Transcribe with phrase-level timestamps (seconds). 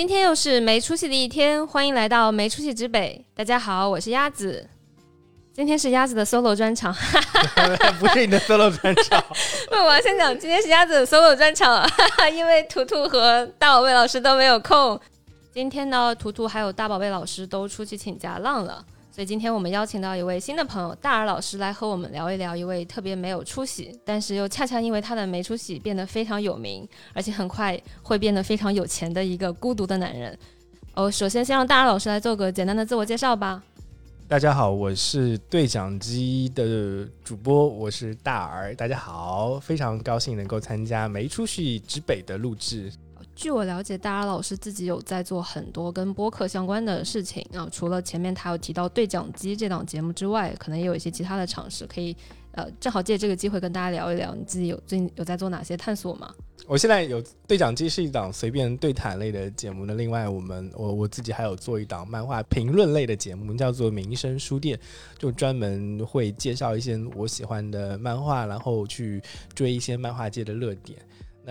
[0.00, 3.22] 今天又是没出息的一天，欢迎来到没出息之北。
[3.34, 4.66] 大家好，我是鸭子。
[5.52, 6.90] 今天是鸭子的 solo 专场，
[8.00, 9.22] 不是你的 solo 专场。
[9.68, 11.86] 不，我要先讲，今天是鸭子的 solo 专场，
[12.32, 14.98] 因为图图和大宝贝老师都没有空。
[15.52, 18.82] 今天呢，图图还有大宝贝老师都出去请假浪了。
[19.12, 30.38] 所以今天我们邀请到一位新的朋友大耳老师来和我们聊一聊一位特别没有出息，但是又恰恰因为他的没出息变得非常有名，而且很快会变得非常有钱的一个孤独的男人。
[30.94, 33.60] 哦，首先先让大耳老师来做个简单的自我介绍吧。
[34.28, 38.72] 大家好，我是对讲机的主播，我是大耳。
[38.76, 42.92] 大家好，非常高兴能够参加没出息之北的录制。
[43.40, 47.66] 据我了解，大耳老师自己有在做很多跟播客相关的事情啊。
[47.72, 51.86] 除了前面他有提到对讲机这档节目之外，可能也有一些其他的尝试。
[51.86, 52.14] 可以，
[52.52, 56.30] 呃，正好借这个机会跟大家聊一聊，你自己有最近有在做哪些探索吗？
[56.66, 59.86] 我现在有对讲机是一档随便对谈类的节目。
[59.86, 64.78] 那另外，我们我我自己还有做一档漫画评论类的节目，叫做民生书店，
[65.16, 69.22] 就专门会介绍一些我喜欢的漫画，然后去
[69.54, 70.98] 追一些漫画界的热点。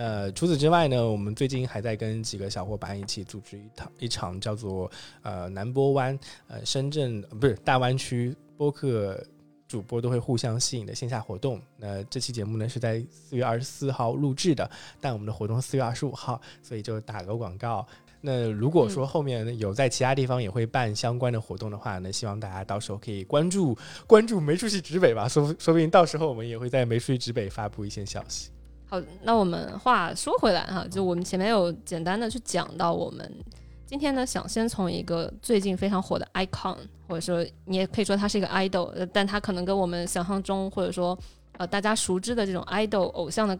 [0.02, 9.22] 那除此之外呢，我们最近还在跟几个小伙伴一起组织一场一场叫做呃南波湾呃深圳不是大湾区播客
[9.68, 11.60] 主播都会互相吸引的线下活动。
[11.76, 14.70] 那这期节目呢是在四月二十四号录制的，
[15.02, 17.86] 但我们的活动四月二十五号，所以就打个广告。
[18.22, 23.76] 那如果说后面有在其他地方也会办相关的活动的话，那希望大家到时候可以关注
[24.06, 28.48] 关注梅出息直北吧，说说不定到时候我们也会在梅出息直北发布一些消息。
[28.90, 33.32] 好，那我们话说回来哈，就我们前面有简单的去讲到，我们
[33.86, 41.16] 今天呢想先从一个最近非常火的 icon，或者说你也可以说他是一个 idol，但他可能跟我们想象中或者说
[41.58, 43.56] 呃大家熟知的这种 idol 偶像的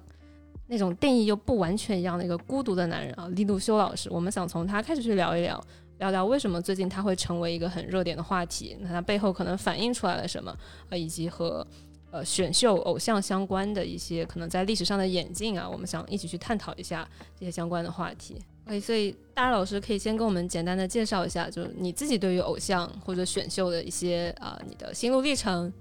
[0.67, 5.65] 那种定义又不完全一样的一个孤独的男人啊，利路修老师，我们想从他开始去聊一聊，
[5.99, 10.53] 聊聊为什么最近他会成为一个很热点的话题，那他背后可能反映出来了什么，
[10.89, 11.65] 呃，以及和。
[12.13, 18.37] 呃，选秀偶像相关的一些可能在历史上的演进啊，我们想一起去探讨一下这些相关的话题。
[18.65, 25.73] 哎，所以大家老师可以先跟我们简单的介绍一下，就是你自己对于偶像或者选秀的一些啊，你的心路历程。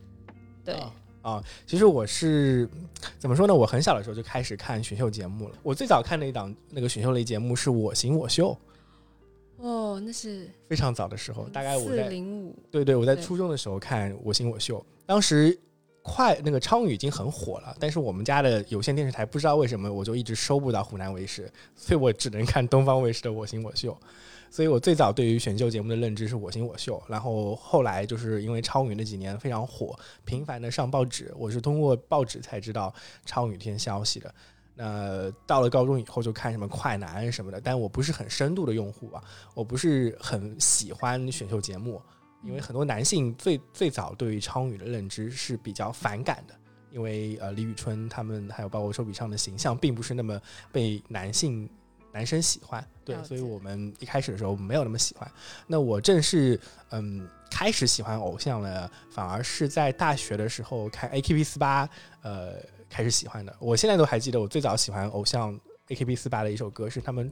[0.63, 0.75] 对
[1.23, 2.69] 啊，其实我是
[3.17, 3.53] 怎么说呢？
[3.53, 5.55] 我很小的时候就开始看选秀节目了。
[5.63, 8.55] 我最早看的一档那个选秀类节目是我行我秀。
[9.57, 12.55] 哦，那是非常早的时候，大概我在零五。
[12.69, 15.59] 对对，我在初中的时候看我行我秀，当时。
[16.01, 23.91] 快那个超女已经很火了，但是我们家的有线电视台不知道为什么我就一直收不到湖南卫视，所以我只能看东方卫视的《我行我秀》。
[24.51, 29.95] 所以我最早对于选秀节目的认知是我行我秀，然后后来就是因为超女那几年非常火，
[30.25, 32.91] 频繁的上报纸，我是通过报纸才知道
[33.27, 34.33] 超女这些消息的。
[34.73, 39.23] 那到了高中以后就看什么快男什么的，但我不是很深度的用户啊，
[39.53, 42.01] 我不是很喜欢选秀节目。
[42.43, 46.55] 因为很多男性最最早对于超女的认知是比较反感的，
[46.91, 50.41] 因为呃李宇春他们还有包括周笔畅的形象并不是那么
[50.71, 51.69] 被男性
[52.11, 55.29] 男生喜欢，对，所以我们一开始的时候没有那么喜欢。
[55.67, 61.89] 那我正是嗯开始喜欢偶像了，反而是在大学的时候看 AKB 四八
[62.21, 62.53] 呃
[62.89, 63.55] 开始喜欢的。
[63.59, 65.59] 我现在都还记得我最早喜欢偶像。
[65.89, 67.31] A K B 四八的一首歌是他们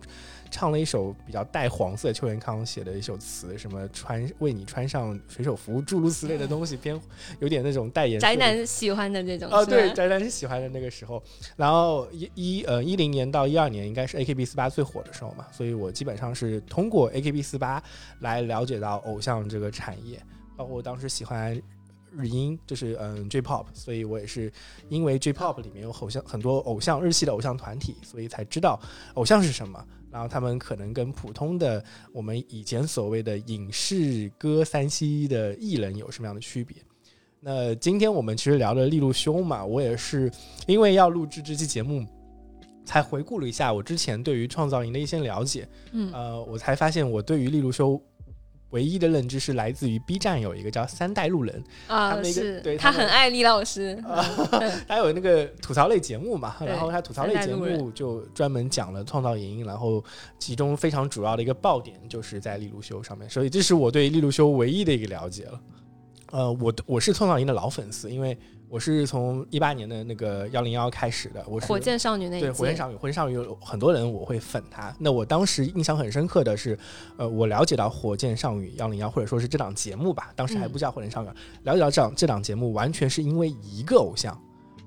[0.49, 6.99] 唱了一首比较带黄色，邱元康写的一首词，什么穿为你穿上水手服，诸如此类的东西，偏
[7.39, 8.19] 有点那种代言。
[8.19, 9.47] 宅男喜欢的那种。
[9.51, 11.21] 哦，对，宅男是喜欢的那个时候。
[11.55, 17.81] 然后一一呃一零年到一二年应该是 A K B 四八最火的时候嘛，所以我基本上是通过 A K B 四八
[18.21, 20.19] 来了解到偶像这个产业，
[20.55, 21.61] 包括我当时喜欢。
[22.11, 24.51] 日音就是嗯 J-pop，所以我也是
[24.89, 28.79] 因为 J-pop 里面有偶像很多偶像日系的偶像团体，所以才知道
[29.15, 29.85] 偶像是什么。
[30.09, 31.83] 然后他们可能跟普通的
[32.13, 36.75] 我们以前所谓的影视歌三栖的艺人有什么样的区别？
[37.39, 40.31] 那今天我们其实聊的利路修嘛，我也是
[40.65, 42.05] 因为要录制这期节目，
[42.83, 45.67] 才回顾了一下我之前对于创造营的一些了解。
[45.91, 48.01] 嗯，呃，我才发现我对于利路修。
[48.71, 54.21] 唯一的认知是来自于 B 站有一个叫三代路人啊，是对他很爱李老师，啊
[54.87, 60.03] 他有那个吐槽类节目嘛，然后他吐槽类节目就专门讲了创造营，然后
[60.37, 65.61] 其中非常主要的一个爆点就是在利路修上面，所以这是我对利路修唯一的一个了解了。
[66.31, 68.37] 呃，我我是创造营的老粉丝，因为。
[68.69, 74.93] 我是从一八年的那个幺零幺开始的，我是火箭少女那对火箭少女，火箭少女有很多人我会粉她。
[74.99, 76.77] 那我当时印象很深刻的是，
[77.15, 81.29] 呃，我了解到火箭少女幺零幺，或者说是这档节目吧，当时还不叫火箭少女，
[81.63, 84.37] 了解到这档这档节目完全是因为一个偶像，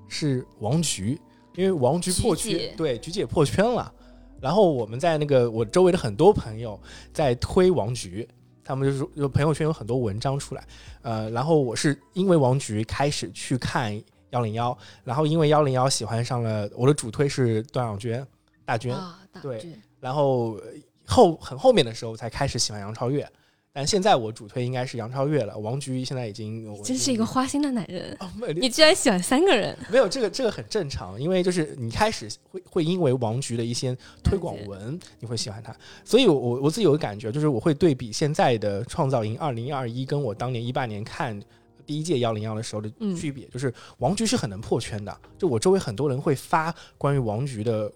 [0.07, 1.19] 是王菊，
[1.55, 3.91] 因为王菊破圈，对菊姐破圈了。
[4.39, 6.79] 然后我们在那个我周围的很多朋友
[7.11, 8.27] 在推王菊，
[8.63, 10.63] 他们就是有朋友圈有很多文章出来，
[11.01, 13.99] 呃，然后我是因为王菊开始去看
[14.29, 18.25] 幺零幺，然后因为幺零幺喜欢上了我的主推是段小娟
[18.65, 18.95] 大娟，
[19.41, 19.65] 对
[19.99, 20.63] 然后呃
[21.05, 23.27] 后很后面的时候才开始喜欢杨超越，
[23.73, 28.15] 但现在我主推应该是杨超越了，王菊现在已经我真是一个花心的男人。
[28.19, 35.73] 哦你居然喜欢三个人，没有这个这个很正常，因为就是你开始会会因为王菊的一些推广文，你会喜欢他，
[36.03, 41.39] 所以我我我自己有个感觉，就是我会对比现在的创造营二零二一跟我当年一八年看
[41.85, 47.89] 第一届幺零幺的时候的嗯区别，就是王菊是很能破圈的，就我周围很多人会发关于王菊的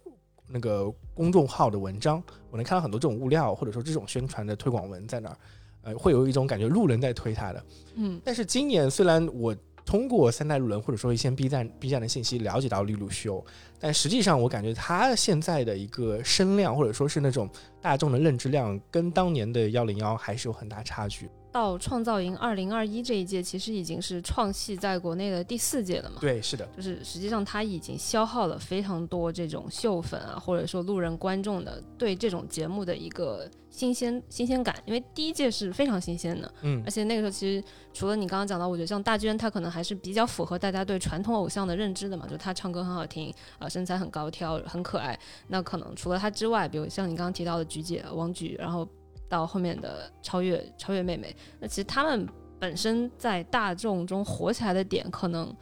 [0.48, 5.38] 那个公众号的文章，我能看到很多这种物料或者说这种宣传的推广文在那儿，
[5.85, 7.63] 呃，会有一种感觉路人在推他的。
[7.95, 9.55] 嗯但是今年虽然我
[9.85, 13.45] 通过三代路人或者说一些 B 站 B 站的信息了解到利路修，
[13.79, 17.47] 但实际上我感觉他现在的一个声量或者说是那种
[17.81, 21.29] 大众的认知量，跟当年的幺零幺还是有很大差距。
[21.55, 26.17] 到创造营二零二一这一届，其实已经是创系在国内的第四届了嘛。
[26.19, 45.17] 对，是的，就是实际上它已经消耗了非常多这种秀粉啊，或者说路人观众的对这种节目的一个新鲜新鲜感，因为第一届是非常新鲜的，嗯而且那个时候其实除了你刚刚讲到，我觉得像大娟她可能还是比较符合大家对传统偶像的认知的嘛，就她唱歌很好听，啊、身材很高挑，很可爱。
[45.47, 48.85] 那可能除了她之外，比如像你刚刚提到的菊姐、王菊，然后
[49.30, 52.27] 到后面的超越超越妹妹，那其实她们
[52.60, 55.54] 本身在大众中火起来的点，可能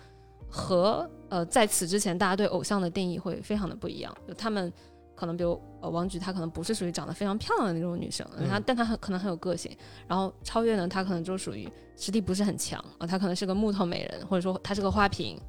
[0.50, 4.72] 和呃在此之前大家对偶像的定义会非常的不一样，就她们。
[5.16, 9.72] 可能比如呃王菊，她可能不是属于长得非常漂亮的那种女生，嗯她但她很可能很有个性。
[10.08, 15.40] 然后超越呢，她可能就属于实力不是很强啊，她可能是个木头美人，或者说她是个花瓶，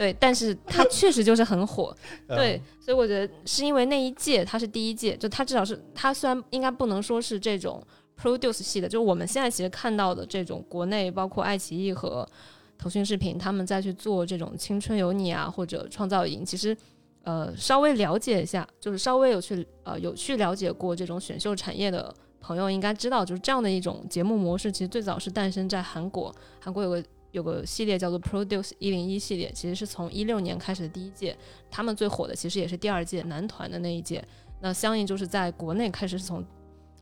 [0.00, 1.94] 对，但是它 确实就是很火，
[2.26, 7.82] 呃对，所以我觉得是因为那一届它是第一届，就它至少是它虽然应该不能说是这种
[8.18, 12.26] produce 系的，就是我们现在其实看到的这种国内包括爱奇艺和
[12.78, 16.74] 腾讯视频他们在去做这种青春有你啊或者创造营，其实。
[17.22, 26.34] 呃，稍微了解一下，就是稍微有去呃有去了解过这种选秀产业的朋友应该知道，就是这样的一种节目模式，其实最早是诞生在韩国。
[26.58, 31.36] 韩国有个有个系列叫做 Produce 一零一系列，其实是从一六年开始的第一届，
[31.70, 34.24] 他们最火的其实也是第二届男团的那一届。
[34.60, 36.44] 那相应就是在国内开始是从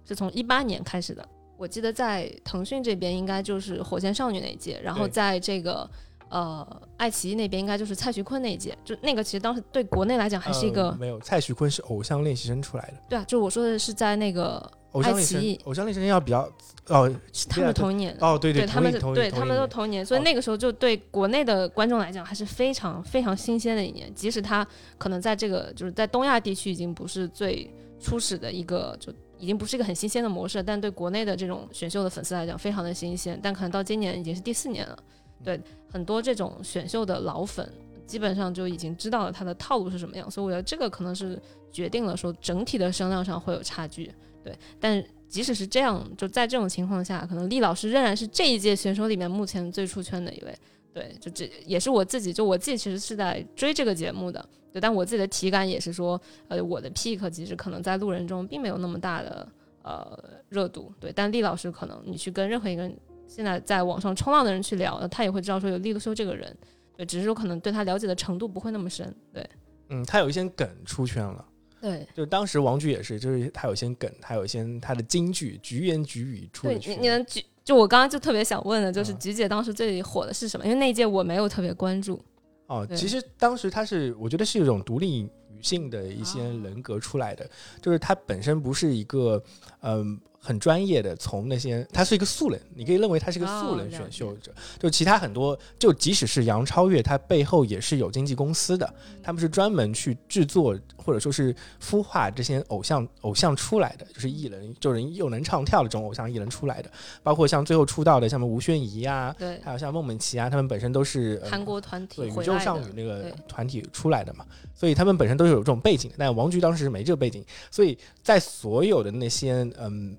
[0.06, 1.26] 是从一八年开始的。
[1.56, 5.90] 我记得在腾讯这边应该就是火箭少女那一届，然后在这个
[6.28, 14.58] 呃爱奇艺那边应该就是蔡徐坤那一届，就那个其实当时对国内来讲还是一个、呃没有蔡徐坤是偶像练习生出来的，对啊，就我说的是在那个
[14.92, 16.40] 偶像练爱奇艺习生，偶像练习生要比较
[16.88, 17.10] 哦
[17.48, 24.66] 他们同一年，哦对对他们是对他们都都同一年，所以哦那个时候就对国内的观众来讲还是非常非常新鲜的一年，即使他
[24.96, 29.12] 可能在这个就是在东亚地区已经不是最初始的一个就。
[29.40, 33.38] 已经不是一个很新鲜的模式，但对国内的这种选秀的粉丝来讲非常的新鲜。
[33.40, 34.98] 但可能到今年已经是第四年了，
[35.44, 37.70] 对很多这种选秀的老粉
[38.06, 41.40] 基本上就已经知道了他的套路是什么样，所以我觉得这个可能是
[41.70, 44.10] 决定了说整体的声量上会有差距。
[44.42, 50.54] 对，但即使是这样，就在这种情况下，可能厉老师仍然是这一届选手里面目前最出圈的一位。
[50.94, 59.46] 对，就这也是我自己，就我自己其实是在追这个节目的，对，但我自己的体感也是说，呃，我的 pick 其实可能在路人中并没有那么大的
[59.82, 62.96] 呃热度，对，但厉老师可能你去跟任何一个人
[63.28, 66.56] 现在在网上冲浪的人去聊，他也会知道说有利路修这个人，
[66.96, 69.48] 对，只是说可能对他了解的程度不会那么深，对，
[69.90, 71.44] 嗯，他有一些梗出圈了。
[71.80, 76.96] 对，就是当时王菊也是，就是他有一些梗，他有一些他的金句，菊言菊语出对你。
[76.96, 79.18] 你能举，就我刚刚就特别想问的，就是嗯。
[79.20, 80.66] 菊姐当时最火的是什么？
[80.66, 82.20] 因为那一届我没有特别关注，
[82.66, 87.48] 哦，其实当时她是，我觉得是一种独立女性的一些哦人格出来的，
[87.80, 89.40] 就是她本身不是一个
[89.82, 94.52] 嗯、很专业的，从那些他是一个素人，你可以认为他是一个素人选秀者。
[94.78, 106.90] 就其他很多，就即使是杨超越，他背后也是有经纪公司的，嗯他们是专门去制作或者说是孵化这些偶像偶像出来的，就是艺人，就是又能唱跳的这种偶像艺人出来的，
[107.22, 116.16] 包括像最后出道的像什么吴宣仪啊，对，还有像孟美岐啊，他们本身都是、呃韩国团体对宇宙少女那个团体出来的嘛，所以他们本身都是有这种背景的。
[116.18, 120.16] 但王菊当时是没这个背景，所以在所有的那些嗯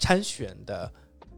[0.00, 0.90] 参选的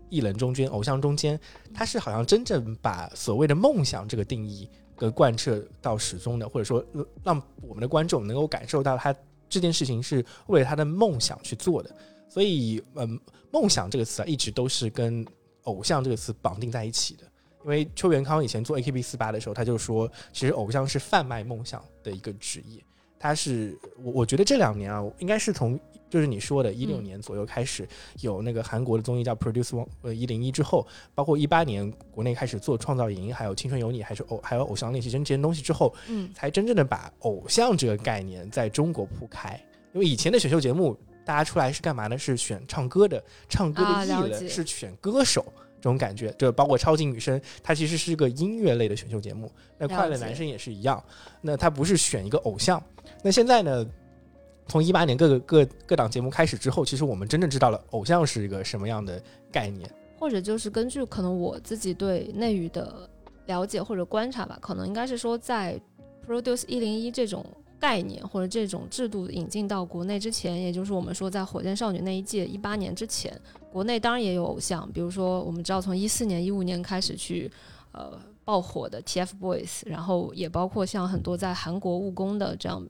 [0.09, 1.39] 艺人中间、偶像中间，
[1.75, 4.67] 他是好像真正把所谓的梦想这个定义
[4.97, 6.83] 给贯彻到始终的，或者说
[7.23, 9.15] 让我们的观众能够感受到他
[9.49, 11.95] 这件事情是为了他的梦想去做的。
[12.29, 15.27] 所以，嗯，梦想这个词啊，一直都是跟
[15.65, 17.25] 偶像这个词绑定在一起的。
[17.63, 22.83] 因为邱元康以前做 AKB 四八的时候，他就说，其实偶像是贩卖梦想的一个职业。
[23.19, 25.79] 他是我我觉得这两年啊，应该是从
[26.13, 27.89] 就是你说的一六嗯年左右开始
[28.21, 39.59] 有那个韩国的综艺叫 Produce One 呃一零一之后，包括一八年国内开始做创造营，还有青春有你，还是偶还有偶像练习生这些东西之后，嗯才真正的把偶像这个概念在中国铺开。
[39.95, 42.19] 因为以前的选秀节目，大家出来是干嘛呢？
[42.19, 45.51] 是选唱歌的，唱歌的艺人、啊是选歌手。
[45.81, 49.51] 这种感觉，就包括超级女声，它其实是个音乐类的选秀节目。
[49.79, 51.03] 那快乐男生也是一样，
[51.41, 52.81] 那它不是选一个偶像。
[53.25, 53.85] 那现在呢？
[54.69, 59.91] 从一八年各个各各档节目开始之后，其实我们真正知道了偶像是一个什么样的概念。
[60.19, 63.11] 或者就是根据可能我自己对内娱的
[63.47, 65.79] 了解或者观察吧，可能应该是说在
[66.25, 67.45] Produce 一零一这种
[67.81, 73.37] 概念或者这种制度引进到国内之前，也就是我们说在火箭少女那一届一八年之前，
[73.73, 77.51] 国内当然也有偶像，比如说我们知道从一四年、一五年开始去
[77.91, 82.81] 呃爆火的 TFBOYS，然后也包括像很多在韩国务工的这样，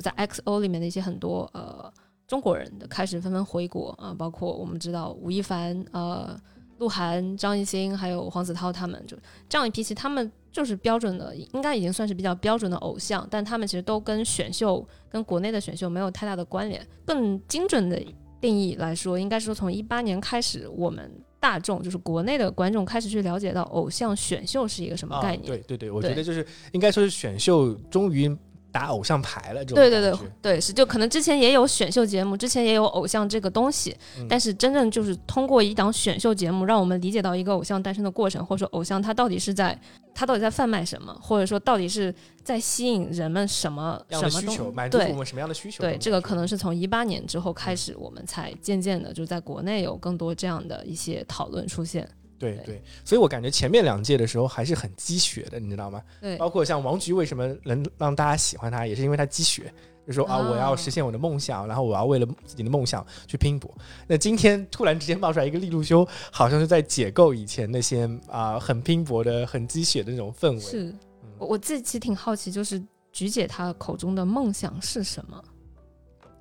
[0.00, 1.92] 就在 XO 里面的一些很多呃
[2.26, 6.40] 中国人的开始纷纷回国啊、包括我们知道吴亦凡呃。
[6.80, 9.14] 鹿晗、张艺兴还有黄子韬他们，就
[9.50, 16.80] 这样一批，其实他们就是标准的，应该已经算是比较标准的偶像，但他们其实都跟选秀、跟国内的选秀没有太大的关联。
[17.04, 18.02] 更精准的
[18.40, 25.52] 定义来说，应该说从一八年开始，我们大众就是国内的观众开始去了解到偶像选秀是一个什么概念。
[25.52, 28.34] 啊、对对对，我觉得就是应该说是选秀终于
[28.72, 39.78] 打偶像牌了，这种对对对对，是就可能之前也有选秀节目，之前也有偶像这个东西，嗯但是真正就是通过一档选秀节目，让我们理解到一个偶像诞生的过程，或者说偶像他到底是在
[40.12, 42.12] 他到底在贩卖什么，或者说到底是
[42.42, 45.80] 在吸引人们什么样什么需求，满足对我们什么样的需求？
[45.80, 52.08] 对，这个可能能是从一八年之后开始，我们才渐渐的就在国内有更多这样的一些讨论出现。
[52.40, 56.02] 对对对，所以我感觉前面两届的时候还是很积雪的，你知道吗？
[56.20, 59.72] 对，包括像王菊为什么能让大家喜欢他，也是因为他积雪，
[60.06, 63.70] 就说啊，哦我要实现我的梦想，然后我要为了自己的梦想去拼搏。
[64.08, 70.58] 那今天突然之间冒出来一个利路修，好像是在解构以前那些啊、很拼搏的、很积雪的那种氛围。
[70.60, 70.98] 是嗯
[71.38, 72.82] 我我自己其实挺好奇，就是
[73.12, 75.42] 菊姐她口中的梦想是什么？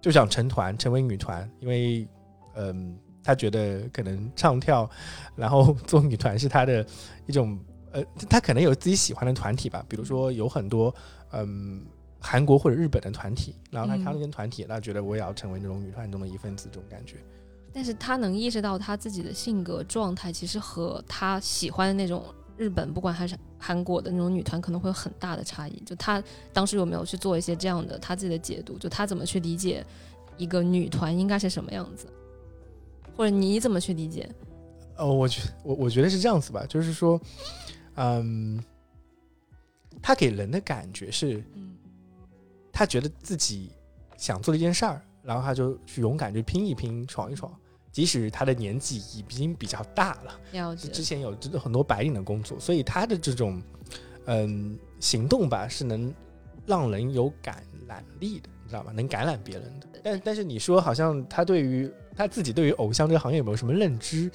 [0.01, 2.07] 就想成团，成为女团，因为
[2.55, 2.97] 嗯，
[3.29, 4.89] 他觉得可能唱跳，
[5.35, 6.83] 然后做女团是他的
[7.27, 7.59] 一种
[7.91, 10.93] 呃，他可能有自己喜欢的团体吧，比如说有很多
[11.31, 11.85] 嗯
[12.19, 17.17] 韩国或者日本的团体，然后他看到那些团体，那觉得我也要成为那种女团中的一份子，这种感觉。
[17.71, 22.25] 但是他能意识到他自己的性格状态，其实和他喜欢的那种
[22.57, 25.79] 日本，不管还是韩国的那种女团，可能会有很大的差异。
[25.85, 26.21] 就他
[26.51, 28.75] 当时有没有去做一些这样的他自己的解读？
[28.79, 29.85] 就他怎么去理解
[30.35, 32.07] 一个女团应该是什么样子，
[33.19, 34.33] 或者你怎么去理解？
[34.95, 37.19] 呃，我觉我我觉得是这样子吧，就是说，
[37.95, 38.63] 嗯，
[40.01, 41.75] 他给人的感觉是，嗯
[42.71, 43.71] 他觉得自己
[44.15, 47.53] 想做的一件事儿，然后他就去勇敢去拼一拼、闯一闯，
[47.91, 53.61] 即使他的年纪已经比较大了，了解之前有很多白领的工作，所以他的这种
[54.27, 56.13] 嗯行动吧，是能
[56.65, 58.93] 让人有感染力的，你知道吗？
[58.93, 59.87] 能感染别人的。
[60.01, 64.29] 但但是你说好像他对于他自己对于偶像这个行业有没有什么认知？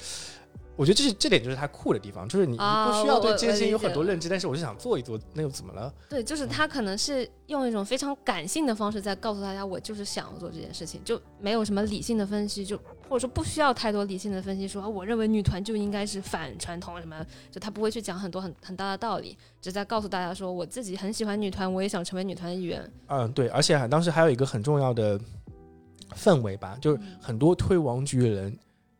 [0.75, 5.93] 我觉得这是这点就是他酷的地方，就是你你啊不需要对这件事情有很多认知，但是我就想做一做，那又怎么了？
[6.09, 12.75] 对，就是他可能是用一种非常感性的方式在告诉大家，我就是想要做这件事情，就没有什么理性的分析，就
[13.07, 22.91] 或者说不需要太多理性的分析说，啊我认为女团就应该是反传统什么，就他不会去讲很多很很大的道理，只在告诉大家说，我自己很喜欢女团，我也想成为女团的一员。
[23.07, 25.17] 嗯，对，而且还当时还有一个很重要的
[26.15, 28.57] 氛围吧，就是很多推王菊的人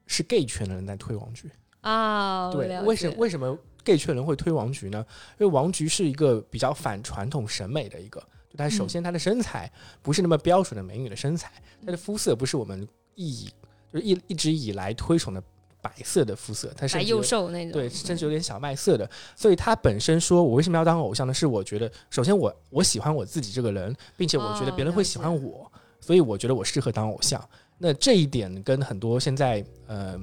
[0.08, 1.52] 是 gay 圈的人在推王菊。
[1.82, 5.06] 啊，对，为什么为什么 gay 圈人会推王菊呢？
[5.40, 8.20] 因为王菊是一个比较反传统审美的一个，
[8.50, 9.72] 就她首嗯先她的身材
[10.02, 11.52] 不是那么标准的美女的身材，
[11.86, 13.48] 她的肤色不是我们以
[13.94, 15.44] 就是一一直以来推崇的
[15.80, 17.74] 白色的肤色，她甚白幼瘦那种？
[17.74, 19.08] 对，甚至有点小麦色的。
[19.36, 21.32] 所以她本身说我为什么要当偶像呢？
[21.32, 25.72] 是我觉得首先我我喜欢我自己这个人，并且我觉得别人会喜欢哦我，
[26.06, 27.44] 所以我觉得我适合当偶像。
[27.80, 30.16] 那这一点跟很多现在呃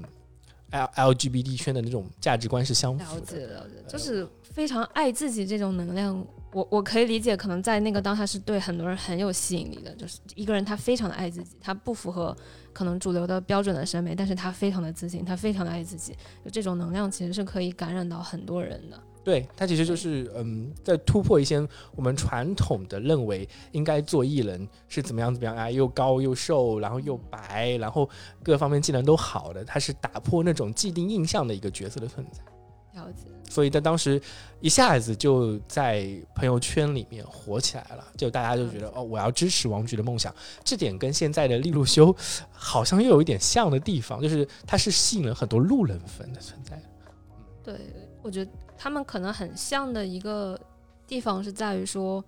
[0.71, 3.27] L LGBT 圈的那种价值观是相符了的。
[3.27, 9.93] 解了解，就是非常爱自己这种能量，我我可以理解，可能在那个当下是对很多人很有吸引力的。
[9.97, 12.35] 就是一个人他非常的爱自己，他不符合
[12.73, 18.99] 可能主流的标准的审美，但是他非常的自信，他非常的爱自己，就这种能量其实是可以感染到很多人的。
[19.25, 21.65] 对，它其实就是嗯，在突破一些
[21.95, 28.09] 我们传统的认为应该做艺人是怎么样怎么样啊，又高又瘦，然后又白，然后
[28.43, 33.01] 各方面技能都好的，它是打破那种既定印象的一个角色的存在。
[33.01, 33.27] 了解。
[33.49, 34.21] 所以他当时
[34.61, 40.35] 一下子就在朋友圈里面火起来了，就大家就觉得哦，我要支持王菊的梦想。
[40.65, 42.15] 这点跟现在的利路修
[42.51, 46.83] 好像又有一点像的地方，就是它是吸引了很多路人粉的存在。
[47.63, 47.75] 对，
[48.23, 50.59] 我觉得他们可能很像的一个
[51.07, 52.25] 地方是在于说，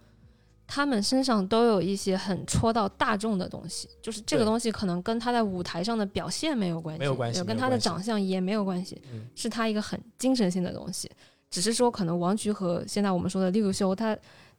[0.67, 11.11] 他们身上都有一些很戳到大众的东西，就是这个东西可能跟他在舞台上的表现没有关系，没有关系跟他的长相也没有关系，嗯是他一个很精神性的东西。
[11.51, 14.17] 只是说，可能王菊和现在我们说的利路修，他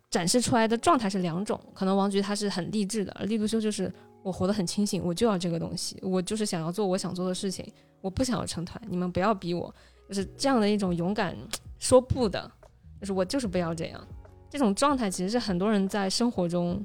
[0.10, 1.60] 展示出来的状态是两种。
[1.74, 3.92] 可能王菊他是很励志的，而利路修就是
[4.24, 9.74] 我活得很清醒，我就要这个东西，我就是想要做我想做的事情，我不想要成团，你们不要逼我，
[10.08, 11.36] 就是这样的一种勇敢
[11.79, 12.51] 说不的，
[13.00, 14.08] 就是我就是不要这样。
[14.50, 16.84] 这种状态其实是很多人在生活中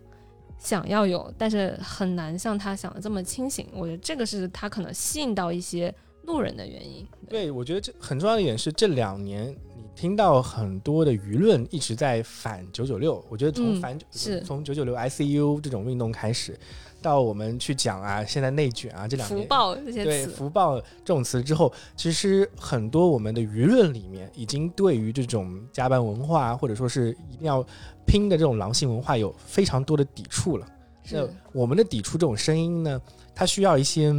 [0.59, 3.67] 想要有，但是很难像他想的这么清醒。
[3.73, 5.95] 我觉得这个是他可能吸引到一些
[6.25, 7.07] 路人的原因。
[7.29, 13.25] 对，我觉得这很重要的一点是，这两年你听到很多的舆论一直在反九九六。
[13.29, 16.59] 我觉得从嗯反、是从九九六 ICU 这种运动开始，
[17.03, 27.65] 到我们去讲啊，现在内卷啊，这两福年报这些对“词，福报”这种词之后，其实很多我们的舆论里面已经对于这种加班文化，或者说是一定要
[28.07, 30.67] 拼的这种狼性文化有非常多的抵触了。
[31.11, 33.01] 那我们的抵触这种声音呢，
[33.35, 34.15] 它需要一些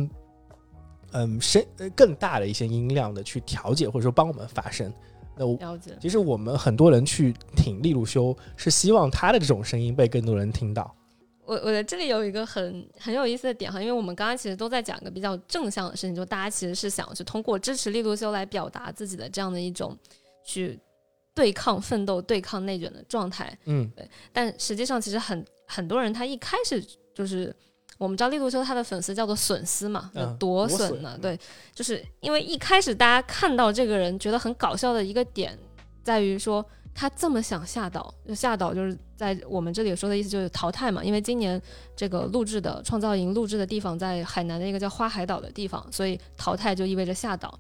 [1.12, 4.92] 嗯声呃更大的一些音量的去调节，或者说帮我们发声。
[5.38, 5.58] 那我。
[6.00, 10.94] 其实我们很多人去挺利路修，是希望他的这种声音被更多人听到。
[11.52, 19.98] 我我在这里有一个很很有意思的点哈，因为我们刚刚其实都在讲一个比较正向的事情，就大家其实是想去通过支持利路修来表达自己的这样的一种
[20.46, 20.80] 去
[21.36, 23.54] 对抗奋斗、对抗内卷的状态。
[23.66, 23.92] 嗯，
[24.32, 26.82] 但实际上，其实很很多人他一开始
[27.14, 27.54] 就是
[27.98, 31.12] 我们知道利路修他的粉丝叫做损丝嘛，嗯夺夺损损呢？
[31.18, 31.38] 嗯对，
[31.76, 35.60] 就是因为一开始大家看到这个人觉得很搞笑的一个点，
[36.02, 41.62] 在于说他这么想下岛，就下岛就是在我们这里说的意思就是淘汰嘛，因为今年
[41.96, 47.58] 这个录制的创造营录制的地方在海南的一个叫花海岛的地方，所以淘汰就意味着下岛。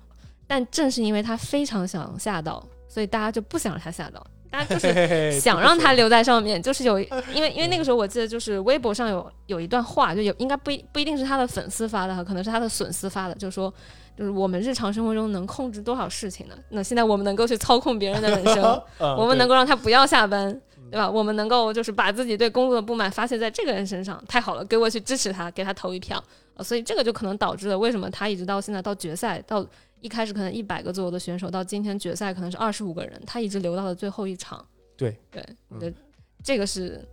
[0.47, 13.73] 但正是因为他非常想下岛，所以大家就不想让他下岛，大家就是想让他留在上面，就是有，因为因为那个时候我记得就是微博上有有一段话，就有应该不一不一定是他的粉丝发的哈，可能是他的损丝发的，就是说，
[14.21, 16.55] 就是我们日常生活中能控制多少事情呢？
[16.69, 18.63] 那现在我们能够去操控别人的人生，
[18.99, 21.09] 嗯我们能够够让他不要下班，对吧？
[21.09, 26.23] 我们能够就是把自己对工作的不满发泄在这个人身上，太好了，给我去支持他，给他投一票。
[26.53, 29.65] 呃所以这个就可能导致了为什么他一直到现在到决赛到。
[30.01, 34.65] 一开始可能一百个左右的选手，到今天决赛可能是二十五个人，他一直留到了最后一场。
[34.97, 35.95] 对对，我嗯觉得
[36.43, 37.07] 这个是，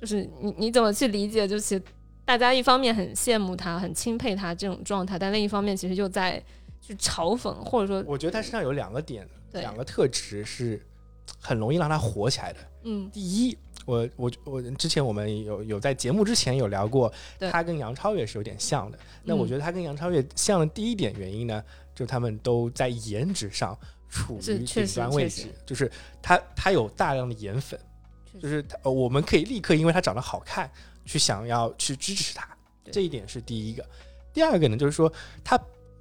[0.00, 1.46] 就是你你怎么去理解？
[1.46, 1.80] 就是
[2.26, 6.42] 大家一方面很羡慕他，很钦佩他这种状态，但另一方面其实又在
[6.82, 9.62] 去嘲讽，或者说，我觉得他身上有两个点，对。
[9.62, 10.84] 两个特质是
[11.40, 12.58] 很容易让他火起来的。
[12.82, 17.48] 嗯，第一，我我我之前我们有有在节目之前有聊过，对。
[17.50, 18.98] 他跟杨超越是有点像的。
[19.22, 21.62] 那我嗯觉得他跟杨超越像的第一点原因呢，
[21.94, 27.78] 就是他们都在颜值上处于顶端位置，就是他他有大量的颜粉，
[28.40, 30.70] 就是他呃我们可以立刻因为他长得好看
[31.06, 32.46] 去想要去支持他，
[32.92, 33.82] 这一点是第一个。
[34.34, 35.10] 第二个呢，就是说
[35.42, 35.58] 他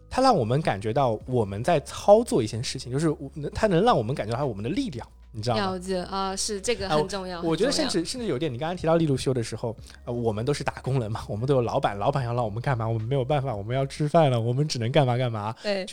[0.10, 5.62] 他让我们感觉到我们在操作一件事情，就是我他能让我们感觉到我们的力量，你知道吗？
[5.62, 7.42] 了解啊，是这个啊很重要。
[7.42, 15.86] 我觉得甚至甚至有点，你刚刚提到利路修的时候，呃，我们都是打工人嘛，我们都有老板，老板要让我们干嘛，我们没有办法，我们要吃饭了，我们只能干嘛干嘛，对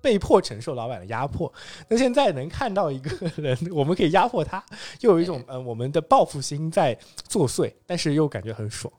[0.00, 1.52] 被迫承受老板的压迫。
[1.88, 4.64] 那现在能看到一个人， 我们可以压迫他，
[5.00, 8.92] 又有一种呃我们的报复心在作祟，但是又感觉很爽。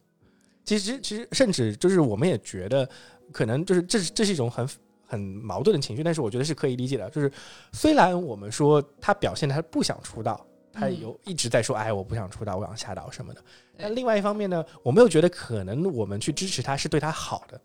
[0.64, 2.88] 其实其实甚至就是我们也觉得，
[3.32, 4.68] 可能就是这是这是一种很。
[5.12, 7.10] 很矛盾的情绪，但是我觉得是可以理解的。
[7.10, 7.32] 就是
[7.74, 13.42] 虽然我们说他表现的他不想出道，他嗯有一直在说，哎，我不想出道，我想下岛什么的。
[13.76, 17.60] 对但另外一方面呢，我们又觉得可能我们去支持他是对他好的。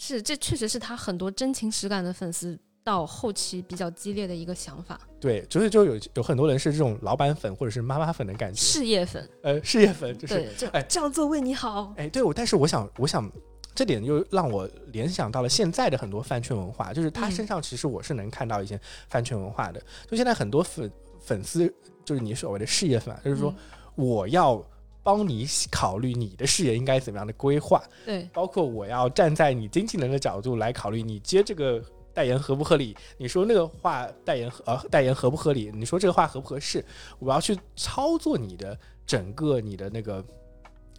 [0.00, 11.92] 是这确实是他很多真情实感的粉丝到后期比较激烈的一个想法，对，所以就有有很多人是这种老板粉或者是妈妈粉的感觉，事业粉，呃，事业粉就是，就哎这样做为你好。
[11.96, 13.28] 哎，对我，但是我想，我想
[13.74, 19.82] 这点又让我联想到了现在的很多饭圈文化，就是他嗯身上其实我是能看到一些饭圈文化的。
[20.08, 21.70] 就现在很多粉粉丝，
[22.04, 24.64] 就是你所谓的事业粉啊，就是说嗯我要
[25.08, 36.84] 帮你考虑你的事业应该怎么样的规划，对，包括我要站在你经纪人的角度来考虑你接这个代言合不合理，你说那个话代言合呃代言合不合理，你说这个话合不合适，
[37.18, 40.22] 我要去操作你的整个你的那个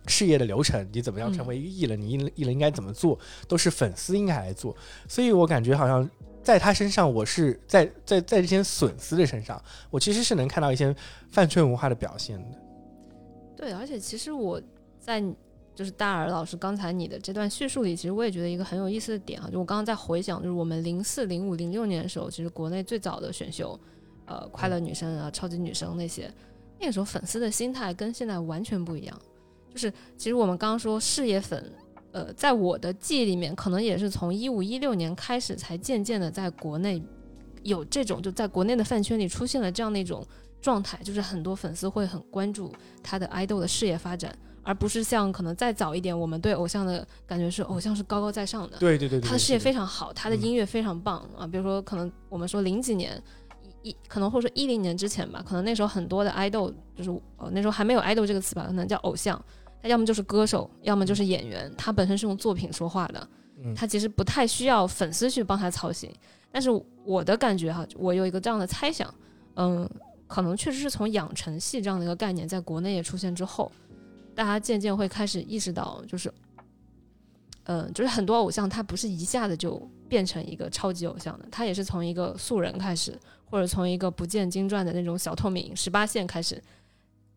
[0.07, 4.75] 事业的流程，你怎么样成为一个艺人，你艺人艺人应该怎么做，都是粉丝应该来做，
[5.07, 6.09] 所以我感觉好像。
[6.41, 10.95] 在他身上，我是在在在这些损丝的身上，我其实是能看到一些
[11.29, 12.57] 饭圈文化的表现的。
[13.59, 14.61] 对，而且其实我
[15.01, 15.21] 在
[15.75, 23.77] 就是大耳老师刚才你的这段叙述里，其实我也觉得一个很有意思的点啊，就我刚刚在回想，就是我们零四、零五、零六年的时候，其实国内最早的选秀，
[24.25, 26.33] 呃，快乐女生啊、超级女生那些，
[26.79, 29.21] 那个时候粉丝的心态跟现在完全不一样。
[29.69, 31.69] 就是其实我们刚刚说事业粉。
[32.11, 36.99] 呃，在我的记忆里面，可能也是从一五一六年开始，才渐渐的在国内
[37.61, 40.25] 有这种就在国内的饭圈里出现了这样的一种
[40.61, 53.21] 状态，就是很多粉丝会很关注他的爱豆的事业发展，而不是像可能再早一点，我们对偶像的感觉是偶像是高高在上的，对对对，他的事业非常好，他的音乐非常棒啊，比如说可能我们说零几年
[53.81, 59.41] 一可能或者说一零年之前吧，可能那时候很多的爱豆就是呃那时候还没有爱豆这个词吧，可能叫偶像。
[59.81, 61.73] 他要么就是歌手，要么就是演员。
[61.77, 63.29] 他本身是用作品说话的，
[63.73, 66.13] 他其实不太需要粉丝去帮他操心。
[66.51, 66.69] 但是
[67.05, 69.09] 我的感觉哈，我有一个这样的猜想，
[69.55, 69.89] 嗯，
[70.29, 73.69] 可能确实是从养成系这样的一个概念在国内也出现之后，
[74.35, 76.31] 大家渐渐会开始意识到，就是，
[77.63, 86.61] 嗯，就是很多偶像他不是一下子就变成一个超级偶像的，他也是从一个素人开始，或者从一个不见经传的那种小透明十八线开始。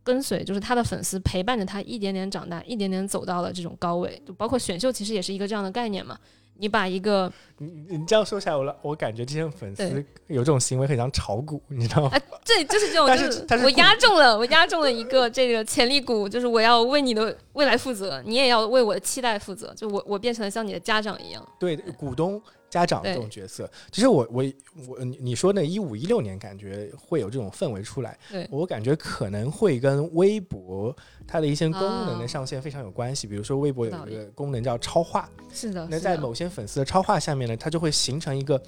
[0.04, 6.18] 跟随就是他的粉丝陪伴着他一点点长大，一点点走到了这种高位，就包括选秀其实也是一个这样的概念嘛。
[6.58, 12.10] 你把一个你你这样说起来，我我感觉这些粉丝有这种行为很像炒股，你知道吗？
[12.12, 22.40] 啊，对，就是这种，就是我压中了，我压中了一个这个潜力股，就是我要为你的未来负责，你也要为我的期待负责，就我我变成了像你的家长一样，对，股东。
[22.72, 24.42] 家长这种角色，其实我我
[24.88, 28.18] 我你你说那一五一六年感觉会有这种氛围出来，
[28.50, 33.26] 我感觉可能会跟微博它的一些功能的上线非常有关系。
[33.26, 35.86] 比如说微博有一个功能叫超话，是的。
[35.90, 38.58] 那在某些粉丝的超话下面呢，它就会形成一个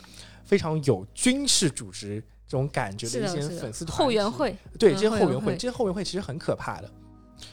[0.44, 4.54] 非常有军事组织这种感觉的一些粉丝后援会。
[4.78, 6.90] 对，这些后援会，这些后援会其实很可怕的。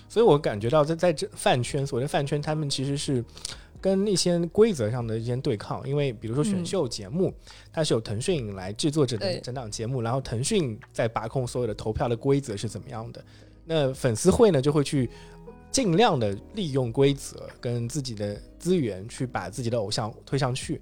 [0.09, 3.23] 所以我感觉到在在这饭圈，所谓的饭圈，他们其实是。
[3.81, 7.33] 跟那些规则上的一些对抗，因为比如说选秀节目，
[7.73, 13.23] 它是由腾讯来制作整整档节目，然后腾讯在把控所有的投票的规则是怎么样的。
[13.65, 15.09] 那粉丝会呢，就会去
[15.71, 20.81] 尽量的利用规则跟自己的资源去把自己的偶像推上去。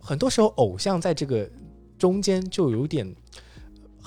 [0.00, 1.50] 很多时候，偶像在这个
[1.98, 3.12] 中间就有点。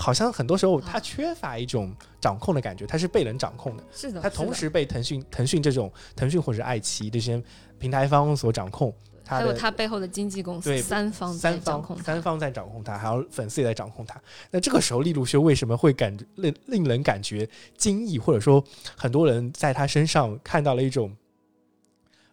[0.01, 3.83] 好像很多时候他缺乏一种掌控的感觉，他是被人掌控的。
[3.91, 7.41] 是的，他同时被腾讯、腾讯这种腾讯或者爱奇艺这些
[7.77, 8.93] 平台方所掌控。
[9.23, 14.21] 还有他背后的经纪公司，三方三方三方在掌控他，还有粉丝也在掌控他。
[14.49, 18.61] 那这个时候，利路修为什么会感令令人感觉惊异，或者说
[18.97, 21.15] 很多人在他身上看到了一种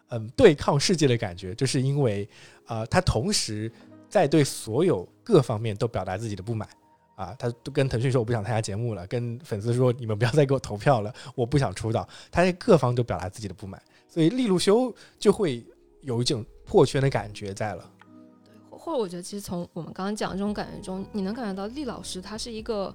[0.09, 2.29] 嗯对抗世界的感觉，就是因为
[2.67, 3.71] 啊，他同时
[4.09, 6.69] 在对所有各方面都表达自己的不满。
[7.19, 12.09] 啊，他都跟腾讯说我不想参加节目了，跟粉丝说你们不要再给我投票了，我不想出道。
[12.31, 15.67] 他在各方都表达自己的不满，所以利路修就会
[16.03, 17.91] 有一种破圈的感觉在了。
[18.45, 22.95] 对，或者我觉得其实从我们刚刚讲的这种感觉中，你能感觉到厉老师他是一个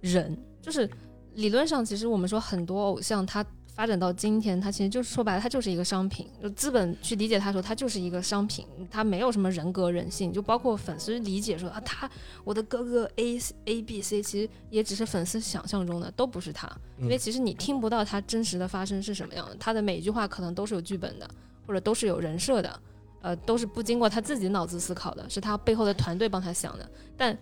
[0.00, 0.88] 人，就是
[1.34, 3.44] 理论上其实我们说很多偶像他。
[3.82, 6.28] 发展到今天，它其实就是说白了，它就是一个商品。
[6.40, 10.32] 就资本去理解它说，它就是一个商品，它没有什么人格人性。
[10.32, 12.08] 就包括粉丝理解说啊，他
[12.44, 16.70] 我的哥哥 A A B C，其实也只是粉丝想象中的，都不是他。
[16.96, 21.28] 因为其实你听不到他真实的发生是什么样的，他的每一句话可能都是有剧本的，
[21.66, 22.80] 或者都是有人设的，
[23.20, 26.88] 呃，都是不经过他自己脑子思考的，是他背后的团队帮他想的。
[27.16, 27.36] 但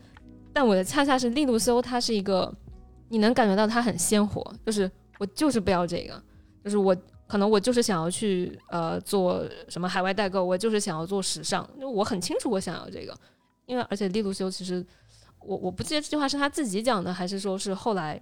[0.55, 2.51] 但我的恰恰是利路修，他是一个，
[3.11, 4.91] 你能感觉到他很鲜活，就是。
[5.21, 6.23] 我就是不要这个，
[6.65, 6.97] 就是我
[7.27, 13.17] 可能我就是想要去呃做什么海外代购，我就是想要做时尚，因为我很清楚我想要这个，
[13.67, 14.85] 因为而且利路修其实
[15.41, 18.21] 我我不记得这句话是他自己讲的，还是说是后来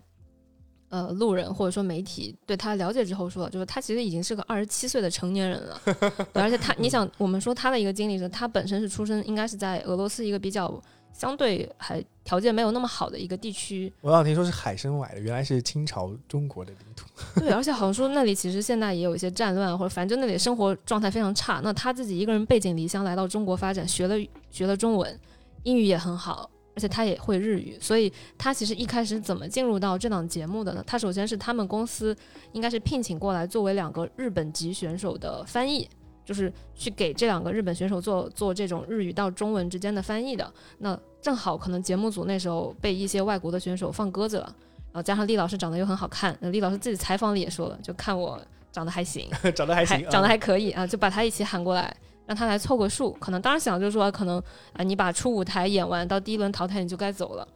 [0.89, 5.81] 呃路人或者说媒体对他了解之后说，就是他其实已经是个二十七岁的成年人了，
[6.35, 10.83] 而且他你想我们说他的一个经历是，他本身是出生应该是在俄罗斯一个比较。
[11.13, 17.07] 相对还条件没有那么好的一个地区，我老听说是海参崴的，原来是清朝中国的领土。
[17.41, 21.61] 对，而且好像说那里其实现在也有一些战乱，或者反正那里生活状态非常差。
[21.65, 24.15] 那他自己一个人背井离乡来到中国发展，学了
[24.51, 25.19] 学了中文，
[25.65, 27.77] 英语也很好，而且他也会日语。
[27.81, 30.85] 所以他其实一开始怎么进入到这档节目的呢？
[30.87, 32.17] 他首先是他们公司
[32.53, 35.89] 应该是聘请过来作为两个日本籍选手的翻译。
[36.29, 44.55] 就是去给这两个日本选手做做这种日语到中文之间的翻译的，那正好可能节目组那时候被一些外国的选手放鸽子了，
[44.93, 48.39] 然后加上厉老师长得又很好看，那厉老师自己采访里也说了，就看我
[48.71, 53.13] 长得还行， 长得还行，长得还可以啊，就把他一起喊过来，让他来凑个数。
[53.13, 54.39] 可能当时想就是说，可能
[54.75, 57.49] 啊，你把初舞台演完，到第一轮淘汰你就该走了。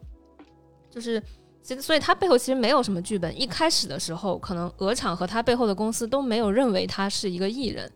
[0.90, 1.22] 就是
[1.62, 3.38] 其实，所以他背后其实没有什么剧本。
[3.38, 7.92] 一开始的时候，可能鹅厂和他背后的公司都没有认为他是一个艺人，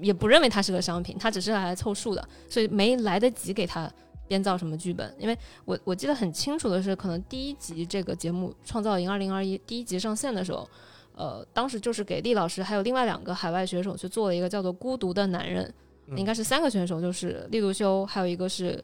[0.00, 3.90] 也不认为它是个商品，它只是来凑数的，所以没来得及给他
[4.26, 5.14] 编造什么剧本。
[5.18, 10.68] 因为我我记得很清楚的是，可能第一集这个节目《创造营二零二一》第一集上线的时候。
[11.16, 15.72] 呃，当时就是给厉老师还有另外两个海外选手去做了一个叫做《孤独的男人》，
[16.16, 18.82] 应该是三个选手，就是利路修，还有一个是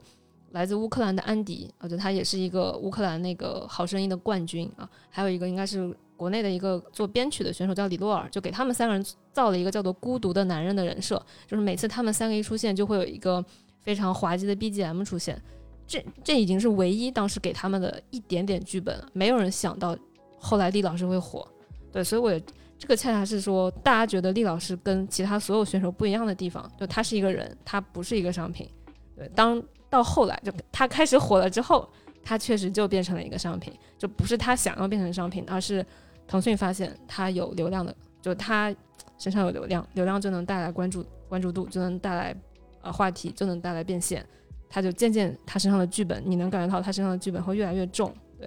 [0.52, 9.02] 来自乌克兰的安迪，我觉得他也是一个乌克兰那个好声音的冠军啊，还有一个应该是国内的一个做编曲的选手叫李洛尔，就给他们三个人
[9.32, 13.42] 造了一个叫做《孤独的男人》的人设，就是每次他们三个一出现，就会有一个
[13.80, 15.40] 非常滑稽的 BGM 出现，
[15.86, 19.96] 这这已经是唯一当时给他们的一点点剧本了，没有人想到
[20.38, 21.48] 后来厉老师会火。
[21.90, 22.38] 对，所以我也
[22.78, 28.68] 这个恰恰是说，大家觉得厉老师跟其他所有选手不一样的地方，就他是一个人，他不是一个商品。
[29.16, 31.88] 对，当到后来就他开始火了之后，
[32.22, 35.84] 他确实就变成了一个商品，就不是他想要变成商品，而是
[36.30, 38.72] 腾讯发现他有流量的，就他
[39.18, 42.36] 身上有流量，流量就能带来关注关注度，就能带来
[42.82, 44.24] 呃话题，就能带来变现，
[44.68, 48.14] 他就渐渐他身上的剧本，你能感觉到他身上的剧本会越来越重。
[48.38, 48.46] 对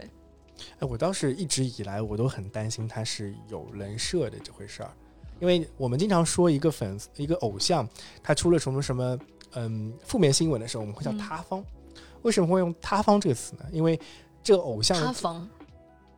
[0.80, 4.89] 哎，我倒是一直以来我都很担心他是有人设的这回事儿，
[5.41, 7.86] 因为我们经常说一个粉丝、一个偶像，
[8.24, 9.19] 他出了什么什么
[9.56, 11.62] 嗯负面新闻的时候，我们会叫塌方。
[12.22, 13.65] 为什么会用塌方这个词呢？
[13.74, 14.00] 因为
[14.41, 15.50] 这个偶像塌房，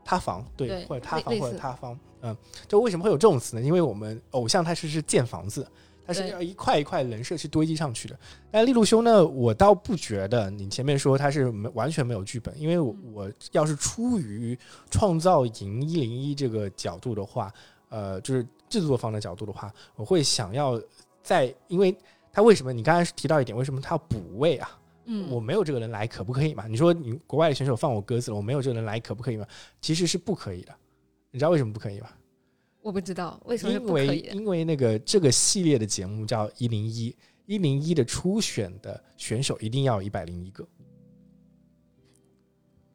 [0.06, 3.62] 塌房对，或者塌房或者塌方，嗯，就为什么会有这种词呢？
[3.62, 5.68] 因为我们偶像他是是建房子。
[6.08, 8.16] 他是要一块一块人设去堆积上去的。
[8.52, 14.56] 但利路修呢，我倒不觉得你前面说他是没完全没有剧本，因为我要是出于
[14.92, 17.52] 创造营一零一这个角度的话，
[17.90, 20.80] 呃，就是制作方的角度的话，我会想要
[21.24, 21.98] 在，因为
[22.32, 24.78] 他为什么你刚才提到一点，为什么他要补位啊？
[25.06, 26.68] 嗯，我没有这个人来，可不可以嘛？
[26.68, 29.46] 你说你国外的选手放我鸽子了，我没有这个人来，可不可以嘛？
[29.80, 30.74] 其实是不可以的。
[31.32, 32.10] 你知道为什么不可以吗？
[32.82, 37.16] 我不知道为什么不可以，因为那个这个系列的节目叫一零一，
[37.46, 40.68] 一零一的初选的选手一定要一百零一个。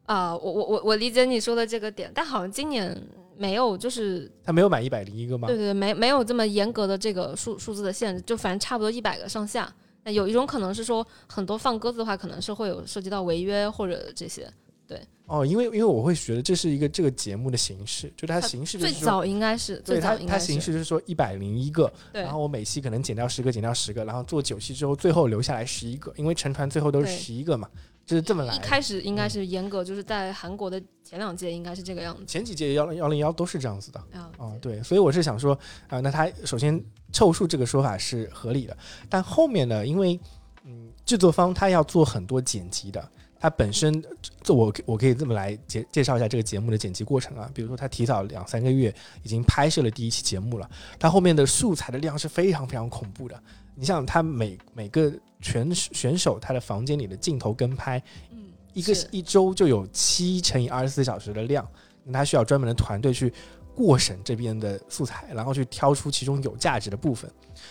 [0.06, 2.96] 啊，我我我我理解你说的这个点，但好像今年
[3.36, 5.46] 没有，就是他没有满一百零一个吗？
[5.48, 9.72] 对对，没没有这么严格的这个数数字的限制，就反正差不多一百个上下。
[10.04, 14.50] 那有一种可能是说，很多放鸽子的话，可能是会有涉及到违约或者这些。
[14.86, 27.70] 对哦，因为因为我会觉得这是一个这个节目的形式，就它形式最早应该是对它它形式就是说一百零一个，然后我每期可能减掉十个，减掉十个，然后做九期之后最后留下来十一个，因为成团最后都是十一个嘛，
[28.10, 28.54] 就是这么来。
[28.54, 34.02] 一开始应该是严格，就是在韩国的前两届应该是这个样子，前几届幺零幺零幺都是这样子的。
[34.36, 35.56] 哦，对，所以我是想说
[35.88, 38.76] 啊，那他首先凑数这个说法是合理的，
[39.08, 40.18] 但后面呢，因为
[40.64, 43.08] 嗯制作方他要做很多剪辑的。
[43.42, 44.04] 它本身，
[44.42, 47.50] 这我我可以这么来介介绍一下这个节目的剪辑过程啊。
[47.54, 53.42] 比如说，他提早两三个月已经拍摄了第一期节目了，他后面的素材的量是非常非常恐怖的。
[53.74, 55.10] 你像他每每个
[55.40, 61.66] 全选手他的房间里的镜头跟拍，嗯，一个一周就有七乘以二十四小时的量，
[62.04, 63.32] 那他需要专门的团队去
[63.74, 67.30] 过审这边的素材，然后去挑出其中有价值的部分。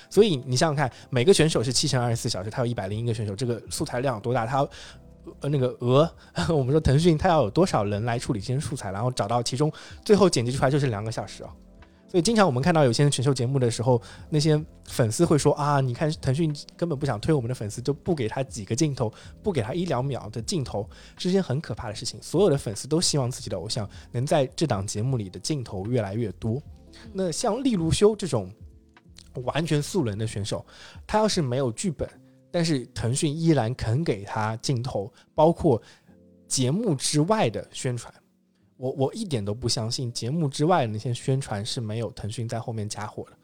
[0.10, 4.46] 所以你想想看，每个选手是七乘二十四小时，他有一百零一个选手，这个素材量有多大？
[4.46, 4.68] 他。
[5.42, 6.12] 呃，那个鹅，
[6.50, 9.72] 我们说腾讯它要有多少人来处理这些素材，然后找到其中
[10.04, 11.54] 最后剪辑出来就是两个小时啊。
[12.10, 22.19] 所以经常我们看到有些选秀节目的时候，那些粉丝会说啊，你看腾讯根本不想推我们的粉丝，就不给他几个镜头，不给他一两秒的镜头，是件很可怕的事情。
[22.22, 26.62] 所有的粉丝都希望自己的偶像能在这档节目里的镜头越来越多。
[27.13, 28.52] 那像利路修这种
[29.43, 30.65] 完全素人的选手，
[31.06, 32.10] 他要是没有剧本。
[32.52, 35.80] 但是腾讯依然肯给他镜头，包括
[36.48, 38.12] 节目之外的宣传。
[38.80, 43.38] 我我一点都不相信节目之外的那些宣传是没有腾讯在后面加火的。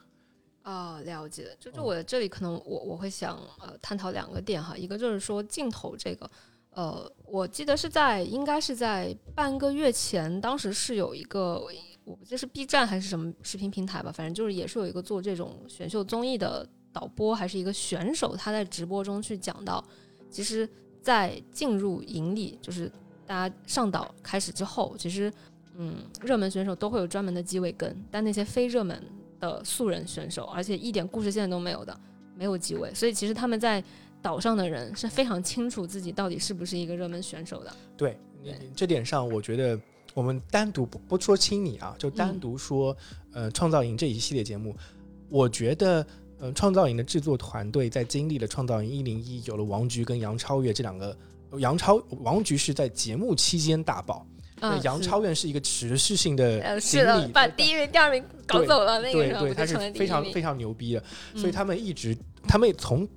[0.63, 1.56] 哦，了解。
[1.60, 6.32] 就是我这里可能我我会想呃探讨两个点哈，一个就是说镜头这个，
[6.71, 11.62] 呃，我记得是在应该是在半个月前，当时是有一个
[12.06, 16.67] 我不记得是 B 站还是什么视频平台吧，反正就是也是有一个做这种选秀综艺的。
[16.95, 19.84] 导播还是一个选手，他在直播中去讲到，
[20.30, 20.65] 其实，
[21.02, 22.89] 在进入营里，就是
[23.26, 25.32] 大家上岛开始之后，其实，
[25.78, 29.02] 嗯，热门选手都会有专门的机位跟，但那些非热门
[29.40, 32.00] 的素人选手，而且一点故事线都没有的，
[32.36, 33.84] 没有机位，所以其实他们在
[34.22, 37.74] 岛上的人是非常清楚自己到底是不是一个热门选手的。
[37.98, 38.18] 对，
[38.76, 39.80] 这点上，我觉得
[40.14, 42.96] 我们单独不不说清你啊，就单独说，
[43.34, 44.76] 呃，创造营这一系列节目，
[45.30, 46.06] 我觉得。
[46.38, 51.16] 呃，创造营的制作团队在经历了创造营一零一，有了王菊跟杨超越这两个，
[51.60, 54.26] 杨超王菊是在节目期间大爆，
[54.62, 61.04] 嗯杨超越是一个持续性的是的，历，把第一名、第二名搞走了，那个对对，他是非常非常牛逼的，
[61.36, 63.08] 所以嗯他们一直，他们从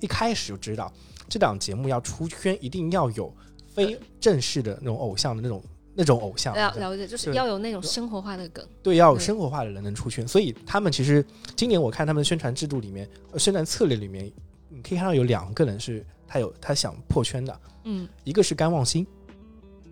[0.00, 0.92] 一开始就知道
[1.28, 3.32] 这档节目要出圈，一定要有
[3.74, 5.62] 非正式的那种偶像的那种
[5.94, 8.66] 那种偶像，了了解，就是要有那种生活化的梗。
[8.82, 10.26] 对，要有生活化的人能出圈。
[10.26, 11.24] 所以他们其实
[11.54, 14.30] 今年我看他们的宣传制度里面，呃宣传策略里面，
[14.68, 19.04] 你可以看到有两个人是他有他想破圈的，嗯，一个是甘望星，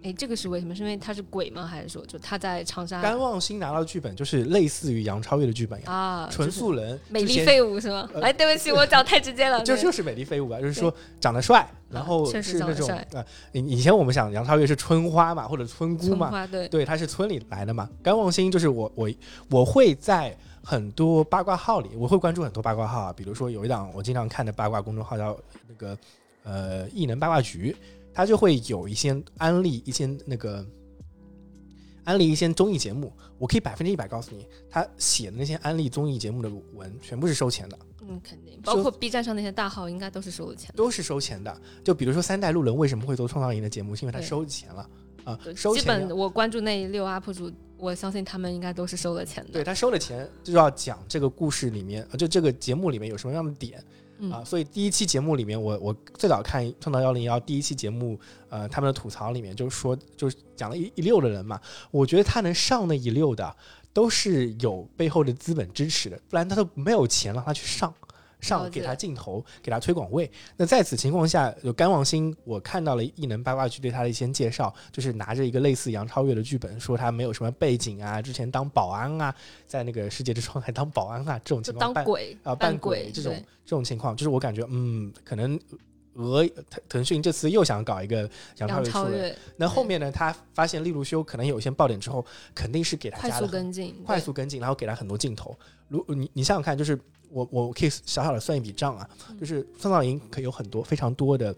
[0.05, 0.73] 哎，这个是为什么？
[0.73, 1.67] 是因为他是鬼吗？
[1.67, 6.29] 还是说就他在长沙甘望星拿到剧本就是类似于杨超越的剧本呀，啊？
[6.31, 8.09] 纯素人，美丽废物是吗？
[8.15, 9.61] 呃哎，对不起，我讲太直接了。
[9.65, 17.89] 就就是美丽废物吧，就是说长得帅，然后是那种呃，以以前我们想杨超越是春花嘛，或者村姑嘛，对，对，他是村里来的嘛。
[18.01, 19.11] 甘望星就是我我
[19.51, 25.97] 我会在很多八卦号里，我会关注很多八卦号啊，比如说有一档我经常看的八卦公众号叫那个
[26.49, 27.77] 呃异能八卦局，
[28.15, 30.65] 他就会有一些安利一些那个
[32.05, 37.79] 安利一些综艺节目，我可以百分之一百告诉你，他写的那些安利综艺节目的文全部是收钱的。
[38.01, 40.75] 嗯，肯定，包括 B 站上那些大号，应该都是收了钱的。
[40.75, 41.55] 都是收钱的。
[41.85, 44.89] 就比如说三代路人为什么会做创造营的节目，是因为他收钱了
[45.25, 45.83] 啊对，收钱。
[45.83, 49.51] 基本我关注那一溜 UP 主，我相信他们应该都是收了钱的。
[49.53, 53.85] 对他收了钱，就要讲这个故事里面，呃就这个节目里面有什么样的点
[54.33, 54.43] 啊。
[54.45, 63.57] 所以第一期节目里面，我我最早看《创造幺零幺》第一期节目，呃，他们的吐槽里面就说，就是讲了一一溜的人嘛，我觉得他能上那一溜的，
[63.93, 67.93] 都是有背后的资本支持的，不然他都没有钱让他去上。
[68.41, 70.31] 上给他镜头，给他推广位。
[70.57, 79.35] 那在此情况下，有甘望星，我看到了异能八卦剧对他的一些介绍，就是拿着一个类似杨超越的剧本，说他没有什么背景啊，之前当保安啊，
[79.67, 83.33] 在那个世界之窗还当保安啊，这种情况扮当鬼啊扮鬼这种
[83.65, 85.59] 这种情况，就是我感觉嗯，可能
[86.15, 92.25] 俄腾腾讯这次又想搞一个杨超越出来，那后面呢，他发现利路修可能有一些爆点之后，
[92.55, 95.57] 肯定是给他快加了速跟进，快速跟进，然后给他很多镜头。
[95.87, 96.99] 如你你想想看，就是
[97.31, 99.39] 我我可以小小的算一笔账啊，嗯。
[99.39, 101.55] 就是创造营可以有很多非常多的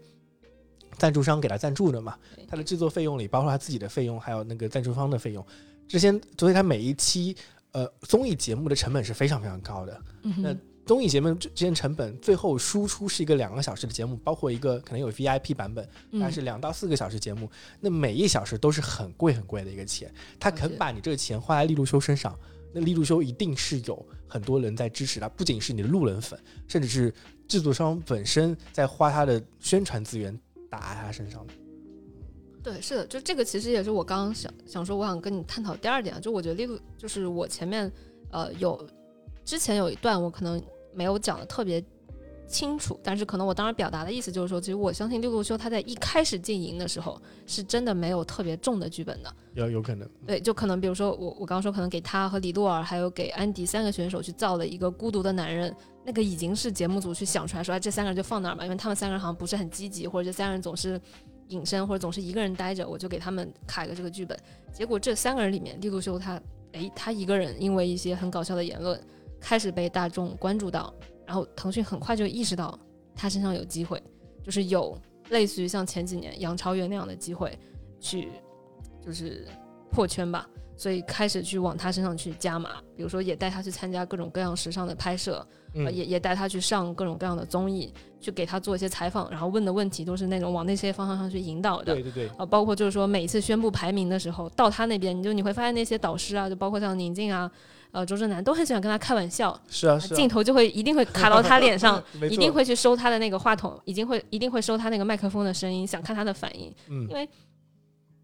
[0.97, 5.43] 赞助商给他赞助的嘛，他的制作费用里包括他自己的费用，还有那个赞助方的费用，
[5.87, 7.35] 这些所以他每一期
[7.71, 10.01] 呃综艺节目的成本是非常非常高的。
[10.37, 10.55] 那
[10.85, 20.11] 综艺节目之间成本最后输出是一个两个小时的节目，包括一个可能有 VIP 版本，但嗯是两到四个小时节目，那每一小时都是很贵很贵的一个钱。
[20.39, 22.37] 他肯把你这个钱花在利路修身上，
[22.73, 26.39] 那利路修一定是有很多人在支持他，不仅是你的路人粉，
[26.69, 27.13] 甚至是
[27.49, 30.33] 制作商本身在花他的宣传资源
[30.69, 31.53] 打在他身上的。
[32.63, 37.91] 对，是的，就这个其实也是我刚刚想想说，我想跟你探讨第二点，就我觉得力度就是我前面
[38.31, 38.87] 呃有
[39.43, 40.63] 之前有一段我可能
[40.93, 41.83] 没有讲的特别
[42.51, 60.99] 清楚，但是可能我当时表达的意思就是说，其实我相信利路修他在一开始进营的时候是真的没有特别重的剧本的，有有可能，对，就可能比如说我我刚刚说可能给他和李洛尔还有给安迪三个选手去造了一个孤独的男人，那个已经是节目组去想出来说，哎，这三个人就放那儿吧，因为他们三个人好像不是很积极，或者这三个人总是
[61.47, 64.37] 隐身，或者总是一个人待着，我就给他们卡一个这个剧本。
[64.73, 66.41] 结果这三个人里面，利路修他，
[66.73, 68.99] 哎，他一个人因为一些很搞笑的言论，
[69.39, 70.93] 开始被大众关注到，
[71.31, 72.77] 然后腾讯很快就意识到
[73.15, 74.03] 他身上有机会，
[74.43, 77.57] 就是有类似于像前几年杨超越那样的机会
[78.01, 78.27] 去，
[79.01, 79.47] 就是
[79.89, 80.45] 破圈吧。
[80.75, 91.93] 所以开始去往他身上去加码，比如说也带他去参加各种各样时尚的拍摄，嗯呃，也也带他去上各种各样的综艺，去给他做一些采访，然后问的问题都是那种往那些方向上去引导的。
[91.93, 97.49] 对对对，啊，包括就是说每一次宣布排名的时候，到他那边，你就你会发现那些导师啊，就包括像宁静啊，
[97.91, 106.73] 呃，周震南都很喜欢跟他开玩笑，是啊是啊，镜头就会一定会卡到他脸上， 一定会去收他的那个话筒，一定会一定会收他那个麦克风的声音，想看他的反应。
[106.87, 107.27] 嗯因为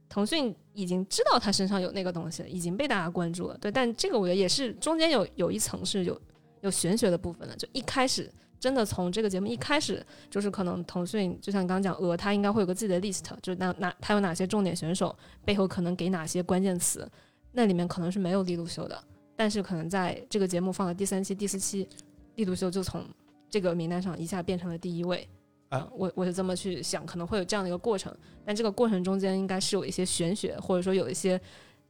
[0.10, 3.58] 腾讯已经知道他身上有那个东西了，已经被大家关注了。
[3.60, 6.20] 对，但这个我觉得也是中间有有一层是有
[6.62, 7.54] 有玄学的部分的。
[7.58, 15.14] 就一开始真的从这个节目一开始，就是可能腾讯就像你刚刚讲鹅，它应该会有个自己的 list，就是哪哪它有哪些重点选手，
[15.44, 17.08] 背后可能给哪些关键词，
[17.52, 19.04] 那里面可能是没有利路修的，
[19.38, 21.88] 但是可能在这个节目放了第三期、第四期，
[22.36, 23.06] 利路修就从
[23.50, 25.26] 这个名单上一下变成了第一位。
[25.70, 28.16] 啊我我是这么去想，可能会有这样的一个过程，
[28.46, 31.40] 但这个过程中间应该是有一些玄学，或者说有一些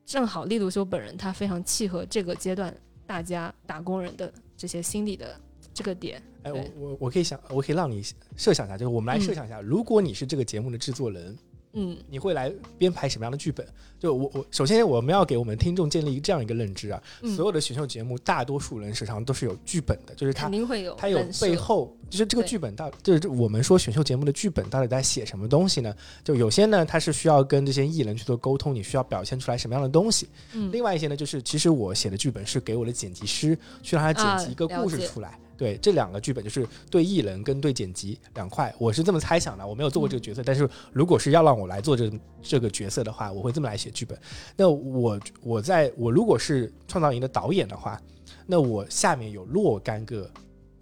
[0.05, 2.75] 正好利路修本人他非常契合这个阶段
[3.05, 5.39] 大家打工人的这些心理的
[5.73, 6.21] 这个点。
[6.43, 8.03] 哎，我我我可以想，我可以让你
[8.35, 11.37] 设想一下，就是我们来嗯设想一下，如果你是这个节目的制作人，
[11.77, 11.97] 嗯。
[12.09, 13.65] 你会来编排什么样的剧本？
[13.99, 25.91] 就我我首先我们要给我们听众建立这样一个认知啊，嗯，所有的选秀节目大多数人身上都是有剧本的，就是他肯定会有他有背后，就是这个剧本到，就是我们说选秀节目的剧本到底在写什么东西呢？
[26.23, 30.71] 就有些呢，它是需要跟这些艺人去做沟通，你需要表现出来什么样的东西；嗯。
[30.71, 35.39] 另外一些呢，就是其实我写的剧本是给我的剪辑师去让他剪辑一个故事出来。
[35.57, 39.65] 对，这两个剧本就是对艺人跟对剪辑两块，我是这么猜想的。
[39.65, 44.17] 我没有做过这个角色，但是如果是要让我来做这这个角色的话，我会这么来写剧本。
[44.55, 47.99] 那我我在我如果是创造营的导演的话，
[48.45, 50.29] 那我下面有若干个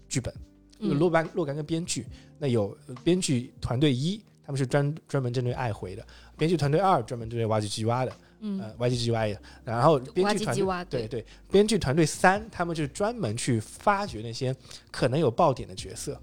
[0.09, 0.33] 剧本。
[0.77, 2.05] 若干若干个编剧，
[2.37, 6.03] 那有呃编剧团队一，他们是专专门针对爱回的；
[6.37, 8.11] 编剧团队二专门针对挖机鸡蛙的，
[8.47, 9.41] 嗯呃，挖机鸡蛙的。
[9.63, 14.55] 然后编剧团队对对，编剧团队三，他们就是专门去发掘那些
[14.91, 16.21] 可能有爆点的角色。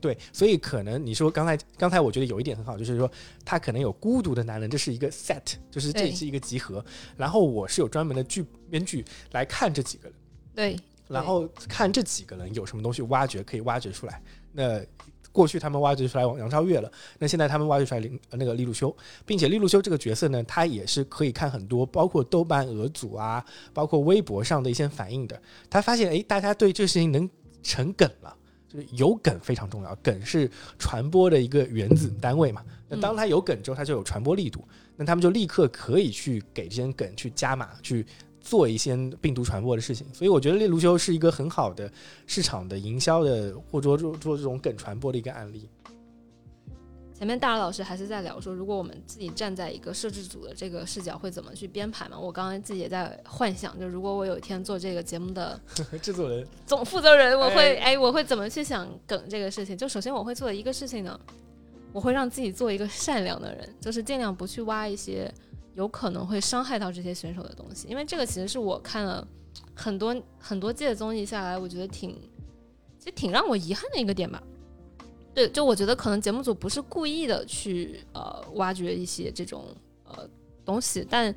[0.00, 3.10] 对，所以可能你说刚才刚才我觉得有一点很好，就是说
[3.44, 6.84] 他可能有孤独的男人，这是一个 set，就是这是一个集合。
[7.16, 10.18] 然后我是有专门的剧编剧来看这几个人。
[10.54, 10.78] 对
[11.08, 14.22] 然后看这几个人有什么东西挖掘可以挖掘出来。
[14.52, 14.80] 那
[15.34, 25.42] 过去他们挖掘出来王杨超越了，那现在他们挖掘出来林呃那个利路修，并且利路修这个角色呢，他也是可以看很多，包括豆瓣、俄组啊，包括微博上的一些反应的。
[25.68, 27.28] 他发现，哎，大家对这个事情能
[27.64, 28.36] 成梗了。
[28.66, 32.60] 就是有梗非常重要，梗是传播的一个原子单位嘛。
[32.88, 34.66] 那当他有梗之后，他就有传播力度，
[34.96, 38.04] 那他们就立刻可以去给这些梗去加码，去
[38.44, 41.90] 做一些病毒传播的事情，所以我觉得猎卢修是一个很好的
[42.26, 45.68] 市场的营销的，或者说做做这种梗传播的一个案例。
[47.16, 52.18] 前面大老师还是在聊说，如果我们自己站在一个摄制组的这个视角，会怎么去编排嘛？
[52.18, 55.58] 我刚刚自己也在幻想，就如果我有一天做这个节目的
[56.02, 59.78] 制作人总负责人，我会哎，我会怎么去想梗这个事情？
[59.78, 61.18] 就首先我会做的一个事情呢，
[61.92, 65.32] 我会让自己做一个善良的人，就是尽量不去挖一些
[65.74, 69.26] 有可能会伤害到这些选手的东西，因为这个其实是我看了
[69.74, 72.10] 很多很多届综艺下来，我觉得挺
[72.98, 74.42] 其实挺让我遗憾的一个点吧。
[75.34, 79.64] 对，就我觉得可能节目组不是故意的去呃挖掘一些这种
[80.04, 80.28] 呃
[80.64, 81.34] 东西，但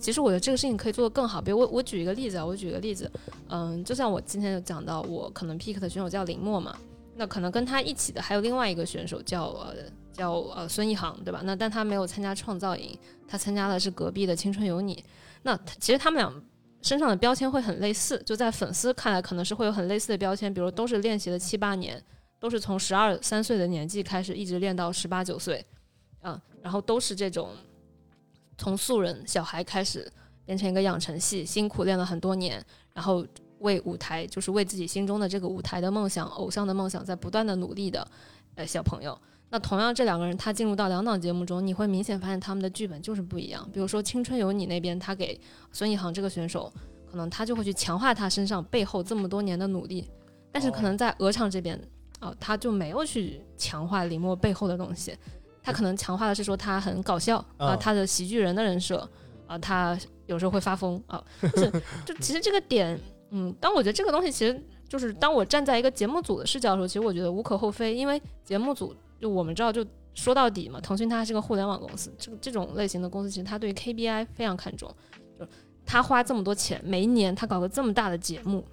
[0.00, 1.40] 其实我觉得这个事情可以做得更好。
[1.40, 3.10] 比如我我举一个例子啊，我举个例子，
[3.48, 6.76] 嗯，就像我今天有讲到，我可能 pick 的选手叫林默嘛，
[7.14, 9.74] 那可能跟他一起的还有另外一个选手叫呃
[10.18, 11.40] 叫呃孙一航，对吧？
[11.44, 12.98] 那但他没有参加创造营，
[13.28, 15.02] 他参加的是隔壁的青春有你。
[15.42, 16.42] 那其实他们俩
[16.82, 22.02] 身上的标签会很类似，就在粉丝看来可能是会有很类似的标签，比如都是练习了七八年，
[22.40, 25.64] 都是从十二三岁的年纪开始一直练到十八九岁，
[26.20, 27.50] 啊，然后都是这种
[28.58, 30.10] 从素人小孩开始
[30.44, 33.24] 变成一个养成系，辛苦练了很多年，然后
[33.60, 38.06] 为舞台就是为自己心中的这个舞台的梦想、偶像的梦想在不断的努力的
[38.56, 39.16] 呃小朋友。
[39.50, 43.66] 那同样，这两个人他进入到两档节目中，你会明显发现他们的剧本就是不一样。
[43.72, 45.40] 比如说《青春有你》那边，他给
[45.72, 46.70] 孙一航这个选手，
[47.10, 50.06] 可能他就会去强化他身上背后这么多年的努力，
[50.52, 51.80] 但是可能在鹅厂这边，
[52.20, 55.16] 哦、他就没有去强化李默背后的东西，
[55.62, 59.08] 他可能强化的是说他很搞笑啊、嗯他的喜剧人的人设
[59.46, 61.70] 啊、他有时候会发疯啊，就是
[62.04, 74.94] 就其实这个点，嗯，当我觉得这个东西其实就是当我站在一个节目组的视角的时候，其实我觉得无可厚非，因为节目组就我们知道，就说到底嘛，腾讯它是个互联网公司，这这种类型的公司，其实它对 KPI 非常看重，
[75.38, 75.46] 就
[75.84, 78.64] 他花这么多钱，每一年他搞个这么大的节目，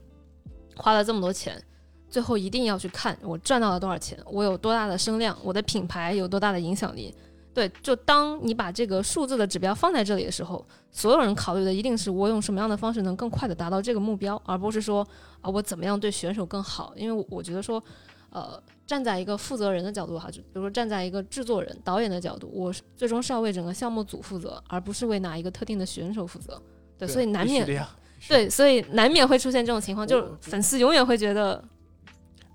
[0.76, 1.62] 花了这么多钱。
[2.08, 7.14] 最后一定要去看我赚到了多少钱，我有多大的声量，我的品牌有多大的影响力。
[7.54, 15.06] 对，就当你把这个数字的指标放在这里的时候，所有人考虑的一定是我用什么样的方式能更快的达到这个目标，而不是说
[15.41, 16.93] 啊我怎么样对选手更好。
[16.96, 17.84] 因为我觉得说，
[18.30, 26.62] 呃，站在一个负责人的角度哈，就比如说站在一个制作人、导演的角度，我是最终是要为整个项目组负责，而不是为哪一个特定的选手负责。
[26.98, 27.88] 对，所以难免。
[28.28, 31.64] 对，所以难免会出现这种情况，就是粉丝永远会觉得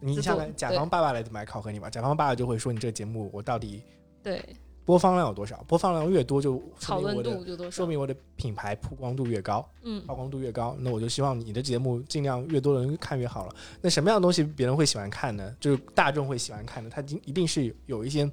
[0.01, 1.89] 你想看甲方爸爸来怎么来考核你吧？
[1.89, 3.83] 甲方爸爸就会说你这个节目我到底
[4.22, 4.43] 对
[4.85, 5.62] 播放量有多少？
[5.68, 7.87] 播放量越多就说讨论明我的度就多少说。
[7.87, 9.64] 明我的品牌曝光度越高。
[9.83, 13.55] 嗯曝光度越高，那我就希望你的节目尽量越多人看越好了。
[13.81, 15.55] 那什么样的东西别人会喜欢看呢？
[15.61, 18.28] 就是大众会喜欢看的，它一定一定是有一些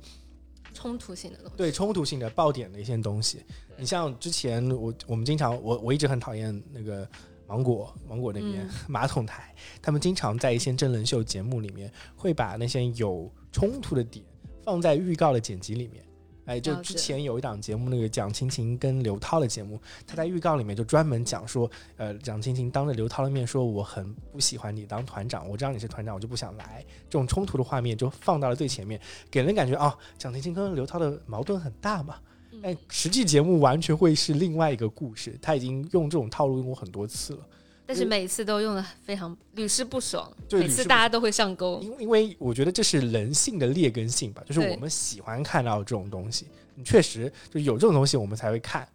[0.73, 1.53] 冲突性的东西。
[1.57, 3.43] 对冲突性的爆点的一些东西。
[3.77, 7.07] 你像之前我我们经常我我一直很讨厌那个
[7.45, 14.25] 芒果芒果那边、嗯 马桶台，他们经常在一些真人秀节目里面会把那些有冲突的点
[14.63, 16.03] 放在预告的剪辑里面。
[16.47, 26.83] 哎，就之前有一档节目，那个蒋勤勤跟刘涛的节目，他在预告里面就专门讲说，呃，蒋勤勤当着刘涛的面说，我很不喜欢你当团长，我知道你是团长，我就不想来。
[27.09, 32.15] 这种冲突的画面就放到了最前面，给人感觉哦，蒋勤勤跟刘涛的矛盾很大嘛。
[32.53, 37.39] 嗯但实际节目完全会是另外一个故事，他已经用这种套路用过很多次了。
[37.87, 41.79] 但是每次都用的非常屡试不爽，对每次大家都会上钩。
[41.81, 46.47] 因因为我觉得这是人性的劣根性吧，就是我们喜欢看到这种东西，
[46.83, 48.85] 确实就有这种东西我们才会看，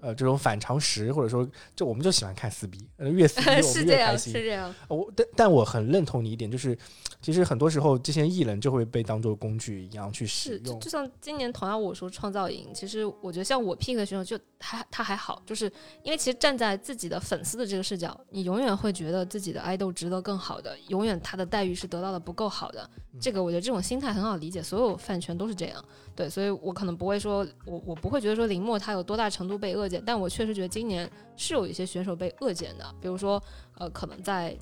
[0.00, 4.32] 呃，这种反常识或者说就我们就喜欢看撕逼，呃，越撕逼 我是这样，们越开心。
[4.32, 4.74] 是这样。
[4.88, 6.76] 呃我但但我很认同你一点，就是
[7.20, 10.90] 其实很多时候这些艺人就会被当做工具一样去使是，就用就。
[10.90, 15.70] 像今年同样我说创造营，其实我觉得像我 pick 的选手就还他还好，就是
[16.02, 22.88] 因为其实站在自己的粉丝的这个视角，你永远会觉得自己的爱豆值得更好的，永远他的待遇是得到的不够好的。
[23.20, 25.84] 这个我觉得这种心态很好理解，所有饭圈都是这样。
[26.20, 33.42] 对，所以我可能不会说，我我不会觉得说林墨他有多大程度被恶减，但我确实觉得今年是有一些选手被恶减的，比如说
[33.78, 34.56] 呃，可能在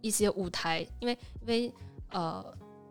[0.00, 1.72] 一些舞台，因为因为
[2.12, 2.44] 呃。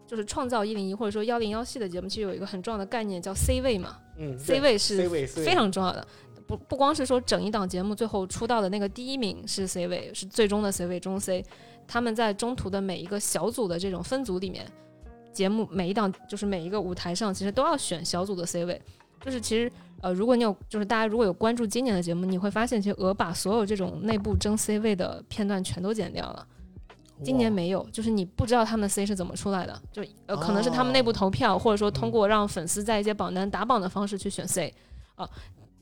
[0.07, 6.05] 就是创造一零一或者说幺零幺系的节目，其实有一个很重要的概念叫 C 位嘛嗯，C 位是 C 位是非常重要的。
[6.45, 11.45] 不不光是说整一档节目最后出道的那个第一名是 C 位，是最终的 C 位中 C，
[11.87, 14.69] 他们在中途的每一个小组的这种分组里面，
[15.33, 18.81] 节目每一档就是每一个舞台上其实都要选小组的 C 位。
[19.23, 19.71] 就是其实
[20.01, 26.47] 呃，如果你有就是大家如果有关注今年的节目，你会发现其实鹅把所有这种内部争 C 位的片段全都剪掉了。
[27.23, 34.73] 今年没有，就是你不知道他们的 C 是怎么出来的，就呃可能是他们内部哦投票，或者说通过让粉丝在一些榜单打榜的方式去选 C
[35.13, 35.29] 啊，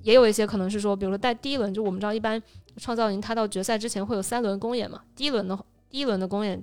[0.01, 2.43] 也有一些可能是说，比如说在第一轮，就我们知道一般
[2.75, 5.57] 创造营它到决赛之前会有三轮公演嘛，第一轮的
[5.89, 6.61] 第一轮的公演，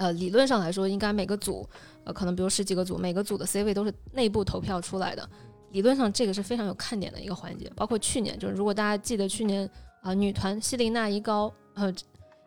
[0.00, 1.68] 呃理论上来说应该每个组
[2.04, 5.28] 呃可能比如十几个组，每个组的 C 位都是内部投票出来的，
[5.72, 9.68] 理论上这个是非常有看点的一个环节，包括去年就是如果大家记得去年
[10.00, 11.94] 啊、女团希林娜依高呃。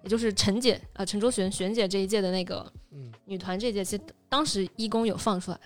[0.04, 5.58] 也就是陈姐啊、呃陈卓璇璇姐这一届的那个嗯女团这一届，其实当时一公有放出来，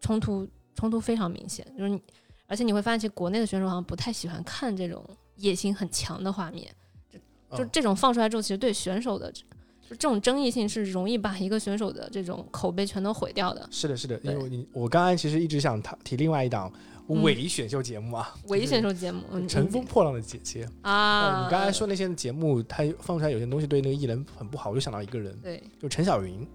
[0.00, 2.00] 冲突冲突非常明显，就是你，
[2.46, 6.72] 而且你会发现，其实国内的选手好像不太喜欢看这种野心很强的画面，
[7.10, 7.18] 就
[7.58, 9.32] 就哦这种放出来之后，其实对选手的
[9.88, 13.68] 就这种争议性是容易把一个选手的这种口碑全都毁掉的。
[13.70, 16.72] 是的，是的，因为你我刚才其实一直想提提另外一档
[17.08, 20.68] 嗯伪选秀节目啊，唯一选秀节目，嗯乘风破浪的姐姐。
[20.82, 26.46] 呃啊，你刚才说那些节目，它放出来有些东西对那个艺人很不好，我就想到一个人，对就陈小云。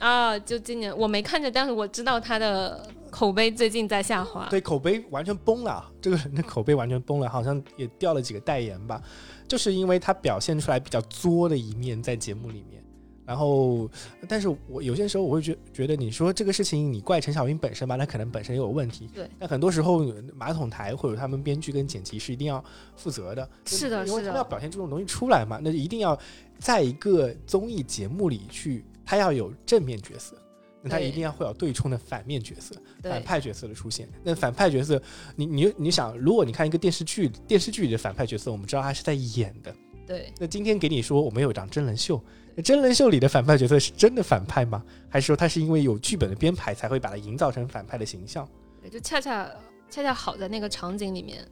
[0.00, 4.48] 啊，就今年我没看着，但是我知道他的口碑最近在下滑。
[4.50, 9.00] 对，口碑完全崩了，这个人的口碑完全崩了，好像也掉了几个代言吧，
[9.46, 12.80] 就是因为他表现出来比较作的一面在节目里面。
[13.26, 13.88] 然后，
[14.28, 19.06] 但是我有些时候我会觉觉得，你说这个事情你怪陈小云本身吧，那可能本身也有问题。
[19.14, 19.30] 对。
[19.38, 22.64] 但很多时候马桶台或者他们编剧跟剪辑是一定要
[22.96, 23.48] 负责的。
[23.66, 26.18] 是的是的因为他们要表现这种东西出来嘛，那就一定要
[26.58, 30.36] 在一个综艺节目里去，他要有正面角色。
[30.82, 32.76] 那他一定要会有对冲的反面角色。
[33.02, 34.08] 反派角色的出现。
[34.22, 35.02] 那反派角色，
[35.34, 39.74] 你你你想，如果你看一个电视剧，电视剧里的反派角色，我们知道他是在演的。
[40.06, 42.22] 对，那今天给你说，我们有一档真人秀，
[42.54, 44.80] 那真人秀里的反派角色是真的反派吗？
[45.08, 48.48] 还是说他是因为有剧本的编排才会把它营造成反派的形象？
[48.80, 49.50] 对，就恰恰
[49.90, 51.44] 恰恰好在那个场景里面，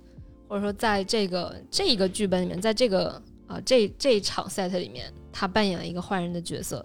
[0.48, 6.82] 或者说在这个这一个剧本里面，在这个啊、这这一场 set 里面，他扮演了一个坏人的角色。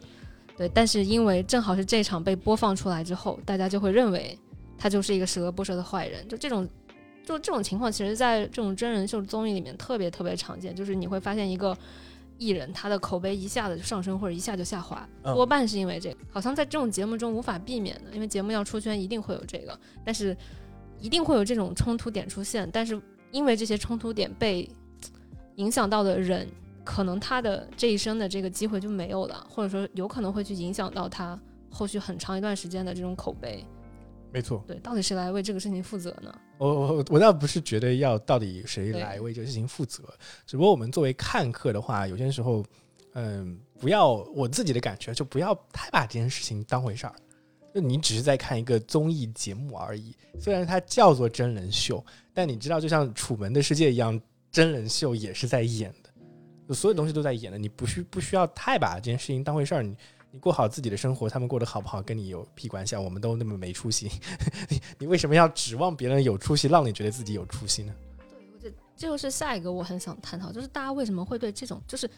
[0.58, 4.38] 对，但是因为正好是这场被播放出来之后，大家就会认为
[4.78, 6.28] 他就是一个十恶不赦的坏人。
[6.28, 6.68] 就这种，
[7.26, 11.78] 就这种情况，其实在这种真人秀综艺里面特别特别常见，就是你会发现一个。
[12.40, 16.18] 艺人他的口碑一下子就上升，或者一下就下滑，嗯多半是因为这个。
[16.32, 19.80] 好像在这种节目中无法避免的，因为节目要出圈，一定会有这个。
[20.04, 20.36] 但是
[21.00, 23.00] 一定会有这种冲突点出现，但是
[23.32, 24.68] 因为这些冲突点被
[25.56, 26.46] 影响到的人，
[26.84, 33.66] 可能他的这一生的这个机会就没有了，或者说有可能会去影响到他后续很长一段时间的这种口碑。
[34.32, 36.34] 没错，对，到底谁来为这个事情负责呢？
[36.58, 40.04] 我我我倒不是觉得要到底谁来为这个事情负责，
[40.48, 42.66] 只不过我们作为看客的话，有些时候，
[43.14, 47.14] 嗯，不要我自己的感觉就不要太把这件事情当回事儿。
[47.76, 52.04] 就你只是在看一个综艺节目而已，虽然它叫做真人秀，
[52.34, 54.20] 但你知道，就像《楚门的世界》一样，
[54.52, 56.03] 真人秀也是在演的，
[56.70, 57.58] 所有东西都在演的。
[57.58, 59.96] 你不需不需要太把这件事情当回事儿，你
[60.32, 63.00] 你过好自己的生活，他们过得好不好跟你有屁关系啊？
[63.00, 64.10] 我们都那么没出息，
[64.70, 67.94] 你你为什么要指望别人有出息，让你觉得自己有出息呢？
[68.30, 72.10] 对，我觉得这就是下一个我很想探讨，就是大家为什么会对这种，就是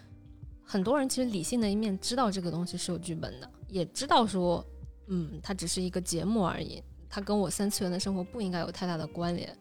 [0.63, 4.65] 很多人其实理性的一面知道这个东西是有剧本的，也知道说，
[5.07, 9.55] 嗯，它只是一个节目而已，它跟我三次元的生活不应该有太大的关联。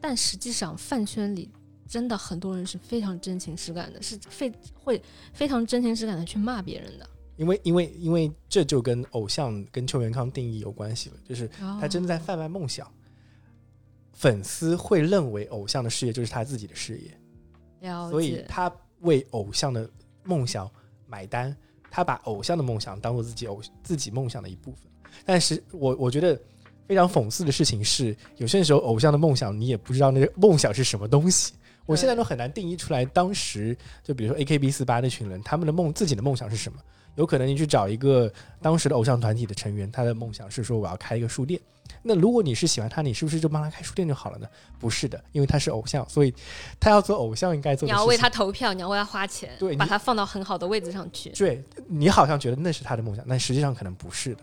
[0.00, 1.50] 但实际上，饭圈里
[1.88, 7.08] 真的很多人是非常真情实感的，是非会非常真情实感的去骂别人的。
[7.36, 11.48] 因为因为因为这就跟偶像跟邱元康定义有关系了，就是
[11.80, 12.86] 他真的在贩卖梦想。
[14.12, 18.68] 粉丝会认为偶像的事业就是他自己的事业，所以他
[19.02, 19.88] 为偶像的
[20.24, 20.68] 梦想
[21.06, 21.56] 买单，
[21.88, 24.90] 他把偶像的梦想当做自己偶自己梦想的一部分。
[25.24, 26.36] 但是我我觉得
[26.88, 31.54] 非常讽刺的事情是，有些时候偶像的梦想你也不知道那个梦想是什么东西。
[31.88, 33.74] 我现在都很难定义出来，当时
[34.04, 36.78] 就比如说 A K B 四八那群人，他们的梦自己的梦想是什么？
[37.14, 38.30] 有可能你去找一个
[38.60, 41.58] 当时的偶像团体的成员，他的梦想是说我要开一个书店。
[42.02, 44.46] 那如果你是喜欢他，你是不是就帮他开书店就好了呢？
[44.78, 46.32] 不是的，因为他是偶像，所以
[46.78, 47.86] 他要做偶像应该做。
[47.86, 51.30] 你要为他投票，你要为他花钱，对，把他放到很好的位置上去。
[51.30, 54.42] 对，你好像觉得那是他的梦想，但实际上可能不是的。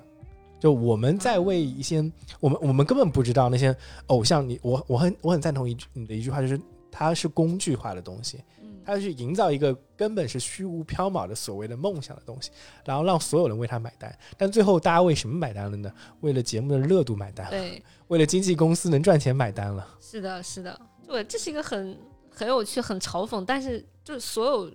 [0.59, 2.03] 就我们在为一些
[2.39, 3.73] 我们我们根本不知道那些
[4.07, 6.59] 偶像，你我我很我很赞同一句你的一句话，就是
[6.97, 8.41] 它是工具化的东西。
[8.85, 12.51] 它去营造一个根本是虚无缥缈的所谓的梦想的东西，
[12.85, 14.15] 然后让所有人为它买单。
[14.37, 15.91] 但最后大家为什么买单了呢？
[16.21, 19.87] 为了节目的热度买单了，对，为了经纪公司能赚钱买单了。
[19.99, 21.97] 是的，是的，对，这是一个很
[22.29, 24.71] 很有趣、很嘲讽，但是就是所有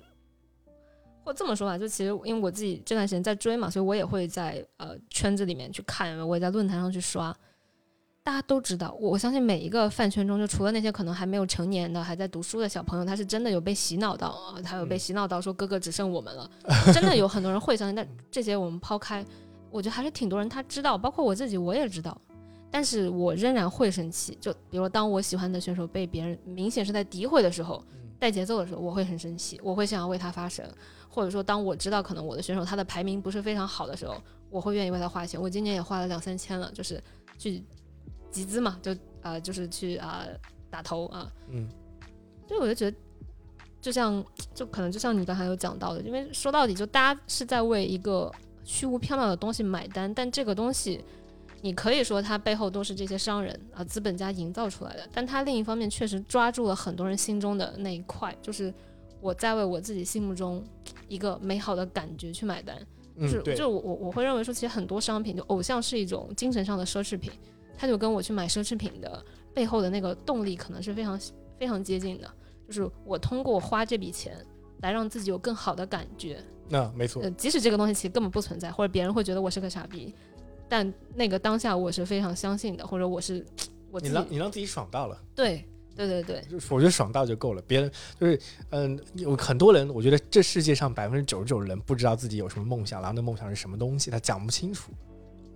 [1.22, 7.32] 或这么说吧，就其实因为我自己这段时间在追嘛，所以我也会在呃圈子里面去看，我也在论坛上去刷。
[8.30, 16.48] 大家都知道，我相信每一个饭圈中，就除了那些可能还没有成年的、还在读书的小朋友，他是真的有被洗脑到啊，他有被洗脑到说哥哥只剩我们了，
[16.94, 17.94] 真的有很多人会相信。
[17.96, 19.26] 但这些我们抛开，
[19.68, 22.16] 我觉得还是挺多人他知道，包括我自己我也知道，
[22.70, 24.38] 但是我仍然会生气。
[24.40, 27.82] 就比如当我喜欢的选手被别人明显是在诋毁的时候，
[28.16, 30.64] 带节奏的时候，我会很生气，我会想要为他发声。
[31.08, 34.14] 或者说，当我知道可能我的选手他的排名不是非常好的时候，
[34.48, 35.42] 我会愿意为他花钱。
[35.42, 37.02] 我今年也花了两三千了，就是
[37.36, 37.64] 去。
[38.30, 40.26] 集资嘛，就啊，就是去啊
[40.70, 41.68] 打头啊，嗯，
[42.46, 42.96] 对，我就觉得，
[43.80, 44.24] 就像，
[44.54, 48.32] 就可能就像你刚才有讲到的，因为说到底，就大家是在为一个
[48.64, 51.04] 虚无缥缈的东西买单，但这个东西，
[51.60, 58.72] 你可以说它背后都是这些商人啊资本家营造出来的，但它另一方面确实抓住了很多人心中的那一块，就是
[59.20, 60.64] 我在为我自己心目中
[61.08, 62.76] 一个美好的感觉去买单，
[63.18, 67.32] 就是就我我我会认为说，其实很多商品就偶像是一种精神上的奢侈品。
[67.80, 69.24] 他就跟我去买奢侈品的
[69.54, 71.18] 背后的那个动力可能是非常
[71.58, 72.30] 非常接近的，
[72.66, 74.36] 就是我通过花这笔钱
[74.82, 76.44] 来让自己有更好的感觉。
[76.68, 80.14] 那没错，即使这个东西其实根本不存在，或者别人会觉得我是个傻逼，
[80.68, 83.42] 但那个当下我是非常相信的，或者我是
[83.90, 85.18] 我你让你让自己爽到了。
[85.34, 85.64] 对
[85.96, 87.62] 对对对，我觉得爽到就够了。
[87.62, 94.92] 别人就是嗯，有很多人，我觉得这世界上百分之九十九的人不知道自己有什么梦想，然后那梦想是什么东西，他讲不清楚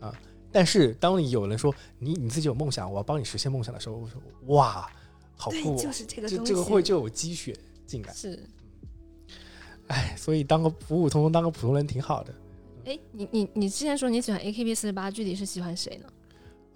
[0.00, 0.10] 啊。
[0.54, 4.22] 但是，当你有人说你你自己有梦想，我要帮你实现梦想的时候，我说
[4.54, 4.88] 哇，
[5.34, 5.74] 好酷！
[5.76, 7.52] 就是这个这这个会就有积雪
[7.84, 8.14] 进来。
[8.14, 8.40] 是，
[9.88, 12.32] 哎，所以当个普普通通当个普通人挺好的。
[12.84, 16.08] 哎，你你你之前说你喜欢 AKB 四十八，具体是喜欢谁呢？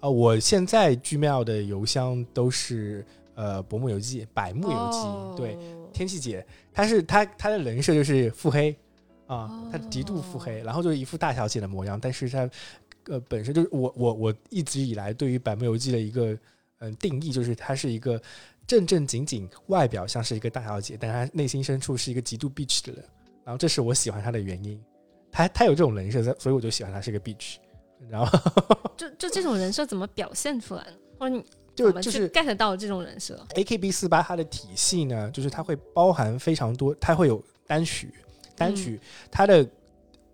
[0.01, 3.05] 啊，我现在 Gmail 的邮箱都是
[3.35, 5.57] 呃薄暮游记、百慕游记，对，
[5.93, 8.75] 天气姐，她是她她的人设就是腹黑
[9.25, 12.49] 啊，她极度腹黑，然后就是一副大小姐的模样，但是他。
[13.09, 16.37] 呃，本身就是我我我一直以来对于《百慕游记》的一个
[16.77, 18.21] 嗯定义，就是她是一个
[18.67, 23.03] 正正经经，外表像是一个大小姐，但她内心深处是一个极度 bitch 的人。
[23.43, 24.79] 然后这是我喜欢她的原因，
[25.31, 27.55] 她她有这种人设，所以我就喜欢她是个 bitch。
[28.07, 28.39] 然后
[28.95, 30.93] 就就这种人设怎么表现出来呢？
[31.17, 31.43] 或者你
[31.75, 38.13] 就就是 get 到这种人设？A K B 四八它的体系呢，就是它会包含非常多，它会有单曲，
[38.55, 38.99] 单曲
[39.31, 39.67] 它的。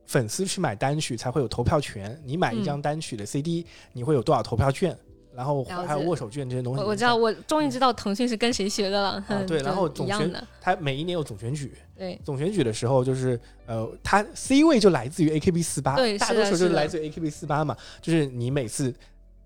[0.05, 2.19] 粉丝去买单曲才会有投票权。
[2.23, 4.97] 你买一张单曲的 CD，你会有多少投票券？
[5.33, 6.81] 然后还有握手券这些东西。
[6.81, 9.25] 我知道，我终于知道腾讯是跟谁学的了。
[9.45, 11.73] 对，然后总选，它每一年有总选举。
[11.97, 17.75] 对，总选举的时候就是呃，它 C 位就来自于 AKB 四八，大多数就是来自于 AKB 四八嘛。
[18.01, 18.93] 就是你每次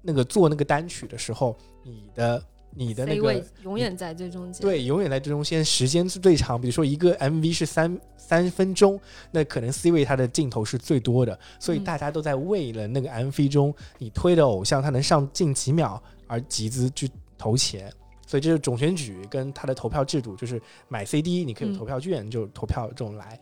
[0.03, 2.43] 那个做那个单曲的时候，你的。
[2.79, 6.59] 你的那个永远在最中间，对，永远在最中间，时间是最长。
[6.59, 8.97] 比如说一个 MV 是三三分钟，
[9.31, 17.91] 那可能 C 位它的镜头是最多的，所以大家都在为了那个 MV 中你推的偶像他能上近几秒而集资去投钱。
[18.25, 23.37] 所以这是总选举跟他的投票制度，就是买 CD 你可以有投票券，就投票这种来。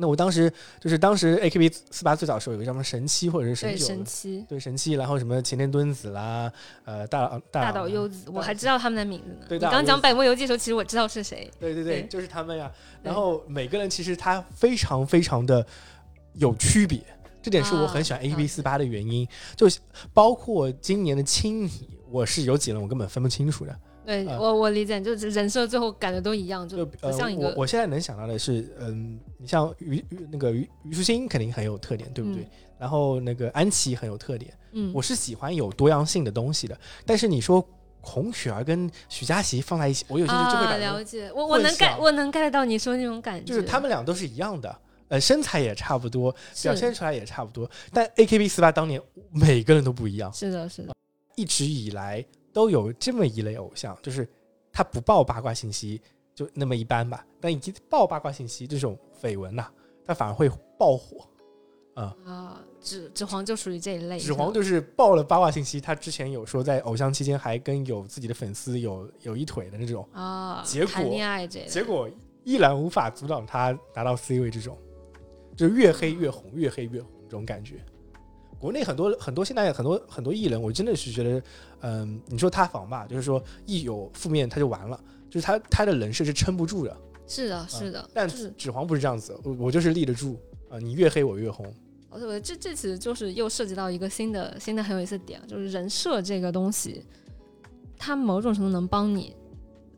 [0.00, 6.50] 那我当时就是当时 A K B 四八最早的时候有个什么神七或者是神九，神七对神七，然后什么前田敦子啦，
[6.86, 9.46] 呃大大岛优子，我还知道他们的名字呢。
[9.46, 11.50] 对，你刚讲百慕游记的时候，其实我知道是谁。
[11.60, 12.72] 对对对，就是他们呀。
[13.02, 15.64] 然后每个人其实他非常非常的
[16.32, 16.98] 有区别，
[17.42, 19.66] 这点是我很喜欢啊 A K B 四八的原因，就
[20.14, 23.78] 包括今年的青你，我是有几轮我根本分不清楚的。
[24.06, 26.78] 对呃我我理解，就是人设最后感觉都一样，就
[27.12, 32.42] 像一，个我我现在能想到的是，嗯，你像虞虞那个虞虞书欣肯定很有特点，对不对？
[32.42, 36.74] 嗯然后那个安琪很有特点，嗯，我是喜欢有多样性的东西的。
[37.04, 37.62] 但是你说
[38.00, 44.74] 孔雪儿跟许佳琪放在一起，我有些就会啊感觉了解，我我能 get 我能 get 到你说那种感觉，就是他们俩都是一样的，
[45.08, 47.70] 呃，身材也差不多，表现出来也差不多。
[47.92, 48.98] 但 A K B 四八当年
[49.30, 50.94] 每个人都不一样，是的，是的，
[51.36, 54.28] 一直以来都有这么一类偶像，就是
[54.72, 56.00] 他不爆八卦信息
[56.34, 59.68] 就那么一般吧，但一爆八卦信息这种绯闻呐，
[60.04, 60.48] 他反而会
[60.78, 61.26] 爆火。
[61.94, 72.08] 啊、啊，指指黄就属于这一类，指黄就是爆了八卦信息，他之前有说在偶像期间还跟有自己的粉丝有有一腿的那种，啊，结果谈恋爱这类，结果
[72.44, 74.78] 依然无法阻挡他拿到 C 位这种，
[75.56, 77.84] 就是越黑越红，越黑越红这种感觉。
[78.58, 81.42] 国内很多很多现在很多很多艺人，我真的是觉得，
[81.80, 84.98] 嗯，你说塌房吧，就是说一有负面他就完了，
[85.30, 86.96] 就是他他的人设是撑不住的。
[87.26, 91.72] 是的，是的，但就是指黄不是这样子，我我就是立得住啊、你越黑我越红。
[92.08, 97.04] 我觉得这这其实就是又涉及到一个新的新的很有意思的点，就是人设这个东西，
[97.96, 99.36] 它某种程度能帮你，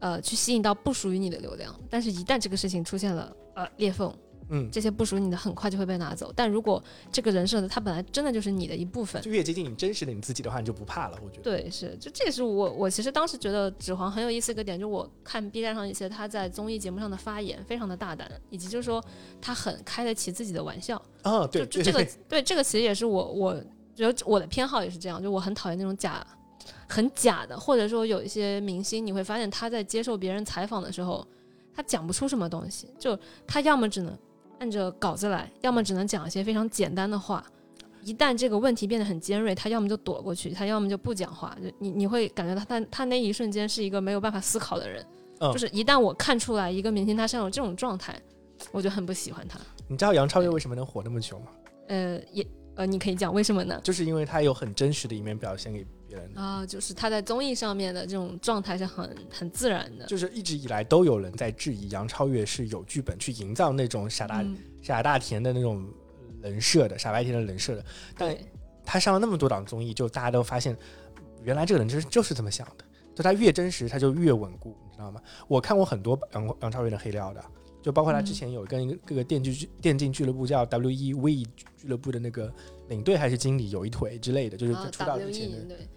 [0.01, 4.14] 呃，去吸引到不属于你的流量，但是一旦这个事情出现了呃裂缝，
[4.55, 6.30] 嗯，这些不属于你的很快就会被拿走。
[6.36, 11.18] 但如果这个人设的他本来真的就是你的一部分，就越接近你真实的你自己的话，你就不怕了。
[11.24, 19.03] 我觉得，对，是，就这也是我我其实当时觉得指环很有意思一个点，就我看 B 站上一些他在综艺节目上的发言非常的大胆，以及就是说
[19.40, 21.00] 他很开得起自己的玩笑。
[21.22, 23.55] 啊，对，这个对对对对这个其实也是我我
[23.94, 26.26] 觉得我的偏好也是这样，就我很讨厌那种假
[26.88, 31.26] 很假的，或者说有一些明星你会发现他在接受别人采访的时候，
[31.74, 34.16] 他讲不出什么东西，就他要么只能
[34.63, 37.45] 按着稿子来，要么只能讲一些非常简单的话。
[38.05, 41.57] 一旦这个问题变得很尖锐，他要么就躲过去，他要么就不讲话。
[41.61, 45.05] 就你你会感觉到他他那一瞬间是一个没有办法思考的人。
[45.41, 48.17] 嗯就是一旦我看出来一个明星他身上有这种状态，
[48.71, 49.59] 我就很不喜欢他。
[49.89, 51.47] 你知道杨超越为什么能火那么久吗？
[51.89, 52.47] 呃，也
[52.77, 53.81] 呃，你可以讲为什么呢？
[53.83, 56.31] 就是因为他有很真实的一面表现给别人。
[56.35, 60.07] 啊，就是他在综艺上面的这种状态是很很自然的。
[60.07, 65.87] 就是一直以来都有人在质疑杨超越是有剧本去营造那种傻大、嗯，傻大甜的那种
[66.43, 67.85] 人设的，傻白甜的人设的。
[68.17, 68.37] 但，
[68.85, 70.77] 他上了那么多档综艺，就大家都发现，
[71.43, 72.85] 原来这个人就是就是这么想的。
[73.15, 75.21] 就他越真实，他就越稳固，你知道吗？
[75.47, 77.45] 我看过很多杨杨超越的黑料的，
[77.83, 81.31] 就包括他之前有跟一个各个电竞电竞俱乐部叫 W E We
[81.77, 82.51] 俱乐部的那个
[82.89, 85.89] 领队还是经理有一腿之类的，就是啊出道之前的，，WE 对，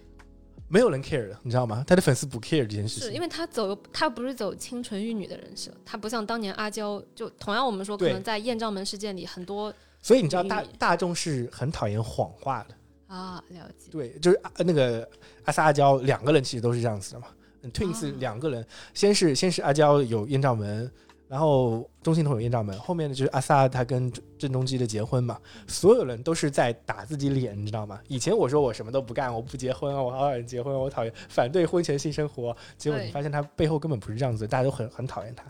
[0.68, 1.84] 没有人 care 的，你知道吗？
[1.88, 3.22] 他的粉丝不 care 这件事情是因。
[3.22, 12.76] 为他走他不是走清纯玉女的人设，他不像当年阿娇，就同样我们说可能在艳照门事件里很多所以你知道大大众是很讨厌谎话的，
[13.08, 15.08] 啊了解，对，就是啊那个
[15.46, 17.28] 阿萨阿娇两个人其实都是这样子的嘛。
[17.62, 20.92] 嗯，Twins 啊两个人，先是先是阿娇有艳照门，
[21.28, 28.00] 然后钟欣桐有艳照门，后面的就是阿萨他跟郑郑中基的结婚嘛，所有人都是在打自己脸，你知道吗？
[28.08, 35.46] 以前我说我什么都不干，我不结婚啊，我好讨厌结婚，我讨厌反对婚前性生活，结果你发现他背后根本不是这样子，大家都很很讨厌他。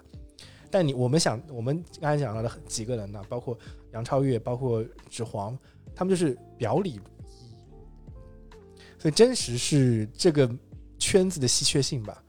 [0.72, 3.58] 但你我们想，我们刚才讲到的几个人呢，包括
[3.92, 5.58] 杨超越，包括芷黄，
[5.94, 7.00] 他们就是表里
[8.98, 10.50] 所以真实是这个
[10.98, 12.22] 圈子的稀缺性吧。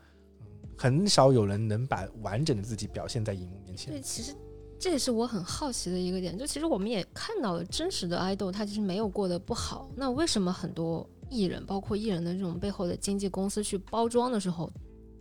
[0.77, 4.01] 很少有人能把完整的自己表现在荧幕面前对，。
[4.01, 4.35] 其实
[4.79, 9.91] 这也是我很好奇的一个点，就其实我们也看到了真实的爱豆，他其实没有过得不好。
[9.97, 14.71] 那为什么很多艺人，包括艺人的这种背后的经纪公司去包装的时候，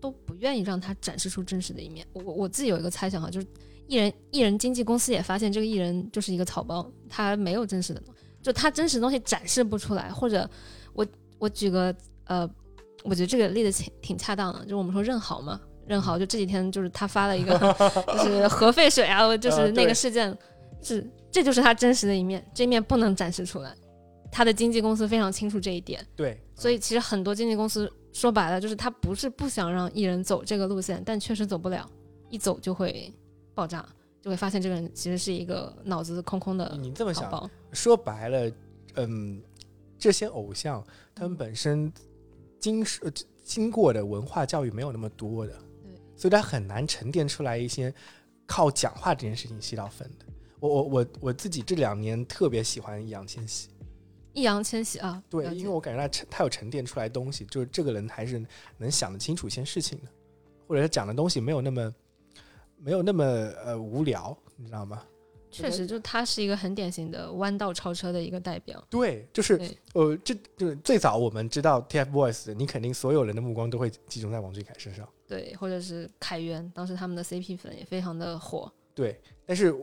[0.01, 2.05] 都不愿意让他展示出真实的一面？
[2.11, 3.47] 我我自己有一个猜想哈，就是
[3.87, 8.03] 艺人艺人经纪公司也发现这个艺人就是一个草包，他没有真实的，
[8.41, 10.09] 就他真实的东西展示不出来。
[10.11, 10.47] 或者
[10.93, 11.07] 我
[11.39, 11.95] 我举个
[12.25, 12.49] 呃，
[13.05, 15.59] 我觉得这个例子挺挺恰当的，就是我们说任豪嘛。
[15.87, 17.55] 任豪就这几天就是他发了一个
[18.17, 20.35] 就是核废水啊，就是那个事件，
[20.81, 23.71] 是这就是他真实的一面，这一面不能展示出来。
[24.31, 31.87] 他的经纪公司非常清楚这一点，对，所以其实很多经纪公司说白了就是他不是不想让艺人走这个路线，但确实走不了，
[32.31, 33.13] 一走就会
[33.53, 33.85] 爆炸，
[34.23, 38.51] 就会发现这个人其实是一个脑子空空的你这么想，说白了，
[38.95, 39.39] 嗯，
[39.99, 40.83] 这些偶像
[41.13, 41.93] 他们本身
[42.65, 43.05] 经受
[43.43, 45.53] 经过的文化教育没有那么多的，
[46.15, 47.93] 所以他很难沉淀出来一些
[48.47, 50.25] 靠讲话这件事情吸到粉的。
[50.59, 53.69] 我我我我自己这两年特别喜欢易烊千玺，
[54.33, 58.43] 易烊千玺啊，对，因为我感觉他沉他有沉淀出来东西，就是这个人还是
[58.79, 60.09] 能想得清楚一些事情的，
[60.67, 61.93] 或者他讲的东西没有那么
[62.77, 63.23] 没有那么
[63.63, 65.03] 呃无聊，你知道吗？
[65.61, 68.83] 确实，就他是一个很典型的弯道超车的一个代表。
[68.89, 69.59] 对，就是
[69.93, 75.07] 呃，这就是最早我们知道 TFBOYS，你肯定所有人的目光都会集中在王俊凯身上。
[75.27, 78.71] 对，或者是凯源，当时他们的 CP 粉也非常的火。
[78.93, 79.73] 对，但是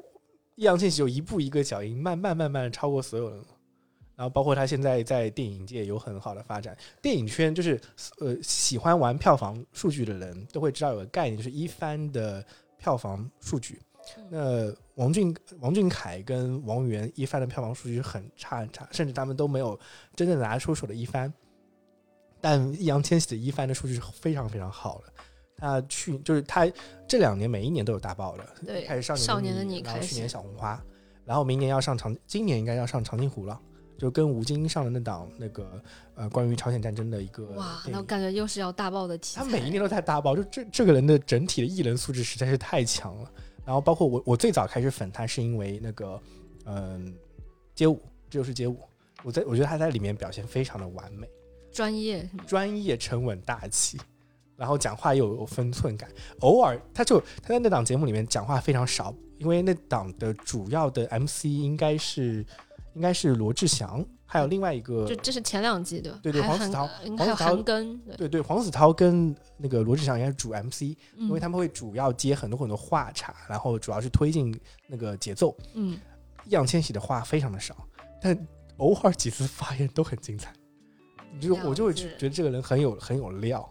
[0.55, 3.47] 易烊千玺就一步一个脚印，慢慢慢慢超过所有人了。
[4.15, 7.81] 然后包括他现在在电影界有很好的发展，电影圈就是
[8.19, 12.45] 呃喜欢玩票房数据的人都会知道有个概念，就是一番的
[12.77, 13.81] 票房数据。
[14.31, 19.79] 那王俊王俊凯跟王源一番的票房数据很差很差，甚至他们都没有
[20.15, 21.33] 真正拿出手的一番。
[22.41, 25.13] 但易烊千玺的一番的数据是非常非常好的，
[25.57, 26.67] 他去就是他
[27.07, 30.83] 这两年每一年都有大爆的，对开始少少年的你，开然后去年小红花，
[31.25, 33.61] 然后明年要上长，今年应该要上长津湖了，
[33.97, 35.81] 就跟吴京上的那档那个
[36.17, 37.81] 呃关于朝鲜战争的一个哇。
[37.89, 39.45] 那我感觉又是要大爆的题材。
[39.45, 43.31] 他每一年都在大爆，就这这个人的整体的艺人素质实在是太强了。
[43.65, 46.21] 然后包括我，我最早开始粉他是因为那个
[46.65, 47.15] 嗯
[47.75, 48.79] 街舞，这就是街舞。
[49.23, 51.29] 我在我觉得他在里面表现非常的完美。
[51.71, 53.99] 专业，专业、沉稳、大气，
[54.57, 56.11] 然后讲话又有分寸感。
[56.41, 62.45] 偶尔他就他在那档节目里面讲话非常少，因为那档的主要的 MC 应该是
[62.95, 75.55] 应该是罗志祥，还有另外一个就这是前两季的，对对黄子韬黄子韬跟，对，对对黄子韬跟那个罗志祥应该是主 MC，因因为他们会主要接很多很多话茬，然后主要是推进那个节奏。
[75.75, 76.01] 嗯，
[76.47, 77.77] 易烊千玺的话非常的少，
[78.23, 78.35] 但
[78.79, 80.51] 偶尔几次发言都很精彩，
[81.39, 83.71] 就我就会觉得这个人很有很有料。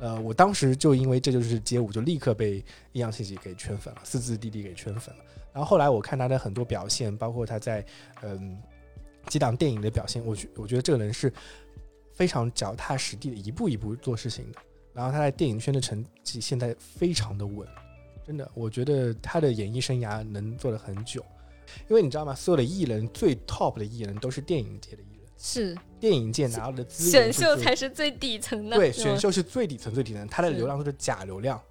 [0.00, 5.24] 呃，我当时就因为这就是街舞，就立刻被易烊千玺给圈粉了，四字弟弟给圈粉了。
[5.52, 7.84] 然后后来我看他的很多表现，包括他在
[8.22, 8.60] 嗯
[9.30, 11.32] 几档电影的表现，我觉我觉得这个人是
[12.12, 14.58] 非常脚踏实地的，一步一步做事情的。
[14.92, 17.66] 然后他在电影圈的成绩现在非常的稳，
[18.26, 21.24] 真的，我觉得他的演艺生涯能做的很久。
[21.88, 22.34] 因为你知道吗？
[22.34, 31.62] 所有的艺人最 top 的艺人都是电影界的艺人，是电影界拿到的资选源选秀才是最底层的，对，选秀是最底层最底层，他的流量都是假流量，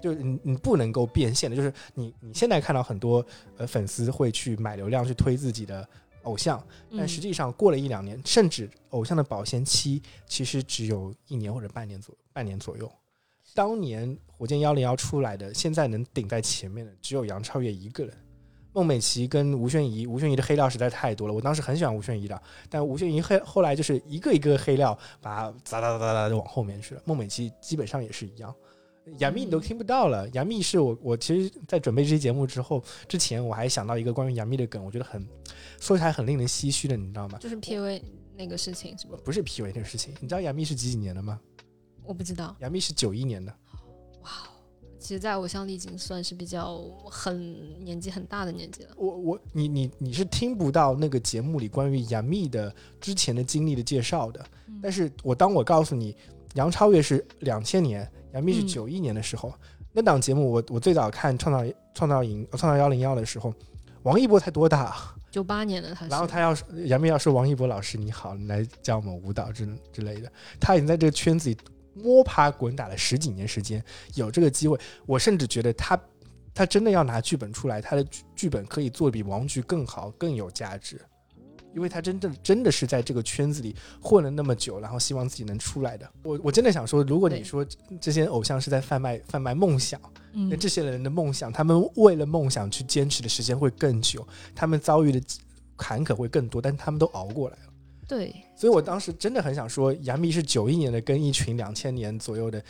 [0.00, 3.26] 就是你你不能够变现的，就是你你现在看到很多
[3.56, 5.86] 呃粉丝会去买流量去推自己的
[6.24, 12.90] 偶像，但嗯实际上过了一两年，甚至偶像的保鲜期其实只有一年或者半年左半年左右。
[13.54, 18.14] 当年火箭幺零幺出来的，现在能顶在前面的只有杨超越一个人。
[18.72, 21.32] 孟美岐跟吴宣仪，吴宣仪的黑料实在太多了。
[21.32, 27.02] 我当时很喜欢吴宣仪的，但吴宣仪黑后来就是一个一个黑料，把它哒哒哒哒哒就往后面去了。
[27.04, 28.52] 孟美岐基本上也是一样。
[29.18, 35.26] 杨幂你都听不到了，杨幂是我我其实，在准备这期节目之后之前，我还想到一个关于杨幂的梗，我觉得很
[35.80, 37.38] 说起来很令人唏嘘的，你知道吗？
[37.38, 38.02] 就是 PV
[38.36, 39.16] 那个事情是不？
[39.18, 41.38] 不是 P V 那个事情，你知道杨幂是几几年的吗？
[42.04, 43.54] 我不知道，杨幂是九一年的，
[44.22, 44.30] 哇
[44.98, 46.78] 其实，在偶像里已经算是比较
[47.10, 48.90] 很年纪很大的年纪了。
[48.96, 56.16] 我我你你你是听不到那个节目里关于杨幂的之前的经历的介绍的，嗯但是我当我告诉你
[56.54, 58.66] 杨超越是两千年，杨幂是嗯。
[58.66, 59.54] 九一年的时候，
[59.92, 63.54] 那档节目我我最早看创造创造营创造幺零幺的时候，
[64.02, 65.14] 王一博才多大啊？
[65.30, 66.54] 九八年的他是，然后他要
[66.84, 70.30] 杨幂要说王一博老师你好，你来教我们舞蹈之之类的，
[70.60, 71.56] 他已经在这个圈子里
[71.94, 73.82] 摸爬滚打了十几年时间，
[74.14, 76.00] 有这个机会，我甚至觉得他
[76.54, 81.00] 他真的要拿剧本出来，他的剧剧本可以做比王菊更好，更有价值，
[81.74, 86.08] 因为他真正真的是在这个圈子里混了那么久，然后希望自己能出来的。
[86.22, 87.66] 我我真的想说，如果你说
[88.00, 90.00] 这些偶像是在贩卖贩卖梦想，
[90.32, 95.20] 嗯那这些人的梦想，他们为了梦想去坚持的时间会更久，他们遭遇的
[95.76, 97.62] 坎坷会更多，但是他们都熬过来了。
[98.06, 102.62] 对，所以我当时真的很想说，杨幂是九一年的，跟一群两千年左右的，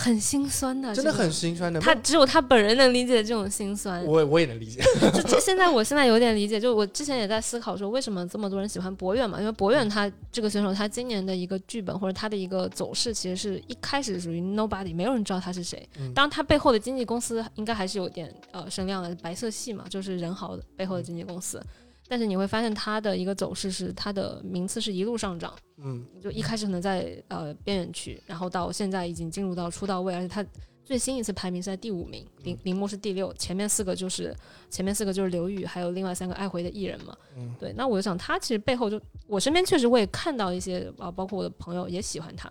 [0.00, 1.80] 很心酸的，真的很心酸的。
[1.80, 4.04] 他只有他本人能理解这种心酸。
[4.04, 4.80] 我我也能理解，
[5.12, 9.40] 就这现在我现在有点理解，就我之前也在思考说，为什么这么多人喜欢博远嘛？
[9.40, 15.88] 因为博远他这个选手，他今年的一个剧本或者他的一个走势，其实是一开始属于 nobody，没有人知道他是谁。
[15.98, 21.60] 嗯当然，他背后的经纪公司应该还是有点呃声量的，白色系嘛，就是人豪的背后的经纪公司。
[22.08, 30.44] 但是你会发现他的一个走势是，他的名次是一路上涨，嗯，就一开始可能在呃边缘区，然后到现在已经进入到出道位，而且他
[30.82, 34.34] 最新一次排名是在第五名，林林木是第六，前面四个就是
[34.70, 37.14] 前面四个就是刘宇，还有另外三个爱回的艺人嘛。
[37.36, 42.50] 嗯对，那我就想他其实背后就我身边确实我也看到一些啊，包括我的朋友也喜欢他，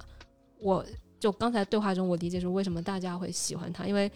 [0.59, 0.85] 我
[1.19, 4.11] 就刚才对话中我理解是为什么大家会喜欢他，因为。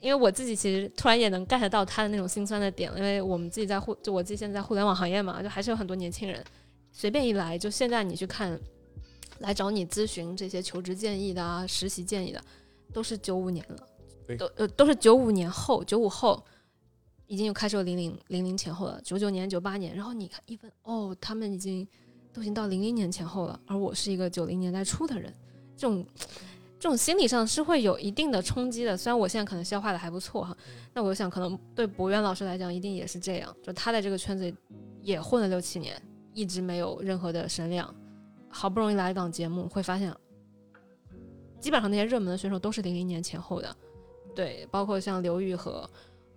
[0.00, 6.42] 因为我自己其实突然也能 get 到他的那种心酸的点，因为我们自己在互，就我自己现在在互联网行业嘛，就还是有很多年轻人，
[6.90, 8.58] 随便一来，就现在你去看，
[9.40, 12.42] 来找你咨询这些求职建议的啊、实习建议的，
[12.92, 16.42] 都是九五年了，都呃都是九五年后、九五后，
[17.26, 21.86] 已经有开始有零零零零前后了，九九年、九八年，然后你看一问哦，他们已经
[22.32, 25.30] 都已经到零零年前后了，而我是一个九零年代初的人，
[25.76, 26.06] 这种
[26.80, 28.96] 这种心理上是会有一定的冲击的。
[28.96, 30.56] 虽然我现在可能消化的还不错哈，
[30.94, 34.52] 那我想可能对博渊老师来讲一定也是这样，就他在这个圈子
[35.02, 36.00] 也混了六七年，
[36.34, 37.94] 一直没有任何的声量，
[38.48, 40.12] 好不容易来一档节目，会发现
[41.60, 43.76] 基本上那些热门的选手都是零零年前后的，
[44.34, 45.88] 对，包括像刘玉和。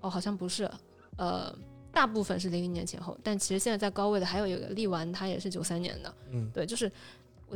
[0.01, 0.69] 哦，好像不是，
[1.15, 1.49] 呃，
[1.89, 6.91] 大部分是零零年前后，但其实现在在高位的还有一个力丸，他也是九三年的，嗯，对，就是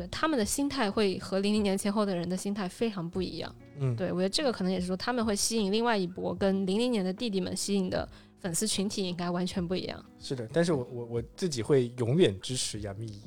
[0.08, 8.08] 他们的心态会和零零年前后的人的心态非常不一样，嗯，对我觉得这个可能也是说他们会吸引另外一波跟零零年的弟弟们吸引的
[8.40, 10.04] 粉丝群体应该完全不一样。
[10.20, 13.22] 是的，但是我我我自己会永远支持杨幂。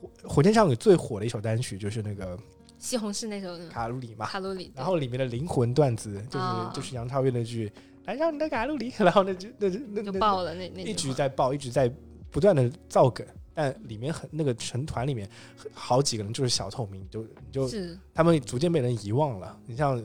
[0.00, 2.38] 火火箭少女最火的一首单曲就是那个
[2.78, 7.70] 西红柿那首卡路里嘛，卡路里，然后里面的灵魂段子就是就是杨超越那句。
[8.04, 11.92] 来上你的卡路里，然后那就那那就爆了，那那一直在爆，一直在
[12.30, 15.26] 不断的造梗，但里面很那个成团里面
[15.72, 19.58] 好几个人就是小透明，就就是他们逐渐被人遗忘了。
[19.64, 20.00] 你像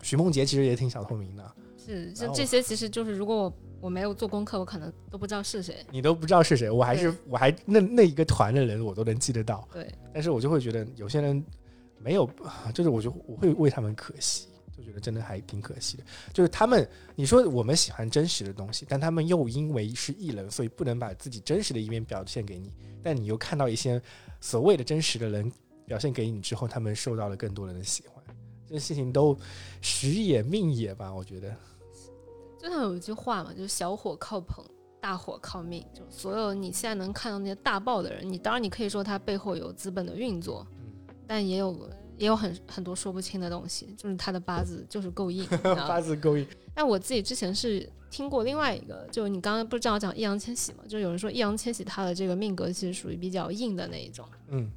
[0.00, 1.54] 徐梦洁，其实也挺小透明的。
[1.76, 5.84] 是，就这些，其实就是如果我我没有做功课，我可能都不知道是谁。
[5.90, 9.68] 你都不知道是谁，我还是我还那那一个团的人，我都能记得到。
[9.70, 11.44] 对，但是我就会觉得有些人
[11.98, 12.28] 没有，
[12.72, 14.48] 就是我就我会为他们可惜。
[14.78, 22.72] 就觉得真的还挺可惜的，就是他们，你说我们喜欢真实的东西，但他们又因为是艺人，所以不能把自己真实的一面表现给你。
[23.02, 24.00] 但你又看到一些
[24.40, 25.50] 所谓的真实的人
[25.84, 28.22] 表现给你之后，他们受到了更多人的喜欢，
[28.68, 29.36] 这些事情都
[29.80, 31.12] 时也命也吧？
[31.12, 31.52] 我觉得，
[32.60, 34.64] 就像有一句话嘛，就是小火靠捧，
[35.00, 35.84] 大火靠命。
[35.92, 40.64] 就所有你现在能看到那些大爆的人，你当然你可以说他背后有资本的运作，
[41.26, 41.76] 但也有。
[42.18, 46.46] 也有很很多说不清的东西，就是他的八字就是够硬， 八字够硬。
[46.74, 50.84] 但我自己之前是听过另外一个，就你刚刚不是正好讲易烊千玺嘛？
[50.88, 54.28] 就有人说易烊千玺他的这个命格其实属于比较硬的那一种。
[54.48, 54.70] 嗯，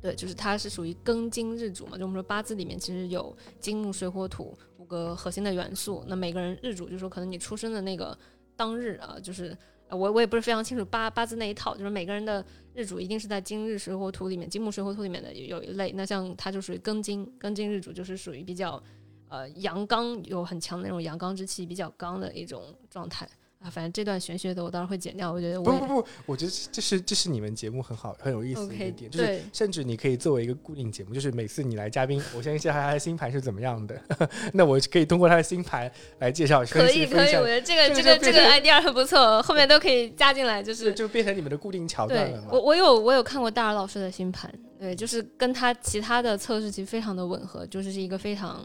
[0.00, 8.16] 对，就是他是属于庚金日主嘛，就我们说八字里面其实有金木水火土五个核心的元素，那每个人日主就说可能你出生的那个
[8.56, 9.56] 当日啊，就是。
[9.90, 15.92] 我我也不是非常清楚八八字那一套，就是每个人的日主一定是在金日水火土里面，金木水火土里面的有一类。
[15.92, 18.82] 那像它就属于庚金，庚金日主就是属于比较
[19.28, 23.28] 呃阳刚，有很强的那种阳刚之气，比较刚的一种状态。
[23.66, 25.32] 啊，反正这段玄学的我当然会剪掉。
[25.32, 34.00] 我觉得不不不，我觉得这是这是你们节目很好很有意思的一个点，就是甚至你可以作为一个固定节目，就是每次你来嘉宾，我先介绍他的星盘是怎么样的，
[34.54, 35.90] 那我可以通过他的星盘
[36.20, 36.64] 来介绍。
[36.66, 42.44] 可以可以，我觉得这个这个这个 idea 很不错，后面都可以加进来，就是就变成你们的固定桥段了。
[42.50, 48.64] 我我有我有看过大耳老师的星盘，对，就是跟他其他的测试其实非常的吻合，就是是一个非常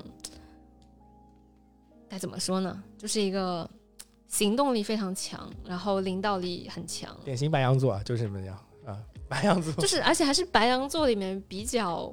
[2.10, 3.70] 该怎么说呢，就是一个。
[4.32, 12.12] 行动力非常强，然后领导力很强，典型白羊座啊，就是这么样啊， 白羊座就是，而且还是白羊座里面比较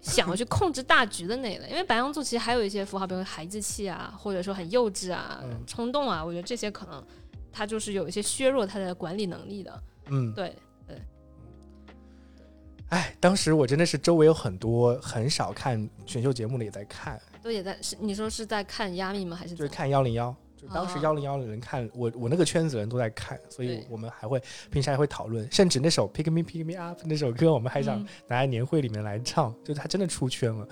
[0.00, 7.04] 想要去控制大局的那一类， 因为白羊座其实还有一些符号，比如孩子气啊，或者说很幼稚啊、冲动啊，我觉得这些可能
[7.52, 9.82] 他就是有一些削弱他的管理能力的。
[10.10, 10.54] 嗯，对
[10.86, 10.96] 对。
[12.90, 19.36] 哎，当时我真的是周围有很多很少看选秀节目的也在看，都也在是你说是在看压密吗？
[19.36, 20.34] 还是就是看幺零幺？
[20.60, 30.66] 就当时幺零幺的人看我，我那个圈子人都在看，所以我们还会平时还会讨论，甚至那首《Pick Me Pick Me Up》那首歌，我们还想拿在年会里面来唱，就他真的出圈了。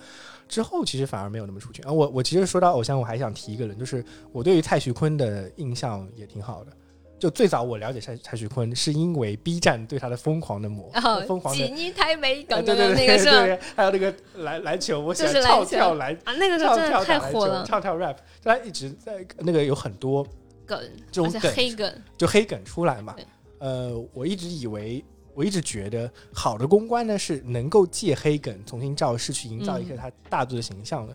[0.48, 1.92] 之后其实反而没有那么出圈啊。
[1.92, 6.72] 我我其实说到偶像，我还想提一个人，就是我对于蔡徐坤的印象也挺好的。
[7.18, 10.90] 就最早我了解蔡蔡徐坤，是因为 B 站对他的疯狂的魔，
[11.26, 11.68] 疯狂的。
[11.68, 20.22] 几台没刚刚那个是，还有那个篮篮球，我喜欢跳跳篮啊，那个时候真的太火了，跳跳 rap，他一直在那个有很多
[20.66, 20.78] 梗，
[21.10, 23.16] 这种梗黑梗，就黑梗出来嘛。
[23.60, 25.02] 呃，我一直以为，
[25.32, 31.14] 我一直觉得好的公关呢是能够借黑梗重新造势，去营造一个他大度的形象的。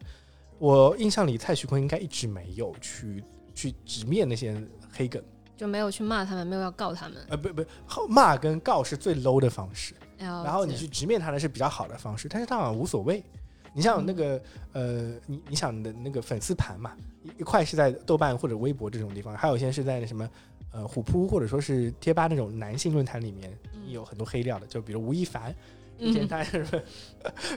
[0.58, 3.24] 我印象里，蔡徐坤应该一直没有去
[3.54, 4.60] 去直面那些
[4.92, 5.22] 黑梗。
[5.62, 7.18] 就没有去骂他们，没有要告他们。
[7.30, 7.64] 呃，不不，
[8.10, 9.94] 骂跟告是最 low 的方式。
[10.18, 13.24] 然后你去直面他的是比较好的方式，但是他好像无所谓。
[13.72, 14.42] 你像那个
[14.74, 20.28] 呃，你你想的那个粉丝盘嘛，一一块是在豆瓣或者微博这种地方，还有一些是在那什么
[20.74, 23.56] 呃虎扑或者说是贴吧那种男性论坛里面，
[23.88, 25.56] 有很多黑料的，就比如吴亦凡，
[26.00, 26.82] 以前他什么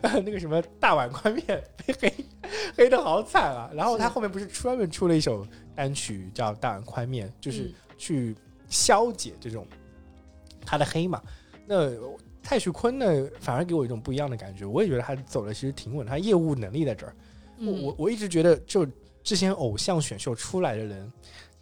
[0.21, 2.15] 那个什么大碗宽面被黑
[2.77, 3.71] 黑的好惨啊。
[3.73, 7.73] 然后他后面不是专门出了一首单曲叫《大碗宽面》，就是。
[8.05, 8.37] 去
[8.69, 9.67] 消解这种
[10.67, 11.23] 他的黑嘛？
[11.67, 11.91] 那
[12.43, 13.07] 蔡徐坤呢，
[13.41, 14.67] 反而给我一种不一样的感觉。
[14.67, 17.17] 我也觉得他走的其实挺稳，他业务能力在这儿。
[17.59, 18.87] 我我我一直觉得，就
[19.23, 21.11] 之前偶像选秀出来的人，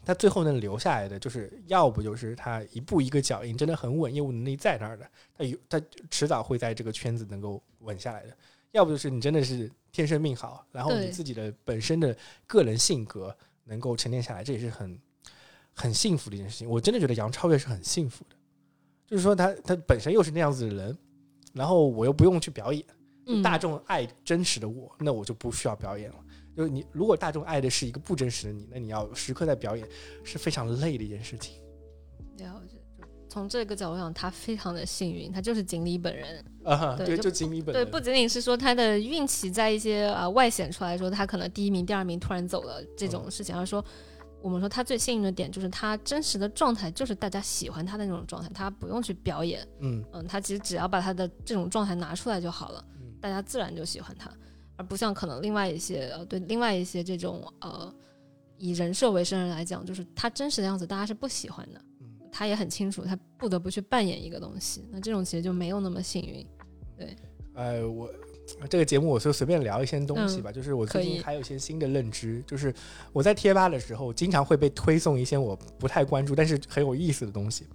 [0.04, 5.80] 他最后能留下来的，就是要不就是他一步一个脚印真的很稳，业务能力在那儿的，他有他
[6.10, 8.30] 迟早会在这个圈子能够稳下来的；
[8.72, 12.16] 要不就是你真的是天生命好，然后你自己的本身的
[12.48, 13.32] 个人性格
[13.62, 14.98] 能够沉淀下来，这也是很
[15.74, 16.68] 很幸福的一件事情。
[16.68, 18.36] 我真的觉得杨超越是很幸福的，
[19.06, 20.96] 就是说他他本身又是那样子的人，
[21.52, 22.84] 然后我又不用去表演。
[23.40, 26.16] 大众爱真实的我，那我就不需要表演了。
[26.56, 29.88] 就是你，如果大众爱的是一个不真实的你，那你要时刻在表演，
[30.24, 31.54] 是非常累的一件事情。
[32.36, 36.44] 对啊，我觉得就从这个角度上，他非常的幸运，他就是锦鲤本人。
[36.64, 43.82] 啊，对，对就就锦鲤本对，人不仅仅是说他的运气在一些啊、呃外显出来说他可能第一名、第二名突然走了这种事情，而是说
[44.42, 54.30] 我们说他最幸运的点就是他真实的状态就是大家喜欢他的那种状态，他不用去表演，嗯嗯，他其实只要把他的这种状态拿出来就好了，嗯大家自然就喜欢他，
[54.76, 57.94] 而不像可能另外一些呃对另外一些这种呃
[58.58, 66.46] 以人设为生人来讲，就是他真实的样子大家是不喜欢的，嗯他也很清楚他不得不去扮演一个东西，那这种其实就没有那么幸运。
[66.96, 67.16] 对。
[67.54, 68.10] 哎，我
[68.68, 72.72] 这个节目我就随便聊一些东西吧，就是我最近还有一些新的认知，就是
[73.12, 77.66] 我在贴吧的时候，经常会被推送一些我不太关注但是很有意思的东西。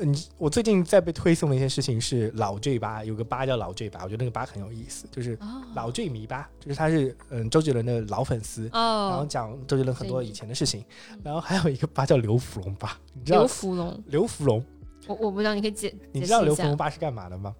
[0.00, 14.64] 嗯，我最近在被推送的一件事情是老 J 吧，有个吧叫老 J 吧，我觉得那个吧很有意思，就是哦老 J 迷吧，就是他是嗯周杰伦的老粉丝，然后哦，讲周杰伦很多以前的事情嗯，然后还有一个吧叫刘福龙吧，你知道刘福龙，刘福龙，
[15.06, 17.54] 我我不知道，你可以解你知道刘福龙吧是干嘛的吗？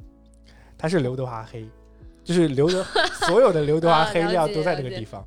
[0.78, 1.68] 他是刘德华黑，
[2.24, 2.84] 就是刘德
[3.26, 5.26] 所有的刘德华黑料都在那个地方。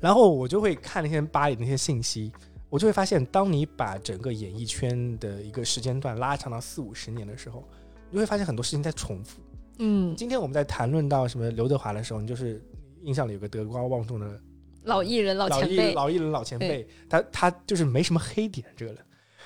[0.00, 2.30] 然后我就会看那些吧里那些信息，
[2.68, 7.66] 我就会发现，当你把整个演艺圈的一个时间段拉长到四五十年的时候，
[8.10, 9.40] 你就会发现很多事情在重复。
[9.78, 12.62] 嗯，今天我们在谈论到什么刘德华的时候，你就是
[13.02, 14.40] 印象里有个德高望重的
[14.84, 19.02] 老艺人、老前辈，老艺人、老前辈，他他就是没什么黑点这个人。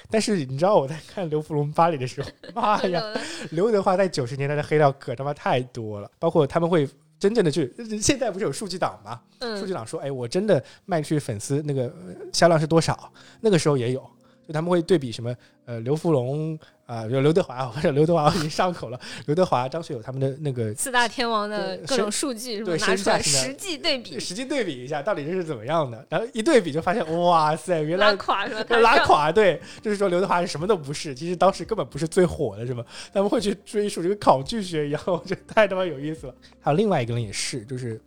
[0.09, 3.03] 但是你知道我在看刘福龙巴黎的时候，妈呀，
[3.51, 6.89] 刘德华在九十年代的黑料可他妈太多了，包括他们会
[7.19, 9.21] 真正的去，现在不是有数据党吗？
[9.59, 13.13] 数据嗯，党说，哎，我真的卖出去粉丝那个呃销量是多少？
[13.41, 14.11] 那个时候也有，
[14.51, 15.33] 就他们会对比什么
[15.65, 26.05] 呃刘福龙啊，就刘德华或者刘德华我已经上口了，刘德华、张学友他们的那个四大天王的各种数据拿出来，实际对比，实际对比一下，到底这是怎么样的？
[26.09, 28.77] 然后一对比就发现，哇塞，原来拉垮是吧？
[28.83, 32.85] 拉垮，对，就是说刘德华是什么都不是，其实当时根本不是最火的，是吗？
[33.13, 36.35] 他们会去追溯这个考据学一样，我觉得太他妈有意思了。
[36.61, 38.01] 还有另外一个人也是，就是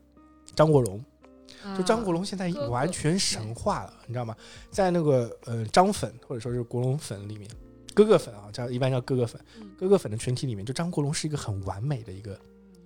[0.53, 1.12] 张国荣，啊
[1.77, 4.35] 就张国荣现在完全神化了，你知道吗？
[4.69, 7.49] 在那个呃张粉或者说是国荣粉里面，
[7.93, 12.37] 哥哥粉啊，叫一般叫哥哥粉嗯，哥哥粉的群体里面，就张国荣是一个很完美的一个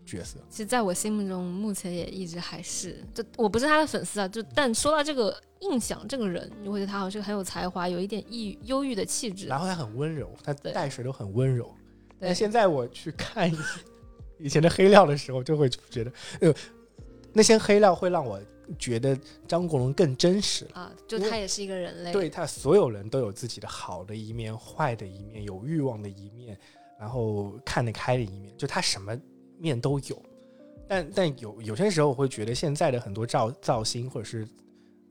[0.05, 0.37] 角色。
[0.49, 9.59] 其实在我心目中，目前也一直还是，就我不是他的粉丝啊，就但说到这个印象，这个人，你会觉得他好像是个很有才华，有一点抑郁忧郁的气质然。
[9.59, 11.73] 后他很温柔，他对带谁都很温柔。
[12.19, 13.51] 但现在我去看
[14.39, 16.11] 以前的黑料的时候，就会觉得，
[16.41, 16.53] 呃，
[17.33, 18.39] 那些黑料会让我
[18.77, 20.71] 觉得张国荣更真实了。
[20.73, 22.11] 啊，就他也是一个人类。
[22.11, 26.57] 对他，所有人都有自己的好的一面、坏的一面，有欲望的一面，
[26.99, 29.17] 然后看得开的一面，就他什么
[29.57, 30.21] 面都有。
[30.87, 34.47] 但但有有些时候，我会觉得现在的很多造造星或者是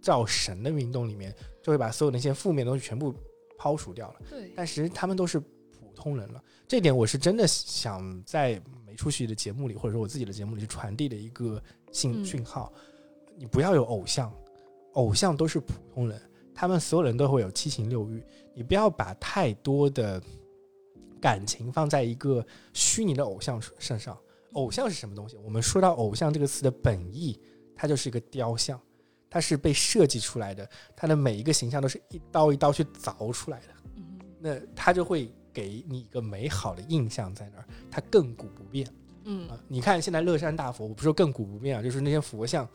[0.00, 3.14] 造神的运动里面，就会把所有那些负面东西全部
[3.58, 4.16] 抛除掉了。
[4.30, 6.42] 对但其实他们都是普通人了。
[6.66, 12.72] 这点我是真的想在没出息的节目里，或者说我自己的节目里去传递的一个信嗯讯号：
[13.36, 14.32] 你不要有偶像，
[14.94, 16.20] 偶像都是普通人，
[16.54, 18.24] 他们所有人都会有七情六欲，
[18.54, 20.22] 你不要把太多的
[21.20, 24.16] 感情放在一个虚拟的偶像身上。
[24.52, 25.36] 偶像是什么东西？
[25.44, 27.38] 我们说到偶像这个词的本意，
[27.74, 28.80] 它就是一个雕像，
[29.28, 30.66] 它是被设计出来的，
[30.96, 33.66] 它的每一个形象都是一刀一刀去凿出来的。
[33.96, 34.02] 嗯
[34.38, 38.86] 那它就会给你一个美好的印象在那儿，它亘古不变
[39.24, 39.58] 嗯啊。
[39.68, 42.66] 你看现在乐山大佛，我不是说亘古不变啊，就是那些佛像，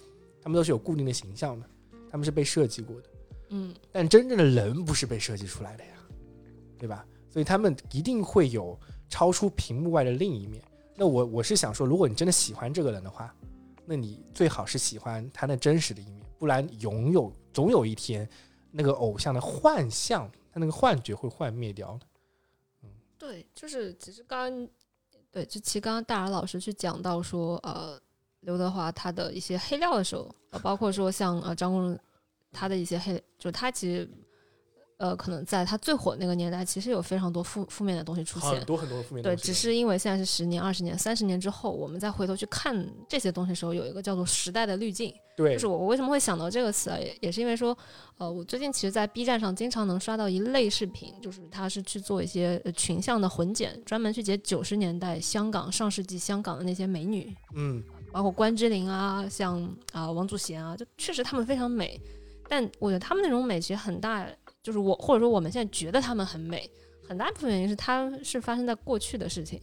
[0.42, 1.70] 他们都是有固定的形象的，
[2.10, 3.10] 他们是被设计过的。
[3.50, 5.92] 嗯但真正的人不是被设计出来的呀，
[6.78, 7.06] 对吧？
[7.30, 10.64] 所以他们一定会有超出屏幕外的另一面。
[10.96, 13.34] 那我我是想说，如果你真的喜欢这个人的话，
[13.86, 18.28] 那你最好是喜欢他那真实的一面，不然拥有总有一天，
[18.72, 22.06] 那个偶像的幻象，他那个幻觉会幻灭掉的。
[22.84, 24.70] 嗯对，就是其实刚刚
[25.32, 28.00] 对，就其实刚刚大耳老师去讲到说，呃，
[28.42, 31.98] 刘德华他的一些黑料的时候，呃、包括说像呃张国荣
[32.52, 34.10] 他的一些黑，就他其实
[34.98, 38.64] 呃，可能在他最火那个年代，其实有非常多负负面的东西出现很。
[38.66, 45.14] 多很多负面的对，东西只是因为现在是十年、二十年、三十年之后，我们再回头去看这些东西的时候，有一个叫做时代的滤镜。
[45.36, 47.76] 对就是我我为什么会想到这个词啊，也也是因为说，
[48.18, 57.82] 呃，我最近其实，在 B 站上经常能刷到一类视频，就是他是去做一些呃群像的混剪，专门去截九十年代香港上世纪香港的那些美女，嗯
[58.12, 59.62] 包括关之琳啊，像
[59.94, 62.00] 啊、王祖贤啊，就确实她们非常美，
[62.48, 64.28] 但我觉得她们那种美其实很大，
[64.62, 66.70] 就是我或者说我们现在觉得她们很美，
[67.08, 69.62] 很大一部分原因是它是发生在过去的事情。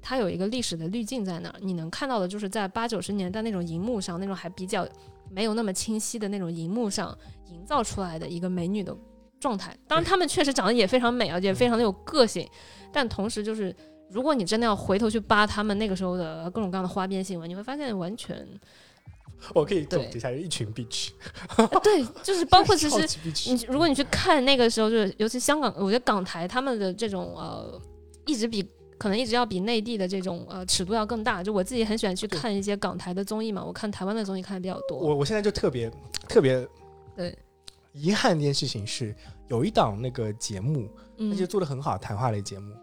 [0.00, 4.88] 它有一个历史的滤镜在那儿，你能看到的就是在八九十年代那种荧幕上，那种还比较
[5.30, 7.16] 没有那么清晰的那种荧幕上
[7.50, 8.96] 营造出来的一个美女的
[9.40, 9.76] 状态。
[9.86, 12.48] 当然，她们确实长得也非常美，而且非常的有个性，
[12.92, 13.74] 但同时就是，
[14.10, 18.46] 如果你真的要回头去扒他们那个时候的各种各样的花边新闻，你会发现完全
[19.54, 21.10] 我可以总对结一下，一群 bitch，
[21.56, 23.18] 呃对，就是包括其实
[23.52, 27.80] 你如果你去看那个时候，就是尤其香港，我觉得港台他们的这种呃，
[28.26, 28.66] 一直比
[28.98, 31.40] 可能一直要比内地的这种呃尺度要更大。
[31.40, 34.98] 就我自己很喜欢去看一些港台的综艺嘛，我看台湾的综艺看的比较多。
[34.98, 35.88] 我我现在就特别
[36.28, 36.66] 特别
[37.14, 37.38] 对
[37.92, 39.14] 遗憾一件事情是，
[39.46, 42.74] 有一档那个节目，嗯而且做的很好，谈话类节目，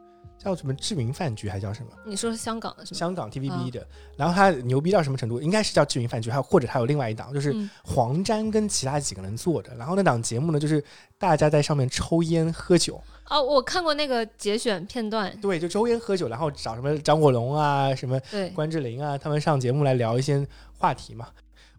[0.46, 1.90] 叫什么《志云饭局》还叫什么？
[2.06, 3.00] 你说是香港的是吗？
[3.00, 3.88] 香港 TVB 嗯的。
[4.16, 5.42] 然后他牛逼到什么程度？
[5.42, 9.76] 应该是叫《志云饭局》，还有或者还有另外一档，就是嗯黄沾跟其他几个人做的。
[9.76, 10.84] 然后那档节目呢，就是
[11.18, 18.20] 大家在上面抽烟喝酒，哦，我看过那个节选片段，对，就抽烟喝酒，然后找什么张国荣啊、什么，
[18.54, 20.48] 关之琳啊，他们上节目来聊一些
[20.78, 21.28] 话题嘛。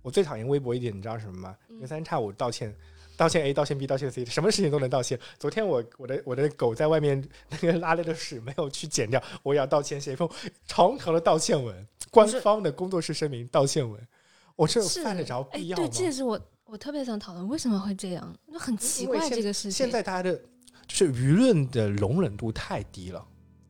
[0.02, 1.54] 我最讨厌微博一点，你知道什么吗？
[1.68, 2.74] 嗯隔三差五道歉，
[3.16, 5.18] 道歉 A，道歉 B，道歉 C，什么事情都能道歉。
[5.38, 10.28] 昨天我我的我的狗在外面那个拉了的屎没有去剪掉，我也要道歉，写一封
[10.66, 14.00] 长长的道歉文，官方的工作室声明道歉文。
[14.54, 15.88] 我这犯得着必要吗？
[15.92, 19.72] 这也是我我特别想讨论为什么会这样，就很奇怪这个事情。
[19.72, 20.34] 现在大家的
[20.86, 23.26] 就是舆论的容忍度太低了，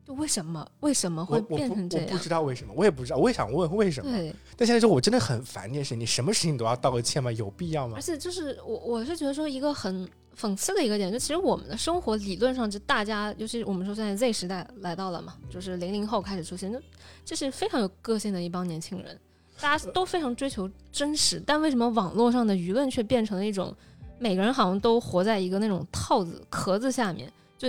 [0.07, 2.29] 就为什么为什么会变成这样我不知？
[2.29, 4.09] 道为什么，我也不知道，我也想问为什么。
[4.09, 7.29] 对，但现在就我真的很烦这件事情，你什么事情都要道个歉吗？
[7.33, 8.01] 有必要吗而？
[8.01, 10.09] 且就是我我是觉得说一个很
[10.39, 16.79] 讽刺的一个点，就其实我们的生活理论上就大家，尤其我们说现在 Z 时代来到了嘛，就是零零后开始出现，就
[17.25, 19.19] 这是非常有个性的一帮年轻人，
[19.59, 23.75] 大家都非常追求真实，但为什么网络上的舆论却变成了一种
[24.19, 27.67] 每个人好像都活在一个那种套子壳子下面，就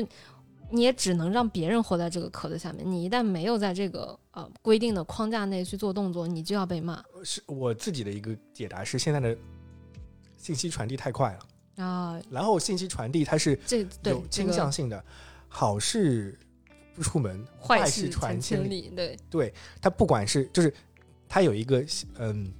[0.71, 7.03] 你也只能让别人活在这个壳子下面，你一旦没有在这个呃规定的框架内去做动作，你就要被骂。
[7.25, 9.37] 是我自己的一个解答是，现在的
[10.37, 11.37] 信息传递太快
[11.77, 12.21] 了，啊！
[12.31, 15.03] 然后信息传递它是这对有倾向性的，
[15.49, 16.39] 好事
[16.95, 19.17] 不出门，坏事事传千里，对。
[19.31, 20.73] 对，它不管是就是
[21.29, 21.85] 它有一个
[22.19, 22.53] 嗯，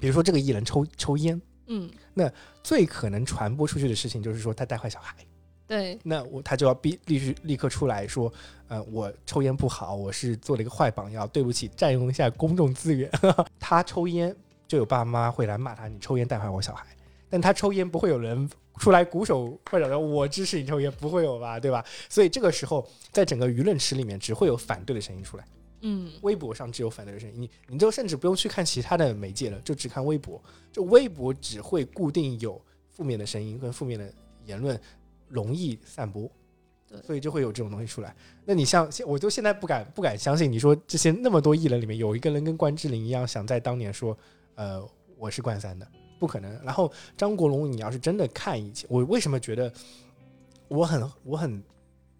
[0.00, 2.32] 比如说这个艺人抽抽烟，嗯，那
[2.62, 5.16] 最可能传播出去的事情就是说他带坏小孩，
[5.66, 8.32] 对，那我他就要必必须立刻出来说，
[8.68, 13.10] 呃，我抽烟不好，我是做了一个坏榜样，对不起，占用一下公众资源。
[13.58, 14.34] 他抽烟
[14.68, 16.86] 就有爸妈会来骂他，你抽烟带坏我小孩，
[17.28, 18.48] 但他抽烟不会有人
[18.78, 21.84] 出来鼓手或者说我支持你抽烟，不会有吧，对吧？
[22.08, 25.44] 所以这个时候，在整个舆论池里面，只会有反对的声音出来。
[25.80, 30.40] 嗯，微博上只有反对的声音，你你就甚至不用去看其他的媒介了，就只看微博。
[30.72, 32.60] 就微博只会固定有
[32.90, 34.10] 负面的声音跟负面的
[34.46, 34.80] 言论，
[35.28, 36.30] 容易散播
[36.88, 38.14] 对，所以就会有这种东西出来。
[38.44, 44.16] 那你像现，我就现在不敢不敢相信，你说这些那么多艺人里面有一个人跟关之琳一样，想在当年说，
[44.54, 45.86] 呃，我是冠三的，
[46.20, 46.64] 不可能。
[46.64, 49.72] 然后张国荣，你要是真的看以前，我为什么觉得
[50.68, 51.60] 我很我很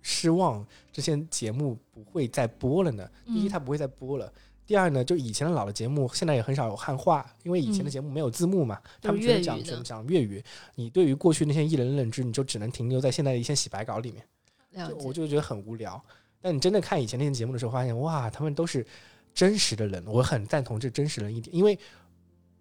[0.03, 3.09] 失望，这些节目不会再播了呢？
[3.27, 4.33] 第一，嗯它不会再播了。
[4.67, 10.43] 第二呢，就以前的老的节目，现在也很少有汉化，因为以前的嗯节目没有字幕嘛，他们都是粤语的全讲全讲粤语。
[10.75, 16.03] 你对于过去那些艺人的认知，你就只能停留在现在的一些洗白稿里面，就我就觉得很无聊。
[16.41, 18.85] 但你真的看以前那些节目的时候，发现哇，他们都是
[19.33, 21.79] 真实的人，我很赞同这真实人一点，因为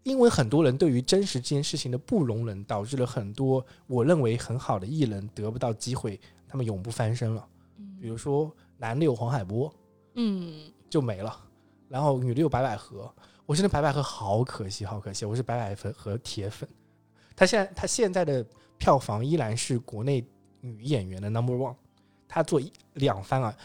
[0.03, 7.44] 因为很多人对于真实这件事情的不容忍，导致了很多我认为很好的艺人得不到机会，他们永不翻身了。
[7.99, 9.73] 比如说男六黄海波，
[10.14, 11.41] 嗯，就没了。
[11.96, 13.10] 然后女的有白百合，
[13.46, 16.68] 我真的白百合好可惜，好可惜，我是白百合铁粉。
[17.38, 18.46] 她现在她现在的
[18.78, 20.22] 票房依然是国内
[20.60, 21.74] 女演员的 number one，
[22.28, 23.56] 她做一两番啊，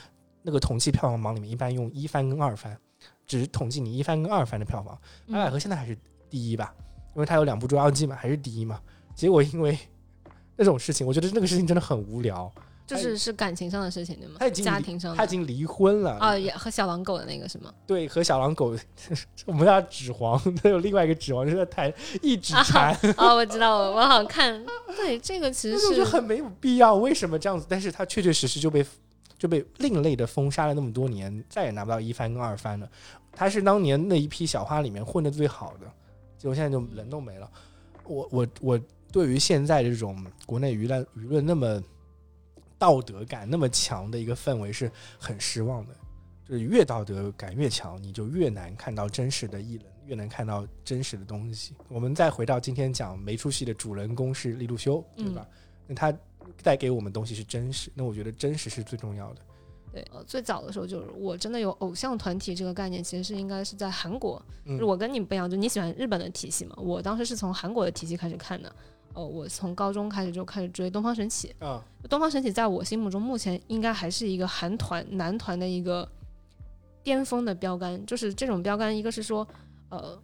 [0.43, 2.79] 那个统计票房榜里面一般用一番跟二番，
[3.27, 4.97] 只是统计你一番跟二番的票房。
[5.27, 5.99] 嗯白百合现在还是
[6.31, 6.73] 第一吧，
[7.17, 8.81] 因为她有两部《捉妖记》嘛，还是第一嘛。
[9.13, 9.77] 结果因为
[10.55, 12.49] 那种事情，我觉得那个事情真的很无聊。
[12.97, 14.37] 就是是感情上的事情对吗？
[14.39, 17.73] 他已经家庭上的他已经离婚了啊，也和小狼狗的那个是吗？
[17.87, 18.77] 对，和小狼狗，
[19.47, 21.93] 我们叫指黄，他有另外一个指黄，就是谈
[22.23, 24.65] 一指缠，哦，我知道我，我好像看，
[24.97, 27.67] 对，这个其实是很没有必要，为什么这样子？
[27.69, 28.85] 但是他确确实实就被
[29.39, 32.89] 就被另类的封杀了那么多年，再也拿不到一番跟二番了。
[33.33, 35.87] 他是当年那一批小花里面混的最好的，
[36.37, 37.51] 结果现在就人都没了。
[38.05, 38.81] 我我我
[39.13, 41.81] 对于现在这种国内舆论舆论那么
[42.81, 45.95] 道德感那么强的一个氛围是很失望的。
[46.45, 51.77] 就是越道德感越强，你就越难看到真实的艺人，越能看到真实的东西。
[51.89, 55.47] 我们再回到今天讲没出息的主人公是利路修，对吧？
[55.87, 56.13] 那他
[56.61, 59.41] 带给我们东西是真实，那我觉得真实是最重要的。
[59.93, 64.43] 对，呃，最早的时候就是我真的有偶像团体这个概念，其实是应该是在韩国。
[64.65, 68.75] 嗯我跟你不一样，就你喜欢日本的体系嘛，我当时是从韩国的体系开始看的。
[69.15, 71.55] 呃，我从高中开始就开始追东方神起。
[71.59, 76.09] 啊，东方神起在我心目中目前应该还是一个韩团男团的一个
[77.03, 79.47] 巅峰的标杆，就是这种标杆，一个是说
[79.89, 80.19] 呃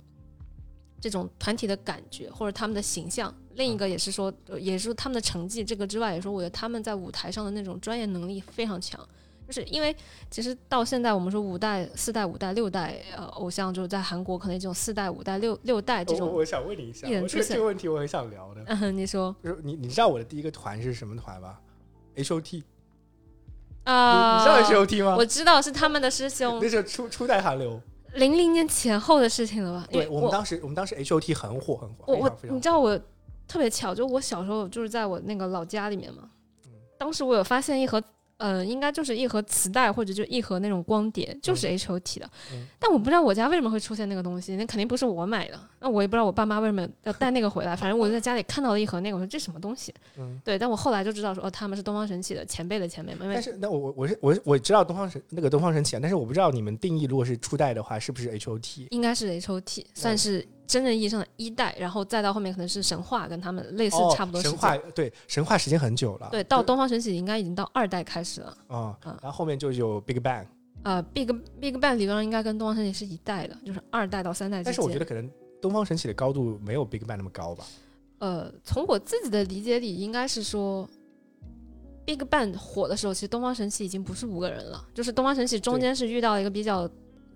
[1.01, 5.65] 这种团体的感觉或者他们的形象，另一个也是说，呃也是他们的成绩。
[5.65, 9.01] 这个之外，也说我觉得他们在舞台上的那种专业能力非常强。
[9.47, 9.95] 就是因为
[10.29, 16.27] 其实到现在我们说五代、四代、五代、六代呃偶像，就是在韩国可能这种四代、五代、六六代这种。
[16.27, 21.61] 我我想问你一下，我这个艺人出现这个问题我很想聊的，嗯，你说就是你你知道我的第一个团是什么团吧
[22.17, 22.65] ？H O T，、
[23.85, 24.39] 啊？
[24.39, 25.15] 你知道 H O T 吗？
[25.17, 27.81] 我知道是他们的师兄那，是初初代韩流，
[28.15, 29.87] 零零年前后的事情了吧？
[29.93, 32.99] 对我们当时我们当时 H O T 很火很火，我我你知道我
[33.47, 36.31] 特别巧，就我小时候就是在我那个老家里面嘛，
[36.65, 38.03] 嗯当时我有发现一盒。
[38.39, 49.95] 呃，应该就是一盒磁带或者就一盒那种光碟，就是 H O T 的，嗯但我不知道我家为什么会出现那个东西，那肯定不是我买的，那我也不知道我爸妈为什么 要带那个回来，反正我在家里看到了一盒那个，我说这什么东西？
[50.19, 50.39] 嗯。
[50.45, 58.87] 对，但我后来就知道说，哦，他们是东方神起的前辈的前辈们，但是那我我我是我是我知道东方神那个东方神起啊，但是我不知道你们定义如果是初代的话，是不是 H O T？
[58.91, 64.43] 应该是 H O T，算是真正意义上的一代，然后再到后面可能是神话，跟他们类似哦差不多。
[64.43, 68.57] 神话对神话时间很久了，对，到东方神起应该已经到二代开始了。
[68.69, 70.45] 啊、嗯然后后面就有 Big Bang，
[70.83, 71.27] 呃，Big
[71.61, 74.73] Big Bang 理论上应该跟东方神起是一代的，就是二代到三代之间。
[74.73, 75.31] 但是我觉得可能
[75.61, 77.65] 东方神起的高度没有 Big Bang 那么高吧。
[78.19, 80.89] 呃，从我自己的理解里，应该是说
[82.05, 86.89] ，Big Bang 火的时候，其实东方神起已经不是五个人了，就是东方神起中间是遇到了一个比较，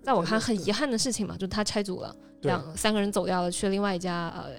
[0.03, 4.51] 在我看很遗憾的事情嘛，就是他拆组了，两三个人走掉了，去了另外一家呃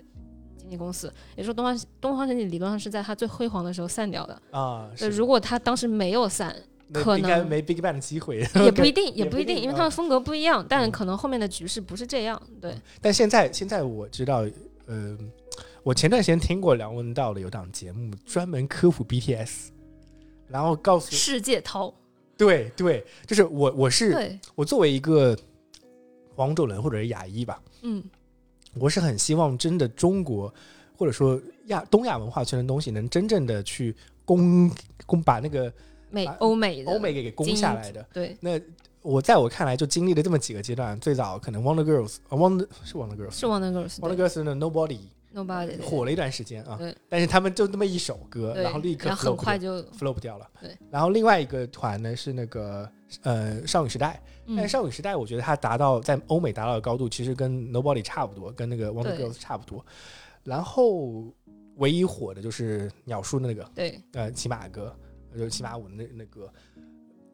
[0.57, 4.41] 经纪公司，也就是说东方东方神起理论上是在他最辉煌的时候散掉的。
[4.51, 6.55] 啊，如果他当时没有散，
[6.93, 8.47] 可能应该没 Big Bang 的机会。
[8.55, 12.41] 也不一定， 也不一定因为啊他们风格不一样，但嗯可能后面的局势不是这样。
[12.61, 14.45] 对，但现在现在我知道，
[14.87, 15.19] 呃，
[15.83, 19.71] 我前段时间听过梁文道的有档节目，专门科普 BTS，
[20.47, 21.93] 然后告诉世界涛，
[22.47, 25.37] 对对，就是我我是，我作为一个
[26.35, 28.03] 黄种人或者是亚裔吧，嗯，
[28.75, 30.53] 我是很希望真的中国
[30.97, 33.95] 或者说亚东亚文化圈的东西能真正的去
[34.25, 34.71] 攻
[35.07, 35.73] 攻把那个
[36.11, 38.07] 美啊欧美的欧美给给攻下来的。
[38.13, 38.61] 对，那
[39.03, 45.01] 我在我看来就经历了这么几个阶段，最早可能 Wonder Girls，呃 Wonder 是 Wonder Girls，是 Wonder Girls，Wonder Girls 的 Nobody
[45.35, 50.49] Nobody 火了一段时间啊对，但是他们就那么一首歌，然后立刻后很快就 flop 掉了。
[50.61, 52.89] 对，然后另外一个团呢是那个
[53.23, 59.85] 呃少女时代，但是嗯少女时代我觉得它达到在欧美达到的高度，其实跟 Nobody 差不多，跟那个 Wonder Girls 差不多。
[60.45, 61.25] 然后
[61.77, 64.95] 唯一火的就是鸟叔的那个对呃骑马歌，
[65.33, 66.53] 就是骑马舞的那那歌。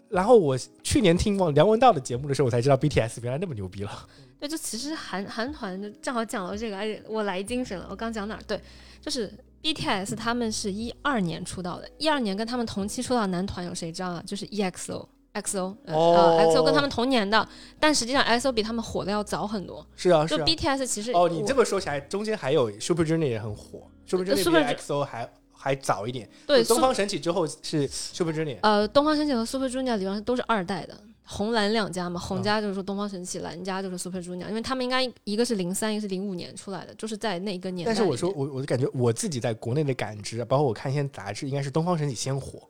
[0.08, 4.06] 然后我去年听过梁文道的节目的时候，我才知道 BTS 原来那么牛逼了。
[4.40, 7.86] 对，就其实韩韩团就正好讲到这个，而且我来精神了。
[7.90, 8.40] 我刚讲哪儿？
[8.46, 8.60] 对，
[9.00, 9.32] 就是
[9.62, 14.22] BTS 他们是一二年出道的，一二年跟他们同期出道的男团有谁知道啊？
[14.26, 15.06] 就是 EXO。
[15.34, 17.46] XO，呃、哦呃 XO 跟他们同年的，
[17.78, 19.86] 但实际上 XO 比他们火的要早很多。
[19.94, 20.46] 是啊，是就啊。
[20.46, 25.30] BTS 其实哦，你这么说起来，中间还有 Super Junior 也很火，Super Junior XO 还
[25.68, 26.26] 还早一点。
[26.46, 28.58] 对东方神起之后是 Super Junior。
[28.62, 37.92] 呃，东方神起和 Super Junior 理论上都是二代的，红蓝两家嘛，嗯红家就是说东方神起，蓝家就是 Super Junior，因为他们应该一个是零三，一个是零五年出来的，就是在那一个年代。
[37.92, 42.66] 但是我说，我我就感觉我自己在国内的感知，包括我看一些杂志，应该是东方神起先火，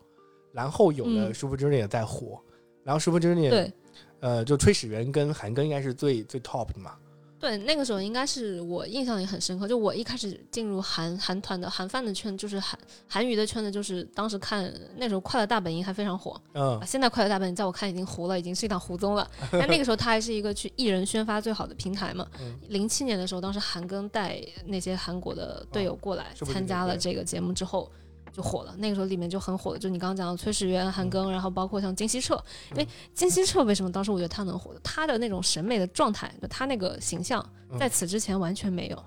[0.52, 2.40] 然后有了嗯 Super Junior 再火，
[2.82, 3.72] 然后 Super Junior 对
[4.20, 6.96] 呃，就崔始源跟韩庚应该是最最 top 的嘛。
[7.40, 19.30] 对，那个时候应该是我印象也很深刻，就我一开始进入韩韩团的韩饭的圈，就是韩韩娱的圈子，就是当时看那时候《快乐大本营》还非常火，嗯啊，现在《快乐大本营》在我看已经糊了，已经是一档糊综了。
[19.52, 22.58] 但那个时候它还是一个去艺人宣发最好的平台嘛嗯。
[22.68, 27.88] 零七年的时候，当时韩庚带那些韩国的队友过来参加了这个节目之后，
[28.32, 28.74] 就火了。
[28.78, 32.34] 那个时候里面就很火的，就你刚刚讲的崔始源、韩庚，然后包括像金希澈。
[32.72, 34.74] 因为金希澈为什么当时我觉得他能火？
[34.82, 37.44] 他的那种审美的状态，就他那个形象，
[37.78, 39.04] 在此之前完全没有。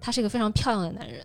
[0.00, 1.24] 他是一个非常漂亮的男人，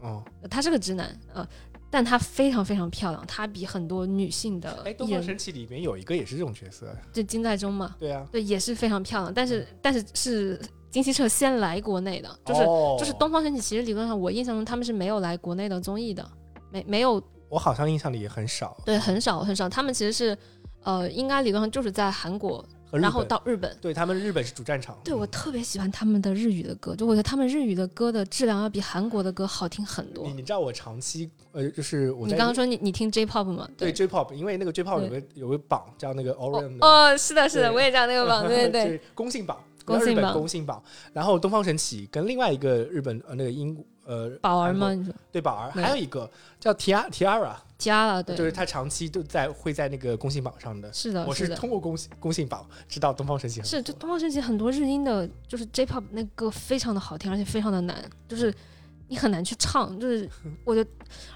[0.00, 1.46] 哦，他是个直男，呃，
[1.90, 10.58] 但他非常非常漂亮，他比很多女性的哎，东方神起里面有一个也是这种角色，就金在中嘛，对啊，对，也是非常漂亮，但是但是是
[10.90, 16.26] 金希澈先来国内的，就是、哦就是东方神起，其实理论上我印象中他们是没有来国内的综艺的，
[16.74, 20.36] 没没有我好像印象里也很少，对很少很少，他们其实是
[20.82, 23.76] 呃应该理论上就是在韩国，然后到日本。
[23.80, 30.32] 对他们日本是主战场，对我特别喜欢他们的日语的歌，就我觉得他们日语的歌的质量要比韩国的歌好听很多你。
[30.32, 33.68] 你知道我长期呃，就是我你刚刚说你你听 J-pop 吗？
[33.78, 39.56] 对 J-pop，因为那个 J-pop 有个有个榜叫那个哦 Orion 的哦，是的，是的，我也知道那个榜，对对对， 是公信榜，
[39.86, 40.82] 日本公信榜公信榜。
[41.12, 44.92] 然后东方神起跟另外一个日本呃那个英呃宝儿吗？
[44.92, 50.92] 你说对宝儿，还有一个叫 Tia Tiara，加了，对，就是他长期都在会在那个公信榜上的。
[50.92, 51.48] 是的，我是。
[51.54, 57.96] 通过公信公信榜知道东方神起很是，火就东方神起很多日音的，就是 J-pop 那歌非常的好听，而且非常的难，
[58.28, 58.54] 就是
[59.14, 59.98] 你很难去唱。
[60.00, 60.28] 就是
[60.64, 60.90] 我觉得，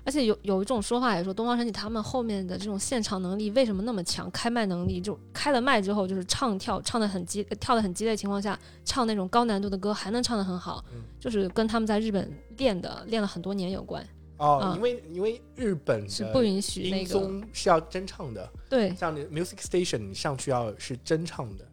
[0.05, 4.29] 而且有有一种说法也说，东方神起他们后面的这种现场能力为什么那么强？
[4.33, 14.05] 开麦能力就开了麦之后，就是唱跳唱的很激，呃跳的很激烈的情况下，唱那种高难度的歌还能唱的很好，嗯就是跟他们在日本练的练了很多年有关，
[14.39, 21.65] 哦，嗯因为因为日本是不允许那个综是要真唱的，对，像那 Music Station 你上去要是真唱的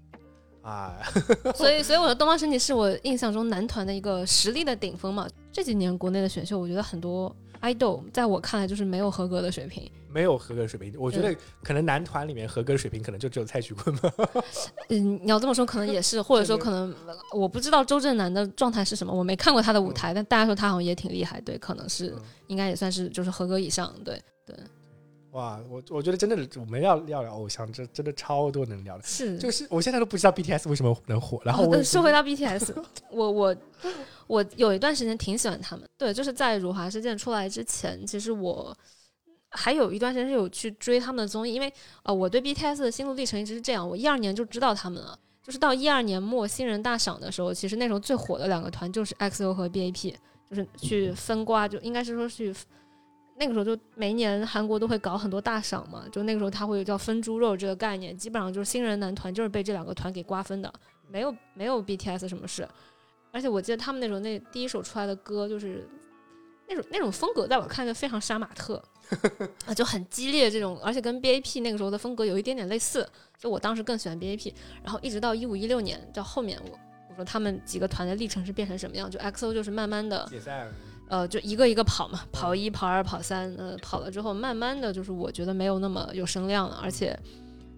[0.66, 0.98] 啊，
[1.54, 5.28] 所以，所以我的东方神起是我印象中男团的一个实力的顶峰嘛。
[5.52, 9.88] 这几年国内的选秀，我觉得很多 idol 在我看来就是没有合格的水平。
[10.10, 10.94] 没有合格水平。
[10.98, 14.12] 我觉得可能男团里面合格的水平可能就只有蔡徐坤吧。
[14.90, 16.94] 嗯，你要这么说可能也是，或者说可能
[17.34, 24.56] 我不知道周震南的状态是什么，我没看过他的舞台，但大家说他好像也挺厉害，对，可能是嗯应该也算是就是合格以上，对对，
[25.36, 29.03] 哇，我我觉得真的，我们要要聊偶像，这真的超多能聊的。
[29.03, 29.38] 是。
[29.38, 32.74] 就是我现在都不知道 BTS 为什么能火，然后哦我说回到 BTS，
[33.12, 33.56] 我我
[34.28, 38.74] 我有一段时间挺喜欢他们，对，就是在辱华事件出来之前，其实我
[39.49, 41.70] 还有一段时间是有去追他们的综艺，因为
[42.03, 50.14] 呃，我对 BTS 的心路历程一直是这样，我一二年就知道他们了，就是到一二年末新人大赏的时候，其实那时候最火的两个团就是 XO 和 BAP，
[50.49, 52.56] 就是去 分瓜，就应该是说去。
[53.38, 60.74] 那个时候就每一年韩国都会搞很多大赏嘛，就那个时候他会有叫分猪肉这个概念，基本上就是新人男团就是被这两个团给瓜分的，
[61.10, 62.68] 没有没有 BTS 什么事。
[63.32, 65.86] 而且我记得他们那时候那第一首出来的歌就是
[66.70, 68.82] 那种那种风格，在我看就非常杀马特
[69.66, 73.07] 啊， 就很激烈这种，而且跟 BAP 那个时候的风格有一点点类似。
[73.38, 76.80] 就我当时更喜欢 BAP，然后一直到一五一六年到后面我。
[77.07, 79.10] 我说他们几个团的历程是变成什么样？
[79.10, 80.74] 就 XO 就是慢慢的，解散了，
[81.07, 87.18] 呃，就一个一个跑嘛，跑一、跑二、跑三，呃，跑了之后，慢慢的就是我觉得没有那么有声量了，而且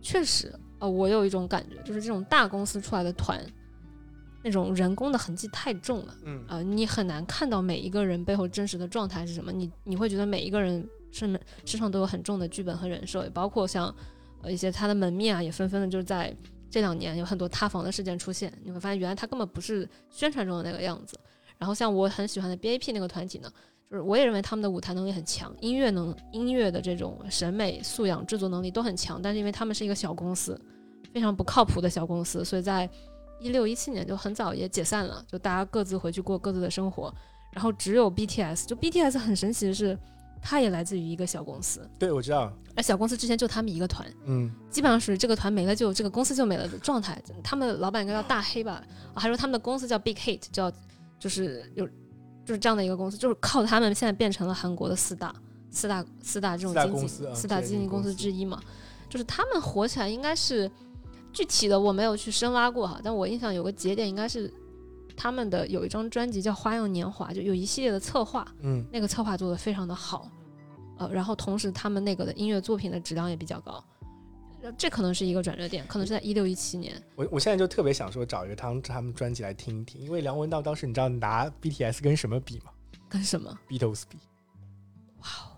[0.02, 3.38] 确实，呃，我有一种感觉，就是这种大公司出来的团，
[4.44, 13.94] 那种人工的痕迹太重了，嗯呃，你很难看到每一个人背后真实的状态是什么，你你会觉得每一个人身身上都有很重的剧本和人设，也包括像
[14.42, 16.34] 呃一些他的门面啊，也纷纷的就是在
[16.70, 21.20] 这两年有很多塌房的事件出现，你会发现原来他根本不是宣传中的那个样子。
[21.58, 23.52] 然后像我很喜欢的 BAP 那个团体呢，
[23.90, 30.60] 就是我也认为他们的舞台能力很强，音乐能音乐的这种审美素养、制作能力都很强，但是因为他们是一个小公司，
[31.14, 32.90] 非常不靠谱的小公司，所以在
[33.40, 37.14] 一六一七年就很早也解散了，就大家各自回去过各自的生活。
[37.54, 39.98] 然后只有 BTS，就 BTS 很神奇的是，
[40.42, 47.20] 它也来自于一个小公司，对我知道，而小公司之前就他们一个团，嗯，基本上属于这个团没了就这个公司就没了的状态。
[47.44, 50.72] 他们老板应该叫大黑吧，啊还说他们的公司叫 Big Hit，叫
[51.20, 51.88] 就是有
[52.46, 55.34] 就是这样的一个公司，就是靠他们现在变成了韩国的四大
[55.70, 58.62] 四大四大这种经济四大经纪公司之一嘛。
[59.10, 60.70] 就是他们火起来应该是
[61.32, 64.54] 具体的我没有去深挖过哈，但我印象有个节点应该是
[65.16, 70.30] 他们的有一张专辑叫《花样年华》，就有一系列的策划，嗯，那个策划做的非常的好，
[70.98, 73.97] 呃，然后同时他们那个的音乐作品的质量也比较高，呃
[74.78, 77.02] 这可能是一个转折点，可能是在一六一七年。
[77.16, 82.72] 我我现在就特别想说找一个他们他们专辑来听一听，因为梁文道当时你知道拿 BTS 跟什么比吗
[83.10, 84.18] 跟什么？？Beatles 比，
[85.20, 85.56] 哇哦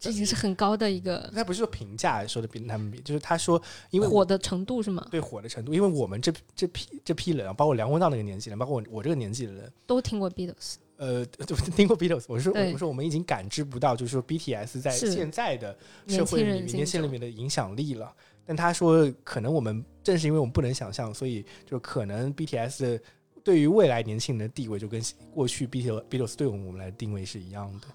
[0.00, 3.60] 这已经是很高的一个他不是说评价说的比他们比，就是他说
[3.90, 5.04] 因为火的程度是吗？
[5.10, 15.76] 对火的程度，因为我们这这批这批人啊，包括梁文道那个年纪人，包括我我这个年纪的人，都听过 Beatles，呃， 就听过 Beatles，我是说对我说我们已经感知不到，就是说 BTS 在现在的
[16.06, 18.14] 社会里面、年轻人里面的影响力了。
[18.48, 22.98] 但他说，可能我们正是因为我们不能想象，所以就可能 BTS
[23.44, 25.02] 对于未来年轻人的地位，就跟
[25.34, 27.86] 过去 Beatles Beatles 对我们我们来定位是一样的。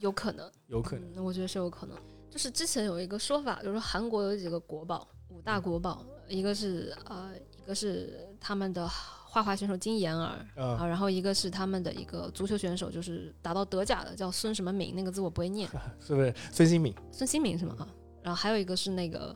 [0.00, 1.08] 有可能，有可能。
[1.16, 1.96] 嗯，我觉得是有可能。
[2.28, 15.70] 就是之前有一个说法，就是韩国有几个国宝，五大国宝，一个是呃，一个是他们的画画选手金妍儿嗯啊，然后一个是他们的一个足球选手，就是打到德甲的，叫孙什么敏，那个字我不会念，
[16.06, 16.94] 是不是孙兴敏？
[17.10, 17.74] 孙兴敏是吗？
[17.78, 17.88] 啊，
[18.22, 19.34] 然后还有一个是那个。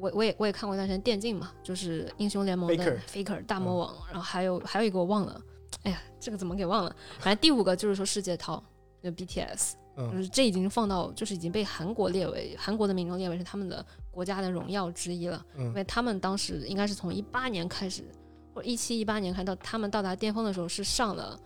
[0.00, 5.40] 我我也我也看过一段时间电竞嘛，就是英雄联盟的 Faker 大魔王，然后还有还有一个我忘了，
[5.82, 6.96] 哎呀，这个怎么给忘了？
[7.18, 8.62] 反正第五个就是说世界涛，
[9.02, 18.04] 就 BTS，就嗯，是这已经放到就是已经被韩国列为韩国的民众列为是他们的国家的荣耀之一了，因嗯为他们当时应该是从一八年开始，
[18.54, 21.38] 或者一七一八年开始到他们到达巅峰的时候是上了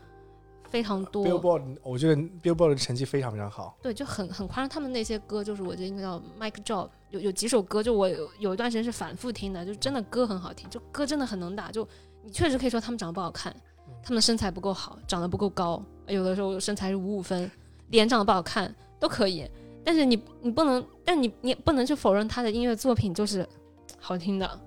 [0.68, 3.76] 非常多 Billboard，我觉得 Billboard 的成绩非常非常好。
[3.82, 4.68] 对，就很很夸张。
[4.68, 11.70] 他们那些歌，就是我觉得应该叫 Mike Job，有有几首歌，就我有有一段时间是反复听的，就真的歌很好听，就歌真的很能打。
[11.70, 11.86] 就
[12.24, 13.54] 你确实可以说他们长得不好看，
[14.02, 17.48] 他们的身材不够好，长得不够高，有的时候身材是五五分，
[17.90, 19.48] 脸长得不好看都可以。
[19.84, 23.46] 但是你你不能，但你你不能去否认他的音乐作品就是
[23.98, 24.60] 好听的，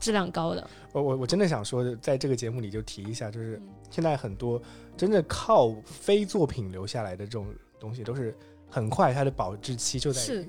[0.00, 0.70] 质量高的。
[0.92, 4.60] 我我我真的想说，在这个节目里就提一下，就是嗯现在很多
[4.96, 7.46] 真的靠非作品留下来的这种
[7.78, 8.36] 东西，都是
[8.68, 10.48] 很快它的保质期就在是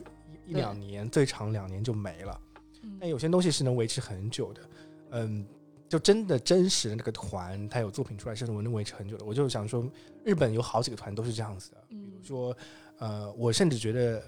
[0.54, 2.40] 两年，最长两年就没了。
[2.84, 4.62] 嗯但有些东西是能维持很久的，
[5.12, 5.46] 嗯，
[5.88, 9.26] 就真的真实的那个团，它有作品出来是能维持很久的。
[9.26, 9.90] 我就想说，
[10.24, 12.58] 日本有好几个团都是这样子的，比如嗯，说，
[12.98, 14.22] 呃，我甚至觉得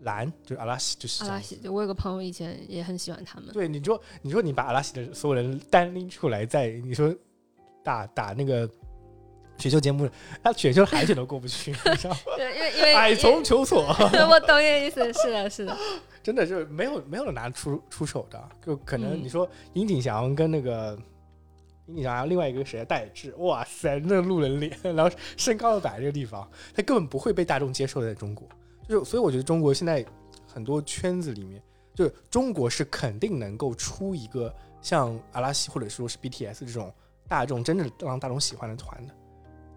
[0.00, 3.52] 蓝就是阿拉西就是阿拉西，我有个朋友以前也很喜欢他们。
[3.52, 7.14] 对，你说你说你把阿拉西的所有人 单拎出来，在你说
[7.82, 8.66] 打打那个
[9.58, 10.08] 选秀节目，
[10.42, 12.20] 他选秀海选都过不去， 你知道吗？
[12.36, 13.82] 对，因为因为矮因为从求索，
[14.28, 15.76] 我懂你的意思，是的，是的，
[16.22, 20.98] 真的就是没有没有人拿出出手的，就可能嗯你说殷景祥跟那个
[21.86, 28.46] 殷景祥，另外一个谁啊戴志，哇塞，那个路人脸， 然后身高又摆这个地方，他根本不会被大众接受在中国。
[28.88, 30.04] 就是所以我觉得中国现在
[30.46, 31.62] 很多圈子里面，
[31.94, 36.92] 就是中国是肯定能够出一个像阿拉西或者说是 BTS 这种
[37.26, 39.14] 大众真正让大众喜欢的团的，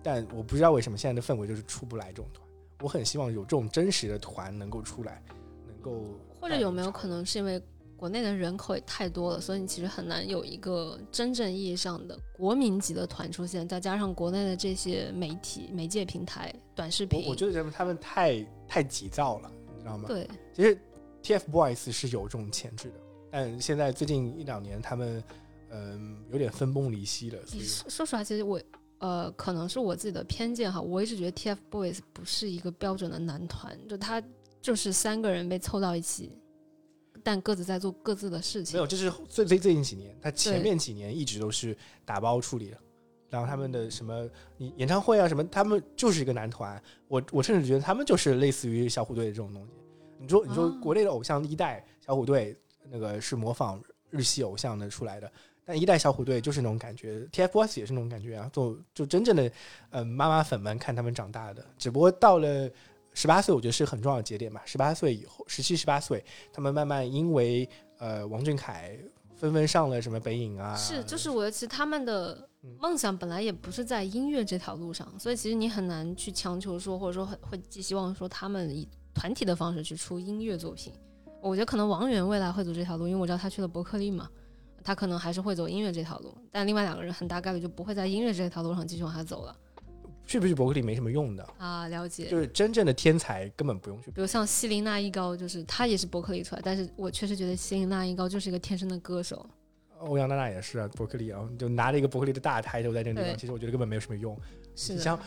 [0.07, 2.47] 但我不知道为什么现在的氛围就是出不来这种团。
[2.79, 5.21] 我很希望有这种真实的团能够出来，
[5.67, 6.05] 能够
[6.39, 7.61] 或者有没有可能是因为
[7.97, 20.07] 国内的人口也太多了，所以你其实很难有一个真正意义上的国民级的团出现，再加上国内的这些媒体、媒介平台、短视频，我我觉得他们太太急躁了，你知道吗？
[20.07, 20.79] 对，其实
[21.21, 22.95] TFBOYS 是有这种潜质的，
[23.29, 25.21] 但现在最近一两年他们
[25.69, 28.57] 嗯、有点分崩离析了，所以说说实话，其实我
[28.99, 34.22] 呃，可能是我自己的偏见哈，我一直觉得 TFBOYS 不是一个标准的男团，就他
[34.61, 36.32] 就是三个人被凑到一起，
[37.24, 38.78] 但各自在做各自的事情。
[38.78, 42.78] 没有，这是最最最近几年，他前面几年一直都是打包处理的。
[43.30, 44.26] 然后他们的什么
[44.56, 46.82] 你演唱会啊什么，他们就是一个男团。
[47.10, 49.74] 我我甚至觉得他们就是类似于小虎队的这种东西。
[50.18, 52.57] 你说你说哦国内的偶像一代小虎队
[52.90, 55.30] 那个是模仿日系偶像的出来的，
[55.68, 59.53] 但一代小虎队就是那种感觉，TFBOYS 也是那种感觉啊，就就真正的嗯、
[59.91, 61.61] 呃妈妈粉们看他们长大的。
[61.77, 62.69] 只不过到了
[63.14, 64.61] 十八岁，我觉得是很重要的节点吧。
[64.65, 66.23] 十八岁以后，十七十八岁，
[66.53, 67.68] 他们慢慢因为
[67.98, 68.98] 呃王俊凯
[69.35, 80.94] 纷纷上了什么北影啊，是，就是我其实他们的嗯梦想本来也不是在音乐这条路上，所以其实你很难去强求说，或者说很会寄希望说他们以团体的方式去出音乐作品。
[81.41, 84.27] 我觉得可能王源未来会走这条路，因为我知道他去了伯克利嘛，
[84.88, 89.53] 他可能还是会走音乐这条路，但另外两个人很大概率就不会在音乐这条路上继续往下走了
[90.26, 91.89] 去不去伯克利没什么用的，啊。
[91.89, 94.09] 了解，就是真正的天才根本不用去。
[94.11, 99.45] 比如像希林娜依高，就是他也是伯克利出来，但是我确实觉得希林娜依高就是一个天生的歌手。
[99.99, 104.39] 欧阳娜娜也是啊，伯克利啊，就拿了一个伯克利的大抬头在这个地方，其实我觉得根本没有什么用。
[104.73, 105.19] 是你像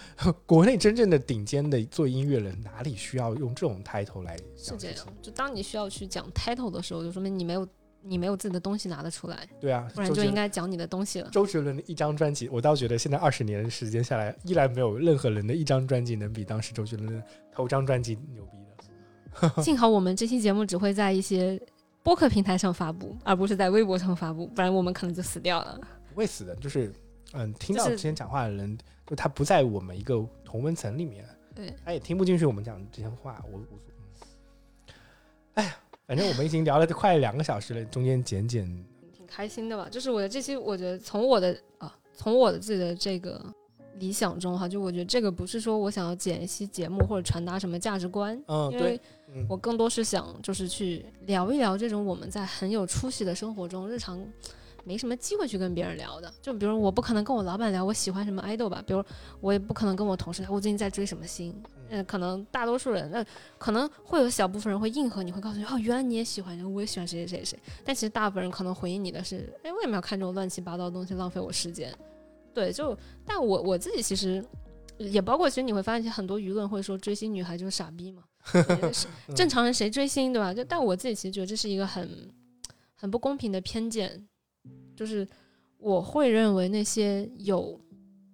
[0.47, 7.66] 国内真正的顶尖的做音乐人，哪里需要用这种抬头来是这样就当你需要去讲 title 的时候，就说明你没有
[8.03, 11.29] 你没有自己的东西拿得出来，对啊，不然就应该讲你的东西了。
[11.31, 17.23] 周杰伦的一张专辑，我倒觉得现在二十年时间下来，依然没有任何人的一张专辑能比当时周杰伦的
[17.53, 18.71] 头张专辑牛逼的。
[19.63, 21.61] 幸好我们这期节目只会在一些
[22.03, 25.81] 播客平台上发布，而不是在微博上发布，不然我们可能就死掉了。
[26.09, 26.93] 不会死的，就是
[27.33, 30.15] 嗯，听到之前讲话的人，就他不在我们一个
[30.45, 31.25] 同温层里面，
[31.55, 33.79] 对，他也听不进去我们讲这些话，我无所。
[35.55, 35.77] 哎呀，
[36.11, 38.66] 反正我们已经聊了快两个小时了，中间剪剪，
[39.16, 39.89] 挺开心的吧？
[39.89, 43.41] 就是我的这期，我觉得从我的啊，从我的自己的这个
[44.01, 49.01] 理想中哈，就我觉得这个不是说我想要剪一期节目或者传达什么价值观，嗯，因对
[49.49, 54.20] 我更多是想就是去聊一聊这种我们在很有出息的生活中日常。
[54.82, 56.32] 没什么机会去跟别人聊的。
[56.41, 59.05] 就比如我不可能跟我老板聊我喜欢什么 idol 吧，比如
[59.41, 61.55] 我也不可能跟我同事聊我最近在追什么星。
[61.93, 63.25] 嗯，可能大多数人，那
[63.59, 67.59] 可能会有小部分人会应和你，会告诉你哦，原来你也喜欢，我也喜欢谁谁谁谁。
[67.85, 71.93] 但其实大部分人可能回应你的是，哎，为什么要看这种乱七八糟的东西，浪费我时间？
[72.55, 72.97] 对，就
[73.27, 74.45] 但我我自己其实
[74.99, 78.23] 也包括，其实你会发现很多舆论会说追星女孩就是傻逼嘛，
[79.35, 80.55] 正常人谁追星对吧？
[80.55, 82.09] 就但我自己其实觉得这是一个很
[82.95, 84.29] 很不公平的偏见，
[84.95, 85.27] 就是
[85.77, 87.81] 我会认为那些有。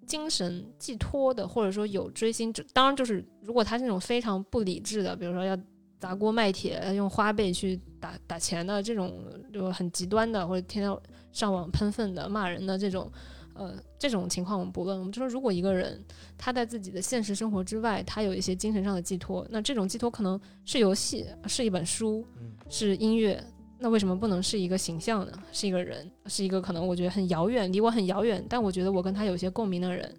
[0.07, 5.59] 精神寄托的，或者说有追星，当然就是如果他是那种非常不理智的，比如说要
[5.99, 9.13] 砸锅卖铁、用花呗去打打钱的这种，
[9.53, 10.99] 就很极端的，或者天天
[11.33, 13.11] 上网喷粪的、骂人的这种，
[13.55, 14.99] 呃，这种情况我们不论。
[14.99, 16.03] 我们就说，如果一个人
[16.39, 22.25] 他在自己的现实生活之外，他有一些精神上的寄托，那这种寄托可能是游戏，是一本书，
[22.69, 23.43] 是音乐。
[23.79, 25.33] 那为什么不能是一个形象呢？
[25.53, 30.13] 是一个人，是一个可能我觉得很遥远，离我很遥远，但我觉得我跟他有些共鸣的人。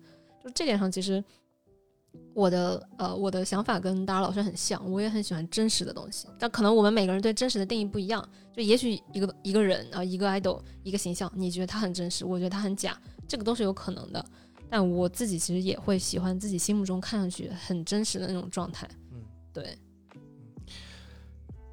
[0.43, 1.23] 就这点上，其实
[2.33, 6.27] 我的呃我的想法跟大家老师很像，我也很喜欢真实的东西。
[6.37, 8.23] 但可能我们每个人对真实的定义不一样。
[8.53, 14.23] 就也许一个一个人啊，一个 idol，一个形象，你觉得他很真实，我觉得他很假，这个都是有可能的。
[14.69, 18.87] 但我自己其实也会喜欢自己心目中看上去很真实的那种状态。
[19.11, 19.23] 嗯，
[19.53, 19.77] 对。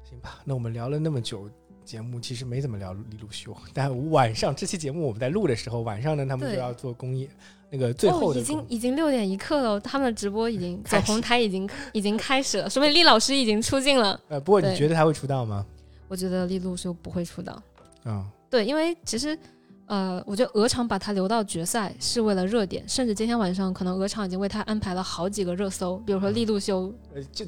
[0.03, 1.49] 行吧，那我们聊了那么久。
[1.85, 7.29] 节目其实没怎么聊李鲁修，但晚上这期节目我们在录的时候，晚上呢他们就要做公益，
[7.69, 14.19] 那个最后的已经已经六点一刻了，他们的直播已经走红台已经 已经开始了，说明厉老师已经出镜了。
[14.27, 15.65] 呃，不过你觉得他会出道吗？
[16.07, 17.61] 我觉得李路修不会出道。
[18.05, 19.37] 嗯，对，因为其实。
[19.87, 26.91] 呃，我觉得鹅厂把他留到决赛是为了热点，甚至今天晚上可能鹅厂已经为他安排了好几个热搜，比如说利路修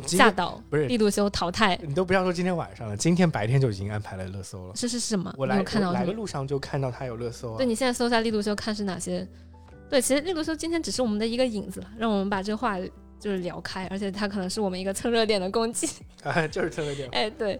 [0.05, 4.75] 吓倒，不是利路修淘汰，你都不要说今天晚上了，今天白天就已经安排了热搜了。
[4.75, 5.33] 是是什么？
[5.35, 7.57] 我来看到来的路上就看到他有热搜。
[7.57, 9.27] 对你现在搜一下利路修看是哪些？
[9.89, 12.77] 对，其实利路修今天只是我们的一个影子，让我们把这个话
[13.19, 15.87] 就是聊开，而且他可能是我们一个蹭热点的工具。
[16.23, 17.09] 啊，就是蹭热点。
[17.13, 17.59] 哎，对。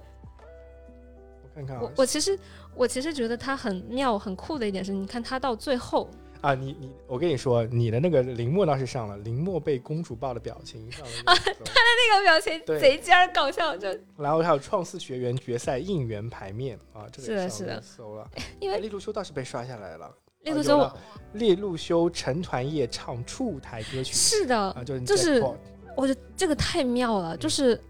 [1.42, 2.38] 我看看，啊我我其实。
[2.78, 6.08] 我其实觉得他很妙、很酷的一点是，你看他到最后
[6.42, 18.30] 啊，你你，我跟你说，你的那个林默倒是上了，林默被公主抱的表情上了啊，他的那个表情贼尖儿搞笑，就然后还有创四学员决赛应援牌面啊，这个是的，是的，搜了，
[18.62, 20.10] 因为利路修倒是被刷下来了，
[20.44, 20.92] 利路修，
[21.34, 25.44] 利路修成团夜唱初舞台歌曲，是的，啊，就是就是，
[25.96, 27.82] 我觉得这个太妙了，就是。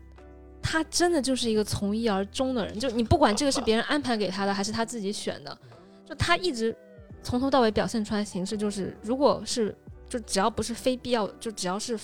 [0.70, 5.58] 他真的就是一个从一而终的人，就你不管这个是别人安排给他的还是他自己选的，
[6.06, 6.76] 就他一直
[7.24, 9.74] 从头到尾表现出来形式就是，如果是
[10.10, 11.98] 就只要不是非必要，就只要是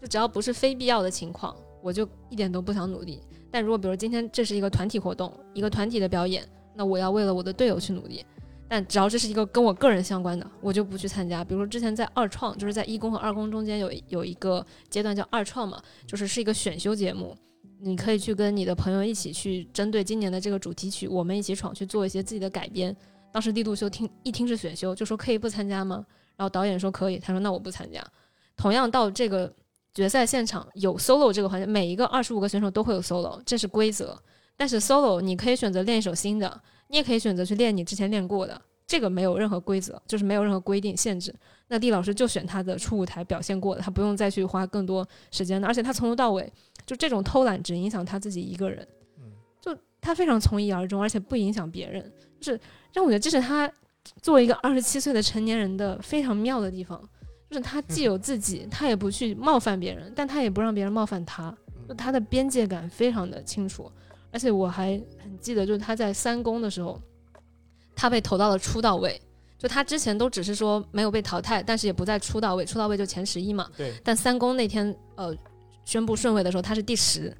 [0.00, 3.20] 就只要不是非必要的情况，我就一点都不想努力。
[3.50, 8.24] 但如果比如今天这是一个团体活动，一个团体的表演，那我要为了我的队友去努力。
[8.66, 11.44] 但只要这是一个跟我个人相关的，我就不去参加。
[11.44, 17.36] 比如说之前在二创，就是在一公和二公中间有有一个阶段叫二创嘛，就是是一个选修节目。
[17.80, 22.94] 你可以去跟你的朋友一起去针对今年的这个主题曲，我们一起闯去做一些自己的改编。
[23.30, 26.04] 当时力度修听一听是选修，就说可以不参加吗？
[26.36, 28.04] 然后导演说可以，他说那我不参加。
[28.56, 29.52] 同样到这个
[29.94, 34.20] 决赛现场有 solo 这个环节，每一个二十五个选手都会有 solo，这是规则。
[34.56, 41.32] 但是 solo 你可以选择练一首新的，你也可以选择去练你之前练过的，这个没有任何规则，就是没有任何规定限制。
[41.68, 46.50] 那厉老师就选他的初舞台表现过的，他不用再去花更多时间的，而且他从头到尾。
[46.88, 48.88] 就这种偷懒只影响他自己一个人，
[49.60, 52.10] 就他非常从一而终，而且不影响别人，
[52.40, 52.58] 就是
[52.94, 53.70] 让我觉得这是他
[54.22, 56.98] 作为一个二十七岁的成年人的非常妙的地方，
[57.50, 61.54] 就是他既有自己，他也不去冒犯别人，但他也不让别人冒犯他，
[61.86, 63.92] 就他的边界感非常的清楚，
[64.32, 66.98] 而且我还很记得，就是他在三公的时候，
[67.94, 69.20] 他被投到了出道位，
[69.58, 75.36] 就他之前都只是说没有被淘汰，但是也不在出道位，出道位就前十一嘛，对，但三公那天呃。
[75.88, 77.34] 宣布顺位的时候，他是第十。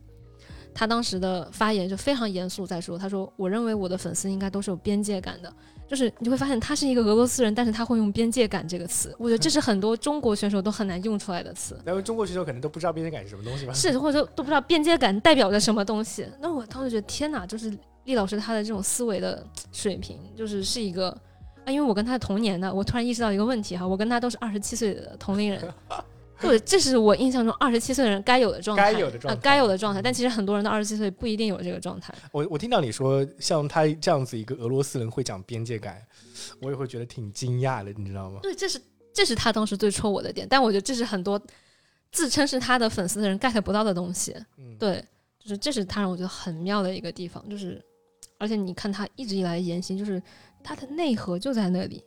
[0.74, 5.52] 他当时的发言就非常严肃，在说：“他说，我认为我的粉丝应该都是有边界感的。
[5.86, 9.14] 就是你会发现，他是一个俄罗斯人，但是他会用边界感这个词。
[9.18, 11.78] 我觉得这是很多中国选手都很难用出来的词。
[11.86, 13.72] 因为中国选手可能都不知道边界感是什么东西吧？
[13.74, 16.26] 是，或者说都不知道边界感代表着什么东西。
[16.40, 17.46] 那我当时觉得，天哪！
[17.46, 17.70] 就是
[18.04, 21.10] 厉老师他的这种思维的水平，就是是一个
[21.66, 25.60] 啊，因为我跟他同年的，我突然意识到一个问题哈，我跟他都是二十七岁的同龄人。
[26.40, 30.00] 对，这是我印象中二十七岁的人该有的状态，该有的状态，该有的状态。
[30.00, 32.14] 但其实很多人到二十七岁不一定有这个状态。
[32.32, 36.00] 我我听到你说像他这样子一个俄罗斯人会讲边界感，
[36.60, 38.40] 我也会觉得挺惊讶的，你知道吗？
[38.42, 38.80] 对，这是
[39.12, 40.46] 这是他当时最戳我的点。
[40.48, 41.40] 但我觉得这是很多
[42.12, 44.34] 自称是他的粉丝的人 get 不到的东西。
[44.56, 45.04] 嗯，对，
[45.38, 47.46] 就是这是他让我觉得很妙的一个地方。
[47.48, 47.84] 就是
[48.38, 50.22] 而且你看他一直以来的言行，就是。
[50.60, 52.02] 他的内核就在那里。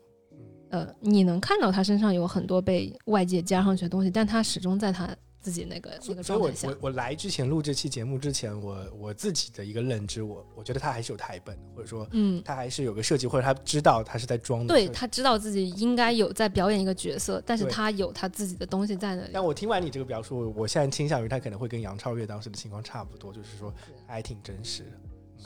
[0.71, 6.77] 呃，你能看到他身上有很多被外界加上去的东西，但他始终在他自己那个那个状态下我。
[6.81, 14.73] 我来之前录这期节目之前，我我自己的一个认知，我我觉得他还是有台本的，或者说嗯，他还是有个设计，或者他知道他是在装的。
[14.73, 19.31] 对他知道自己应该有在表演一个角色，但是他有他自己的东西在那里。
[19.33, 23.73] 但我听完你这个表述，我现在倾向于他可能会跟杨超越当时的情况差不多，就是说
[24.07, 24.91] 他还挺真实的。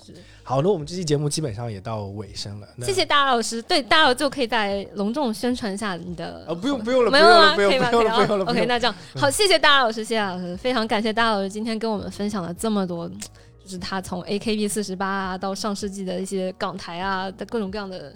[0.04, 0.14] 是
[0.44, 2.68] 好，那我们这期节目基本上也到尾声了。
[2.82, 6.44] 谢谢大老师，对大老就可以再隆重宣传一下你的。
[6.48, 7.56] 呃，不用不用了，没有吗？
[7.56, 8.46] 不用了，不用了，不用了。
[8.52, 18.16] OK，那这样好，谢谢大老师，谢谢老师，非常感谢大老师今天跟我们分享了这么多，就是他从 AKB 四十八啊到上世纪的一些港台啊的各种各样的，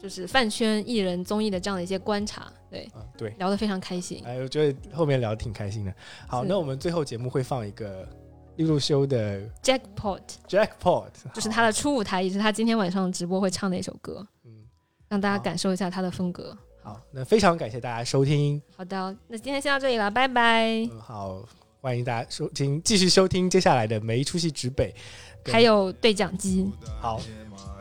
[0.00, 3.32] 就是饭圈艺人综艺的这样的一些观察，对，啊，对。
[3.38, 4.22] 聊得非常开心。
[4.26, 5.94] 哎，我觉得后面聊得挺开心的。
[6.26, 8.06] 好，那我们最后节目会放一个
[8.55, 14.65] 利路修的 Jackpot Jackpot，就是他的初舞台，也是他今天晚上直播会唱的一首歌，嗯，
[15.07, 16.57] 让大家好感受一下他的风格。
[16.81, 20.65] 好，那非常感谢大家收听，好的，那今天先到这里了，拜拜。
[20.91, 21.43] 嗯，好，
[21.81, 24.95] 欢迎大家收听，继续收听接下来的没一出戏指北，
[25.43, 26.71] 跟还有对讲机。
[26.99, 27.19] 好，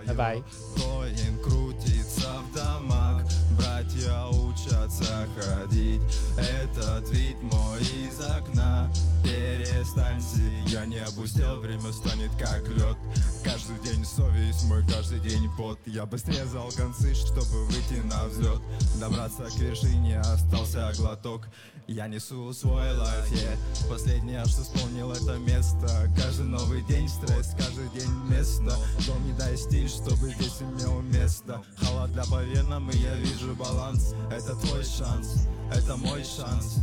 [0.07, 0.43] 拜拜。
[0.77, 3.25] Коин крутится в домах
[3.57, 6.03] Братья учатся ходить
[6.37, 8.91] Этот вид мой из окна
[9.24, 10.22] Перестань
[10.68, 12.98] я не опустил Время станет как лед.
[13.44, 15.80] Каждый день совесть мой, каждый день пот.
[15.86, 18.62] Я бы срезал концы, чтобы выйти на взлет.
[19.00, 21.48] Добраться к вершине остался глоток
[21.92, 23.90] Я несу свой лайф, yeah.
[23.90, 26.10] Последнее, что вспомнил это место.
[26.16, 28.74] Каждый новый день стресс, каждый день место.
[29.06, 31.62] Дом не достичь, чтобы здесь имел место.
[31.76, 34.16] Холода по венам, и я вижу баланс.
[34.32, 36.78] Это твой шанс, это мой шанс.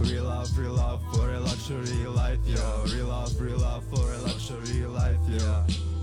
[0.00, 4.18] Real love, real love for a luxury life, yo Real love, real love for a
[4.22, 5.97] luxury life, yo